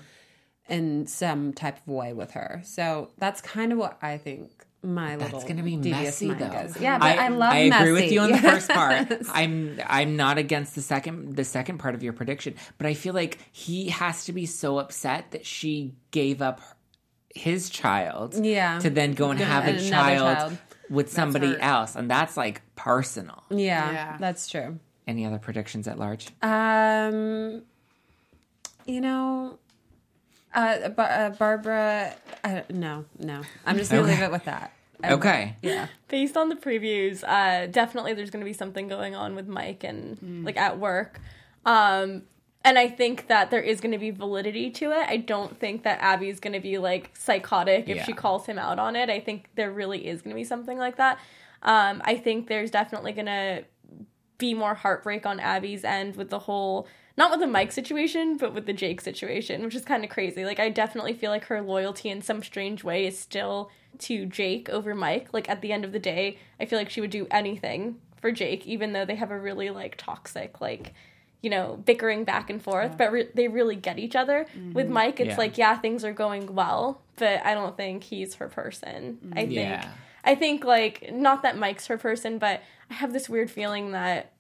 in 0.69 1.05
some 1.07 1.53
type 1.53 1.77
of 1.77 1.87
way 1.87 2.13
with 2.13 2.31
her. 2.31 2.61
So 2.63 3.11
that's 3.17 3.41
kind 3.41 3.71
of 3.71 3.77
what 3.77 3.97
I 4.01 4.17
think. 4.17 4.51
My 4.85 5.15
little 5.15 5.39
That's 5.39 5.45
going 5.45 5.55
to 5.55 5.63
be 5.63 5.77
messy, 5.77 6.33
though. 6.33 6.49
goes. 6.49 6.77
Yeah, 6.77 6.97
but 6.97 7.17
I, 7.17 7.29
love 7.29 7.53
I 7.53 7.57
agree 7.59 7.93
with 7.93 8.11
you 8.11 8.19
on 8.19 8.33
the 8.33 8.37
first 8.49 8.69
part. 8.69 9.07
I'm 9.31 9.79
I'm 9.87 10.17
not 10.17 10.37
against 10.37 10.75
the 10.75 10.81
second 10.81 11.37
the 11.37 11.45
second 11.45 11.77
part 11.77 11.95
of 11.95 12.03
your 12.03 12.11
prediction, 12.11 12.55
but 12.77 12.85
I 12.85 12.93
feel 12.93 13.13
like 13.13 13.37
he 13.53 13.87
has 13.91 14.25
to 14.25 14.33
be 14.33 14.45
so 14.45 14.79
upset 14.79 15.31
that 15.31 15.45
she 15.45 15.93
gave 16.11 16.41
up 16.41 16.59
her- 16.59 16.75
his 17.33 17.69
child, 17.69 18.35
Yeah. 18.45 18.77
to 18.79 18.89
then 18.89 19.13
go 19.13 19.31
and 19.31 19.39
have 19.39 19.69
a 19.69 19.79
child, 19.89 20.37
child. 20.37 20.57
With 20.93 21.12
somebody 21.12 21.60
else, 21.60 21.95
and 21.95 22.10
that's 22.10 22.38
like 22.38 22.62
personal. 22.75 23.43
Yeah, 23.49 23.91
Yeah. 23.91 24.17
that's 24.19 24.47
true. 24.47 24.79
Any 25.08 25.25
other 25.25 25.39
predictions 25.39 25.88
at 25.88 25.97
large? 25.99 26.27
Um, 26.41 27.63
you 28.86 29.01
know, 29.01 29.58
uh, 30.53 30.89
Bar- 30.89 31.10
uh 31.12 31.29
Barbara. 31.32 32.15
Uh, 32.43 32.62
no, 32.69 33.06
no. 33.19 33.41
I'm 33.65 33.77
just 33.77 33.91
gonna 33.91 34.03
Okay. 34.03 34.12
leave 34.13 34.21
it 34.23 34.32
with 34.32 34.45
that. 34.45 34.71
I- 35.03 35.13
Okay. 35.13 35.56
Yeah. 35.62 35.88
based 36.08 36.38
on 36.38 36.47
the 36.47 36.56
previews, 36.56 37.23
uh, 37.27 37.65
definitely 37.67 38.13
there's 38.13 38.29
going 38.29 38.39
to 38.39 38.45
be 38.45 38.53
something 38.53 38.88
going 38.88 39.15
on 39.15 39.36
with 39.36 39.47
Mike 39.47 39.84
and 39.84 40.45
like 40.45 40.56
at 40.56 40.79
work. 40.79 41.19
Um, 41.65 42.23
and 42.65 42.78
I 42.80 42.88
think 42.88 43.28
that 43.28 43.52
there 43.52 43.62
is 43.62 43.82
going 43.82 43.91
to 43.91 43.97
be 43.97 44.12
validity 44.12 44.69
to 44.71 44.91
it. 44.91 45.06
I 45.10 45.17
don't 45.17 45.60
think 45.60 45.84
that 45.84 45.99
Abby's 46.02 46.39
going 46.39 46.54
to 46.54 46.60
be 46.62 46.78
like 46.78 47.12
psychotic 47.13 47.89
if 47.89 47.97
Yeah. 47.97 48.06
she 48.06 48.13
calls 48.13 48.45
him 48.45 48.58
out 48.58 48.80
on 48.80 48.95
it. 48.95 49.10
I 49.10 49.19
think 49.19 49.49
there 49.56 49.71
really 49.71 50.08
is 50.08 50.21
going 50.21 50.34
to 50.34 50.39
be 50.39 50.45
something 50.45 50.78
like 50.78 50.97
that. 50.97 51.19
Um, 51.62 52.02
I 52.06 52.15
think 52.15 52.47
there's 52.47 52.71
definitely 52.71 53.12
going 53.13 53.26
to 53.26 53.65
be 54.38 54.54
more 54.54 54.76
heartbreak 54.76 55.26
on 55.26 55.39
Abby's 55.39 55.84
end 55.84 56.15
with 56.15 56.30
the 56.30 56.39
whole 56.39 56.88
not 57.15 57.30
with 57.30 57.41
the 57.41 57.47
Mike 57.47 57.71
situation, 57.71 58.38
but 58.38 58.56
with 58.56 58.65
the 58.65 58.73
Jake 58.73 58.99
situation, 58.99 59.63
which 59.63 59.76
is 59.76 59.86
kind 59.86 60.04
of 60.04 60.10
crazy. 60.10 60.43
Like 60.45 60.60
I 60.60 60.69
definitely 60.69 61.13
feel 61.13 61.30
like 61.30 61.45
her 61.45 61.62
loyalty 61.62 62.10
in 62.10 62.23
some 62.23 62.41
strange 62.41 62.84
way 62.84 63.06
is 63.06 63.19
still 63.19 63.69
to 63.99 64.26
Jake 64.26 64.67
over 64.69 64.95
Mike. 64.95 65.28
Like 65.32 65.47
at 65.47 65.62
the 65.62 65.71
end 65.71 65.86
of 65.86 65.91
the 65.91 65.99
day, 65.99 66.39
I 66.60 66.65
feel 66.65 66.80
like 66.80 66.89
she 66.89 67.02
would 67.02 67.12
do 67.12 67.28
anything 67.30 67.97
for 68.19 68.32
Jake 68.32 68.65
even 68.65 68.93
though 68.93 69.06
they 69.06 69.15
have 69.15 69.32
a 69.32 69.39
really 69.39 69.69
like 69.69 69.95
toxic 69.97 70.60
like 70.62 70.93
you 71.43 71.49
know, 71.51 71.77
bickering 71.86 72.23
back 72.23 72.49
and 72.49 72.60
forth, 72.63 72.97
but 72.97 73.12
re- 73.12 73.29
they 73.36 73.47
really 73.49 73.75
get 73.75 73.99
each 73.99 74.15
other. 74.15 74.47
With 74.73 74.89
Mike, 74.89 75.19
it's 75.19 75.32
Yeah. 75.32 75.38
like, 75.38 75.58
yeah, 75.60 75.77
things 75.77 76.03
are 76.03 76.13
going 76.13 76.56
well, 76.56 77.01
but 77.17 77.45
I 77.45 77.53
don't 77.53 77.77
think 77.77 78.03
he's 78.06 78.36
her 78.36 78.47
person. 78.47 79.19
I 79.36 79.41
think 79.41 79.51
Yeah. 79.53 79.88
I 80.23 80.36
think 80.36 80.63
like 80.63 81.12
not 81.13 81.43
that 81.43 81.58
Mike's 81.58 81.88
her 81.88 81.97
person, 81.97 82.39
but 82.39 82.62
I 82.89 82.93
have 82.95 83.12
this 83.13 83.27
weird 83.29 83.51
feeling 83.51 83.91
that 83.91 84.32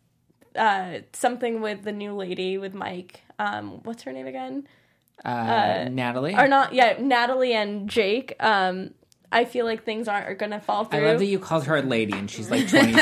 uh 0.55 0.99
something 1.13 1.61
with 1.61 1.83
the 1.83 1.91
new 1.91 2.13
lady 2.13 2.57
with 2.57 2.73
Mike, 2.73 3.21
um, 3.37 3.81
what's 3.83 4.03
her 4.03 4.13
name 4.13 4.27
again? 4.27 4.65
Uh, 5.25 5.87
Natalie. 5.91 6.35
Or 6.35 6.47
not 6.47 6.73
yeah, 6.73 6.95
Natalie 6.99 7.53
and 7.53 7.89
Jake. 7.89 8.35
Um 8.39 8.93
I 9.33 9.45
feel 9.45 9.65
like 9.65 9.83
things 9.83 10.07
aren't 10.07 10.37
going 10.37 10.51
to 10.51 10.59
fall 10.59 10.85
through. 10.85 10.99
I 10.99 11.11
love 11.11 11.19
that 11.19 11.25
you 11.25 11.39
called 11.39 11.65
her 11.65 11.77
a 11.77 11.81
lady 11.81 12.13
and 12.13 12.29
she's 12.29 12.49
like 12.51 12.67
26. 12.69 12.95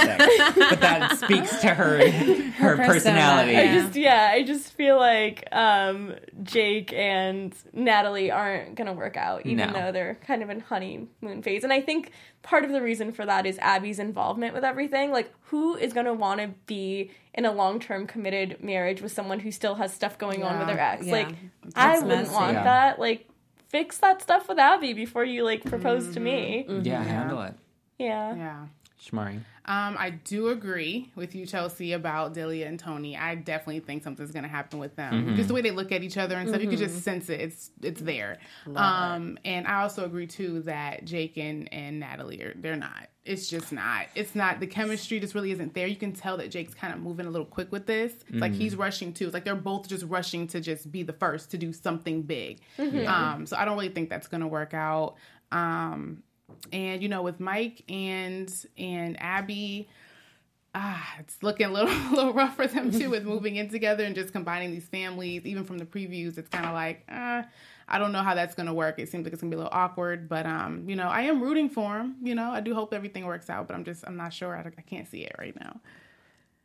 but 0.57 0.79
that 0.81 1.17
speaks 1.23 1.59
to 1.61 1.67
her 1.73 2.09
her, 2.09 2.77
persona, 2.77 2.87
personality. 2.87 3.51
yeah. 3.51 3.73
just 3.81 3.95
yeah, 3.95 4.29
I 4.31 4.43
just 4.43 4.73
feel 4.73 4.97
like 4.97 5.47
um, 5.51 6.15
Jake 6.43 6.93
and 6.93 7.53
Natalie 7.73 8.31
aren't 8.31 8.75
gonna 8.75 8.93
work 8.93 9.17
out, 9.17 9.45
even 9.45 9.71
No. 9.71 9.73
though 9.73 9.91
they're 9.91 10.15
kind 10.25 10.41
of 10.41 10.49
in 10.49 10.61
honeymoon 10.61 11.41
phase. 11.43 11.63
And 11.63 11.73
I 11.73 11.81
think 11.81 12.11
part 12.43 12.63
of 12.65 12.71
the 12.71 12.81
reason 12.81 13.11
for 13.11 13.25
that 13.25 13.45
is 13.45 13.59
Abby's 13.59 13.99
involvement 13.99 14.53
with 14.53 14.63
everything. 14.63 15.11
Like, 15.11 15.31
who 15.45 15.75
is 15.75 15.93
gonna 15.93 16.13
want 16.13 16.39
to 16.41 16.47
be 16.65 17.11
in 17.33 17.45
a 17.45 17.51
long 17.51 17.79
term 17.79 18.07
committed 18.07 18.63
marriage 18.63 19.01
with 19.01 19.11
someone 19.11 19.39
who 19.39 19.51
still 19.51 19.75
has 19.75 19.93
stuff 19.93 20.17
going 20.17 20.43
on 20.43 20.57
with 20.59 20.67
their 20.67 20.79
ex? 20.79 21.05
Yeah. 21.05 21.13
Like, 21.13 21.27
That's 21.63 21.75
I 21.75 21.93
wouldn't 21.99 22.07
messy. 22.23 22.33
want 22.33 22.53
Yeah. 22.53 22.63
that. 22.63 22.99
Like, 22.99 23.27
fix 23.71 23.97
that 23.99 24.21
stuff 24.21 24.47
with 24.49 24.59
Abby 24.59 24.93
before 24.93 25.23
you 25.23 25.43
like 25.43 25.63
propose 25.63 26.13
to 26.13 26.19
me. 26.19 26.65
Yeah, 26.83 27.03
handle 27.03 27.41
it. 27.43 27.55
Yeah. 27.97 28.35
Yeah. 28.35 28.65
Shamarri. 29.01 29.39
Um, 29.65 29.95
I 29.97 30.09
do 30.11 30.49
agree 30.49 31.11
with 31.15 31.33
you, 31.35 31.45
Chelsea, 31.45 31.93
about 31.93 32.33
Delia 32.33 32.67
and 32.67 32.79
Tony. 32.79 33.15
I 33.17 33.35
definitely 33.35 33.79
think 33.79 34.03
something's 34.03 34.31
gonna 34.31 34.47
happen 34.47 34.79
with 34.79 34.95
them. 34.95 35.35
Just 35.35 35.47
the 35.47 35.53
way 35.53 35.61
they 35.61 35.71
look 35.71 35.91
at 35.91 36.03
each 36.03 36.17
other 36.17 36.35
and 36.37 36.49
stuff, 36.49 36.61
you 36.61 36.67
can 36.69 36.77
just 36.77 37.03
sense 37.03 37.29
it. 37.29 37.39
It's 37.41 37.71
it's 37.81 38.01
there. 38.01 38.37
um, 38.75 39.37
and 39.45 39.65
I 39.67 39.81
also 39.83 40.05
agree 40.05 40.27
too 40.27 40.61
that 40.63 41.05
Jake 41.05 41.37
and, 41.37 41.71
and 41.73 41.99
Natalie 41.99 42.41
are 42.43 42.53
they're 42.55 42.75
not. 42.75 43.07
It's 43.23 43.47
just 43.49 43.71
not. 43.71 44.07
It's 44.15 44.33
not 44.33 44.59
the 44.59 44.67
chemistry 44.67 45.19
just 45.19 45.35
really 45.35 45.51
isn't 45.51 45.73
there. 45.75 45.85
You 45.85 45.95
can 45.95 46.11
tell 46.11 46.37
that 46.37 46.49
Jake's 46.49 46.73
kind 46.73 46.91
of 46.93 46.99
moving 46.99 47.27
a 47.27 47.29
little 47.29 47.45
quick 47.45 47.71
with 47.71 47.85
this. 47.85 48.13
It's 48.29 48.41
like 48.41 48.51
he's 48.53 48.75
rushing 48.75 49.13
too. 49.13 49.25
It's 49.25 49.33
like 49.33 49.45
they're 49.45 49.55
both 49.55 49.87
just 49.87 50.05
rushing 50.05 50.47
to 50.47 50.59
just 50.59 50.91
be 50.91 51.03
the 51.03 51.13
first 51.13 51.51
to 51.51 51.57
do 51.57 51.71
something 51.71 52.23
big. 52.23 52.61
Um, 53.35 53.45
so 53.45 53.57
I 53.57 53.65
don't 53.65 53.75
really 53.75 53.89
think 53.89 54.09
that's 54.09 54.27
gonna 54.27 54.47
work 54.47 54.73
out. 54.73 55.15
Um, 55.51 56.23
and 56.73 57.01
you 57.01 57.09
know 57.09 57.21
with 57.21 57.39
mike 57.39 57.81
and 57.89 58.53
and 58.77 59.19
abby 59.21 59.87
ah 60.75 61.15
it's 61.19 61.41
looking 61.41 61.65
a 61.65 61.71
little 61.71 61.89
a 62.11 62.13
little 62.13 62.33
rough 62.33 62.55
for 62.55 62.67
them 62.67 62.91
too 62.91 63.09
with 63.09 63.23
moving 63.33 63.55
in 63.55 63.69
together 63.69 64.03
and 64.03 64.15
just 64.15 64.33
combining 64.33 64.71
these 64.71 64.87
families 64.87 65.45
even 65.45 65.63
from 65.63 65.77
the 65.77 65.85
previews 65.85 66.37
it's 66.37 66.49
kind 66.49 66.65
of 66.65 66.73
like 66.73 67.03
uh 67.09 67.43
i 67.91 67.99
don't 67.99 68.11
know 68.11 68.23
how 68.23 68.33
that's 68.33 68.55
going 68.55 68.67
to 68.67 68.73
work. 68.73 68.97
It 68.97 69.09
seems 69.09 69.23
like 69.25 69.33
it's 69.33 69.41
going 69.41 69.51
to 69.51 69.55
be 69.55 69.59
a 69.59 69.63
little 69.63 69.77
awkward 69.77 70.27
but 70.27 70.45
um 70.45 70.89
you 70.89 70.95
know 70.95 71.07
i 71.07 71.21
am 71.21 71.41
rooting 71.41 71.69
for 71.69 71.97
him 71.97 72.15
you 72.23 72.33
know. 72.33 72.49
I 72.51 72.61
do 72.61 72.73
hope 72.73 72.93
everything 72.93 73.25
works 73.25 73.49
out 73.49 73.67
but 73.67 73.75
i'm 73.75 73.83
just 73.83 74.03
i'm 74.07 74.17
not 74.17 74.33
sure. 74.33 74.55
I, 74.55 74.61
I 74.61 74.81
can't 74.81 75.07
see 75.07 75.21
it 75.21 75.35
right 75.37 75.55
now. 75.59 75.79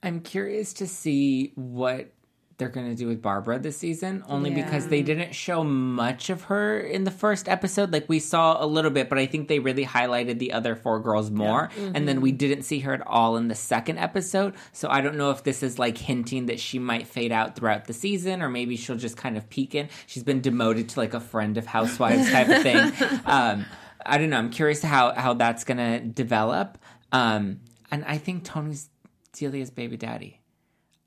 I'm 0.03 0.21
curious 0.21 0.73
to 0.75 0.87
see 0.87 1.53
what 1.57 2.13
they're 2.59 2.71
going 2.71 2.89
to 2.89 2.95
do 2.95 3.07
with 3.07 3.21
Barbara 3.21 3.59
this 3.59 3.77
season, 3.77 4.25
only 4.29 4.51
because 4.51 4.89
they 4.89 5.03
didn't 5.03 5.35
show 5.35 5.63
much 5.63 6.31
of 6.31 6.45
her 6.45 6.79
in 6.81 7.05
the 7.05 7.11
first 7.11 7.49
episode. 7.49 7.93
Like 7.93 8.09
we 8.09 8.19
saw 8.19 8.63
a 8.63 8.67
little 8.67 8.91
bit, 8.91 9.11
but 9.11 9.19
I 9.19 9.27
think 9.27 9.49
they 9.49 9.59
really 9.59 9.85
highlighted 9.85 10.39
the 10.39 10.53
other 10.53 10.75
four 10.75 10.99
girls 11.01 11.31
more. 11.31 11.69
And 11.95 12.09
then 12.09 12.21
we 12.23 12.33
didn't 12.33 12.63
see 12.63 12.79
her 12.81 12.95
at 12.95 13.07
all 13.07 13.37
in 13.37 13.49
the 13.49 13.55
second 13.55 13.99
episode. 13.99 14.55
So 14.73 14.89
I 14.89 15.03
don't 15.03 15.17
know 15.17 15.31
if 15.31 15.45
this 15.45 15.63
is 15.63 15.79
like 15.79 15.99
hinting 15.99 16.47
that 16.47 16.59
she 16.59 16.79
might 16.79 17.07
fade 17.07 17.31
out 17.31 17.57
throughout 17.57 17.85
the 17.85 17.93
season, 17.93 18.41
or 18.41 18.49
maybe 18.49 18.77
she'll 18.77 18.97
just 18.97 19.19
kind 19.19 19.37
of 19.37 19.49
peek 19.51 19.75
in. 19.75 19.89
She's 20.07 20.23
been 20.23 20.41
demoted 20.41 20.89
to 20.91 21.01
like 21.01 21.13
a 21.13 21.21
friend 21.21 21.59
of 21.59 21.67
housewives 21.67 22.31
type 22.31 22.49
of 22.49 22.63
thing. 22.63 22.93
Um, 23.27 23.67
I 24.05 24.19
don't 24.19 24.31
know. 24.31 24.39
I'm 24.39 24.51
curious 24.51 24.83
how 24.83 25.13
how 25.13 25.35
that's 25.35 25.65
going 25.65 25.79
to 25.79 26.01
develop. 26.01 26.79
Um, 27.13 27.61
and 27.91 28.05
I 28.05 28.19
think 28.19 28.45
Tony's 28.45 28.89
Delia's 29.33 29.71
baby 29.71 29.97
daddy. 29.97 30.41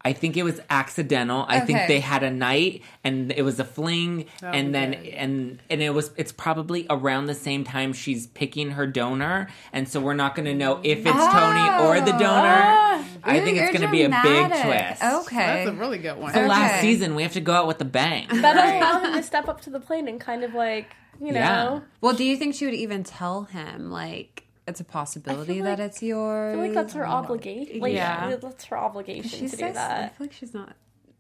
I 0.02 0.14
think 0.14 0.38
it 0.38 0.44
was 0.44 0.62
accidental. 0.70 1.46
I 1.48 1.60
think 1.60 1.88
they 1.88 2.00
had 2.00 2.24
a 2.24 2.32
night 2.32 2.84
and 3.04 3.34
it 3.34 3.42
was 3.42 3.60
a 3.60 3.66
fling 3.66 4.26
oh, 4.42 4.48
and 4.48 4.74
then 4.74 4.96
okay. 4.96 5.12
and 5.12 5.62
and 5.70 5.82
it 5.82 5.94
was 5.94 6.12
it's 6.16 6.32
probably 6.32 6.88
around 6.90 7.26
the 7.26 7.36
same 7.36 7.66
time 7.66 7.92
she's 7.92 8.28
picking 8.28 8.72
her 8.72 8.88
donor 8.88 9.50
and 9.74 9.90
so 9.90 10.00
we're 10.00 10.14
not 10.14 10.36
going 10.36 10.46
to 10.46 10.54
know 10.54 10.80
if 10.84 11.00
it's 11.00 11.12
Tony 11.12 11.70
or 11.84 12.00
the 12.00 12.16
oh. 12.16 12.20
donor. 12.20 12.62
Ah. 12.62 13.06
I 13.24 13.42
think 13.42 13.58
it's 13.58 13.78
going 13.78 13.86
to 13.86 13.92
be 13.92 14.04
a 14.04 14.10
big 14.10 14.48
twist. 14.48 15.04
Okay. 15.04 15.36
that's 15.36 15.70
a 15.70 15.74
really 15.74 15.98
good 15.98 16.18
one 16.18 16.34
The 16.34 16.48
last 16.48 16.80
season 16.80 17.16
we 17.16 17.24
have 17.24 17.34
to 17.34 17.42
go 17.42 17.54
out 17.54 17.68
with 17.68 17.82
a 17.82 17.86
bang. 17.86 18.28
That'll 18.32 18.64
allow 18.64 19.00
him 19.00 19.14
to 19.14 19.24
step 19.24 19.50
up 19.50 19.62
to 19.62 19.70
the 19.70 19.82
plate 19.82 20.08
and 20.08 20.20
kind 20.20 20.44
of 20.46 20.54
like, 20.54 20.96
you 21.20 21.34
know. 21.34 21.40
Yeah. 21.40 21.80
Well, 22.00 22.14
do 22.14 22.24
you 22.24 22.38
think 22.38 22.56
she 22.56 22.66
would 22.66 22.74
even 22.74 23.04
tell 23.04 23.44
him 23.44 23.92
like 23.92 24.46
it's 24.70 24.80
a 24.80 24.86
possibility 24.86 25.62
that 25.62 25.80
it's 25.80 26.02
yours? 26.02 26.54
I 26.54 26.58
feel 26.58 26.66
like 26.68 26.74
that's 26.74 26.94
her 26.94 27.06
obligation. 27.08 27.80
Like, 27.80 27.94
Yeah. 27.94 28.36
that's 28.38 28.66
her 28.66 28.78
obligation 28.78 29.30
She's 29.40 29.52
to 29.52 29.58
so, 29.58 29.68
do 29.68 29.74
that. 29.74 30.04
I 30.06 30.08
feel 30.10 30.28
like 30.28 30.34
she's 30.34 30.54
not. 30.54 30.76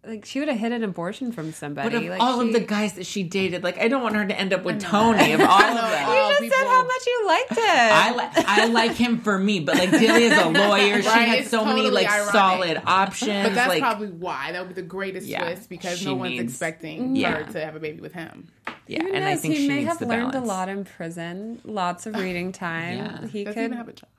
Like 0.06 0.24
she 0.26 0.40
would 0.40 0.48
have 0.48 0.58
hit 0.58 0.72
an 0.72 0.82
abortion 0.82 1.34
from 1.34 1.52
somebody. 1.52 1.90
But 1.90 1.96
of 2.04 2.04
like 2.10 2.22
all 2.22 2.40
she, 2.42 2.48
of 2.48 2.54
the 2.54 2.62
guys 2.62 2.94
that 2.94 3.06
she 3.06 3.22
dated, 3.24 3.64
like 3.64 3.78
I 3.80 3.90
don't 3.90 4.02
want 4.02 4.16
her 4.16 4.26
to 4.26 4.40
end 4.40 4.54
up 4.54 4.64
with 4.64 4.80
Tony. 4.80 5.34
Of 5.34 5.42
all 5.42 5.48
of 5.62 5.76
them, 5.76 6.10
you 6.10 6.30
just 6.30 6.42
people- 6.42 6.58
said 6.58 6.68
how 6.68 6.84
much 6.84 7.06
you 7.06 7.28
liked 7.28 7.50
him. 7.50 7.58
I 7.60 8.14
li- 8.16 8.44
I 8.48 8.66
like 8.68 8.92
him 8.94 9.20
for 9.20 9.38
me, 9.38 9.60
but 9.60 9.76
like 9.78 9.92
Delia's 9.92 10.38
a 10.38 10.50
lawyer. 10.68 11.02
She 11.02 11.08
had 11.10 11.40
it's 11.40 11.50
so 11.50 11.66
many 11.66 11.90
like 11.90 12.10
ironic. 12.10 12.32
solid 12.32 12.82
options. 12.86 13.44
but 13.50 13.56
that's 13.56 13.68
like, 13.68 13.82
probably 13.82 14.08
why 14.08 14.54
that 14.54 14.66
would 14.66 14.74
be 14.74 14.82
the 14.82 14.88
greatest 14.88 15.28
Yeah. 15.28 15.44
twist 15.44 15.68
because 15.70 16.04
no 16.06 16.16
one's 16.16 16.32
needs- 16.32 16.44
expecting 16.54 17.18
Yeah. 17.18 17.44
her 17.44 17.52
to 17.52 17.66
have 17.66 17.76
a 17.76 17.80
baby 17.80 18.00
with 18.00 18.14
him 18.14 18.48
yeah, 18.88 19.04
Who 19.04 19.12
and 19.14 19.24
I 19.24 19.36
think 19.36 19.54
he 19.54 19.62
she 19.62 19.68
may 19.68 19.76
needs 19.78 19.88
have 19.90 20.00
the 20.00 20.08
learned 20.08 20.32
balance. 20.32 20.46
a 20.46 20.48
lot 20.52 20.68
in 20.70 20.84
prison. 20.86 21.62
Lots 21.64 22.08
of 22.08 22.16
reading 22.16 22.52
time. 22.54 22.98
Yeah. 22.98 23.28
He 23.28 23.44
does 23.44 23.54
could. 23.54 23.60
he 23.60 23.66
even 23.66 23.78
have 23.78 23.88
a 23.90 23.94
job 23.94 24.10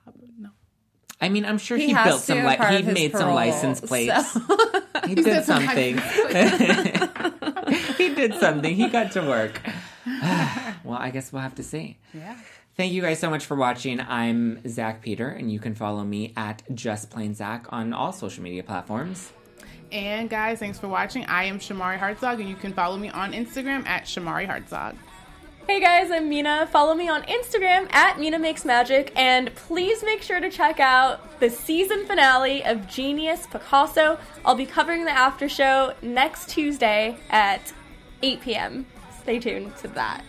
I 1.21 1.29
mean, 1.29 1.45
I'm 1.45 1.59
sure 1.59 1.77
He 1.77 1.87
he, 1.87 1.93
built 1.93 2.21
some. 2.21 2.43
Li- 2.43 2.57
he 2.57 2.81
made 2.81 3.11
some 3.11 3.21
parole, 3.21 3.35
license 3.35 3.79
plates. 3.79 4.31
so- 4.33 4.41
He 5.05 5.15
did 5.15 5.25
did 5.25 5.45
some 5.45 5.63
something. 5.65 5.97
he 7.97 8.13
did 8.15 8.33
something. 8.35 8.75
He 8.75 8.87
got 8.89 9.11
to 9.13 9.21
work. 9.21 9.61
well, 10.83 10.97
I 10.97 11.11
guess 11.11 11.31
we'll 11.31 11.41
have 11.43 11.55
to 11.55 11.63
see. 11.63 11.97
yeah 12.13 12.35
Thank 12.77 12.93
you 12.93 13.01
guys 13.01 13.19
so 13.19 13.29
much 13.29 13.45
for 13.45 13.55
watching. 13.55 13.99
I'm 13.99 14.61
Zack 14.67 15.01
Peter, 15.01 15.27
and 15.27 15.51
you 15.51 15.59
can 15.59 15.75
follow 15.75 16.03
me 16.03 16.33
at 16.37 16.63
Just 16.73 17.09
Plain 17.11 17.35
Zack 17.35 17.65
on 17.69 17.93
all 17.93 18.13
social 18.13 18.43
media 18.43 18.63
platforms. 18.63 19.31
And 19.91 20.29
guys, 20.29 20.59
thanks 20.59 20.79
for 20.79 20.87
watching. 20.87 21.25
I 21.25 21.43
am 21.43 21.59
Shamarri 21.59 21.99
Hartzog, 21.99 22.39
and 22.39 22.47
you 22.47 22.55
can 22.55 22.73
follow 22.73 22.97
me 22.97 23.09
on 23.09 23.33
Instagram 23.33 23.85
at 23.85 24.05
Shamarri 24.05 24.47
Hartzog. 24.47 24.95
Hey 25.67 25.79
guys, 25.79 26.11
I'm 26.11 26.27
Mina. 26.27 26.67
Follow 26.67 26.93
me 26.93 27.07
on 27.07 27.23
Instagram 27.23 27.91
at 27.93 28.19
Mina 28.19 28.37
Makes 28.39 28.65
Magic, 28.65 29.13
and 29.15 29.53
please 29.55 30.03
make 30.03 30.21
sure 30.21 30.39
to 30.39 30.49
check 30.49 30.79
out 30.79 31.39
the 31.39 31.49
season 31.49 32.05
finale 32.05 32.63
of 32.63 32.87
Genius 32.87 33.47
Picasso. 33.47 34.19
I'll 34.43 34.55
be 34.55 34.65
covering 34.65 35.05
the 35.05 35.11
after 35.11 35.47
show 35.47 35.93
next 36.01 36.49
Tuesday 36.49 37.17
at 37.29 37.73
8 38.21 38.41
p.m. 38.41 38.85
Stay 39.21 39.39
tuned 39.39 39.77
to 39.77 39.87
that. 39.89 40.25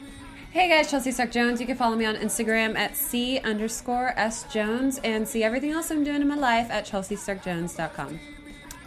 Hey 0.52 0.68
guys, 0.68 0.90
Chelsea 0.90 1.10
Stark 1.10 1.32
Jones. 1.32 1.60
You 1.60 1.66
can 1.66 1.76
follow 1.76 1.96
me 1.96 2.04
on 2.04 2.14
Instagram 2.14 2.76
at 2.76 2.94
C 2.94 3.40
underscore 3.40 4.12
S 4.16 4.44
Jones 4.52 5.00
and 5.02 5.26
see 5.26 5.42
everything 5.42 5.72
else 5.72 5.90
I'm 5.90 6.04
doing 6.04 6.20
in 6.20 6.28
my 6.28 6.36
life 6.36 6.70
at 6.70 6.84
chelseastarkjones.com. 6.86 8.20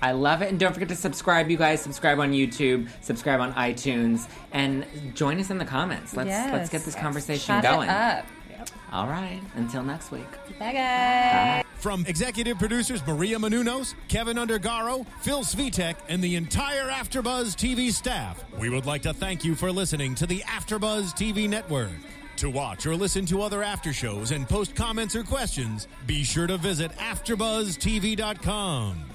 I 0.05 0.11
love 0.11 0.43
it. 0.43 0.49
And 0.49 0.59
don't 0.59 0.71
forget 0.71 0.89
to 0.89 0.95
subscribe, 0.95 1.49
you 1.49 1.57
guys. 1.57 1.81
Subscribe 1.81 2.19
on 2.19 2.31
YouTube, 2.31 2.87
subscribe 3.01 3.39
on 3.39 3.53
iTunes, 3.53 4.29
and 4.51 4.85
join 5.15 5.39
us 5.39 5.49
in 5.49 5.57
the 5.57 5.65
comments. 5.65 6.15
Let's 6.15 6.29
let's 6.29 6.69
get 6.69 6.83
this 6.83 6.93
conversation 6.93 7.55
Shut 7.55 7.63
going. 7.63 7.89
It 7.89 7.91
up. 7.91 8.27
All 8.91 9.07
right. 9.07 9.41
Until 9.55 9.81
next 9.81 10.11
week. 10.11 10.29
Bye 10.59 10.73
guys. 10.73 11.63
From 11.77 12.05
executive 12.05 12.59
producers 12.59 13.01
Maria 13.07 13.39
Menounos, 13.39 13.95
Kevin 14.07 14.37
Undergaro, 14.37 15.07
Phil 15.21 15.39
Svitek, 15.39 15.95
and 16.07 16.23
the 16.23 16.35
entire 16.35 16.89
AfterBuzz 16.89 17.55
TV 17.55 17.91
staff, 17.91 18.45
we 18.59 18.69
would 18.69 18.85
like 18.85 19.01
to 19.01 19.13
thank 19.13 19.43
you 19.43 19.55
for 19.55 19.71
listening 19.71 20.13
to 20.15 20.27
the 20.27 20.41
AfterBuzz 20.41 21.13
TV 21.13 21.49
network. 21.49 21.89
To 22.37 22.51
watch 22.51 22.85
or 22.85 22.95
listen 22.95 23.25
to 23.27 23.41
other 23.41 23.63
after 23.63 23.91
shows 23.91 24.29
and 24.29 24.47
post 24.47 24.75
comments 24.75 25.15
or 25.15 25.23
questions, 25.23 25.87
be 26.05 26.23
sure 26.23 26.45
to 26.45 26.57
visit 26.57 26.91
AfterBuzzTV.com. 26.91 29.14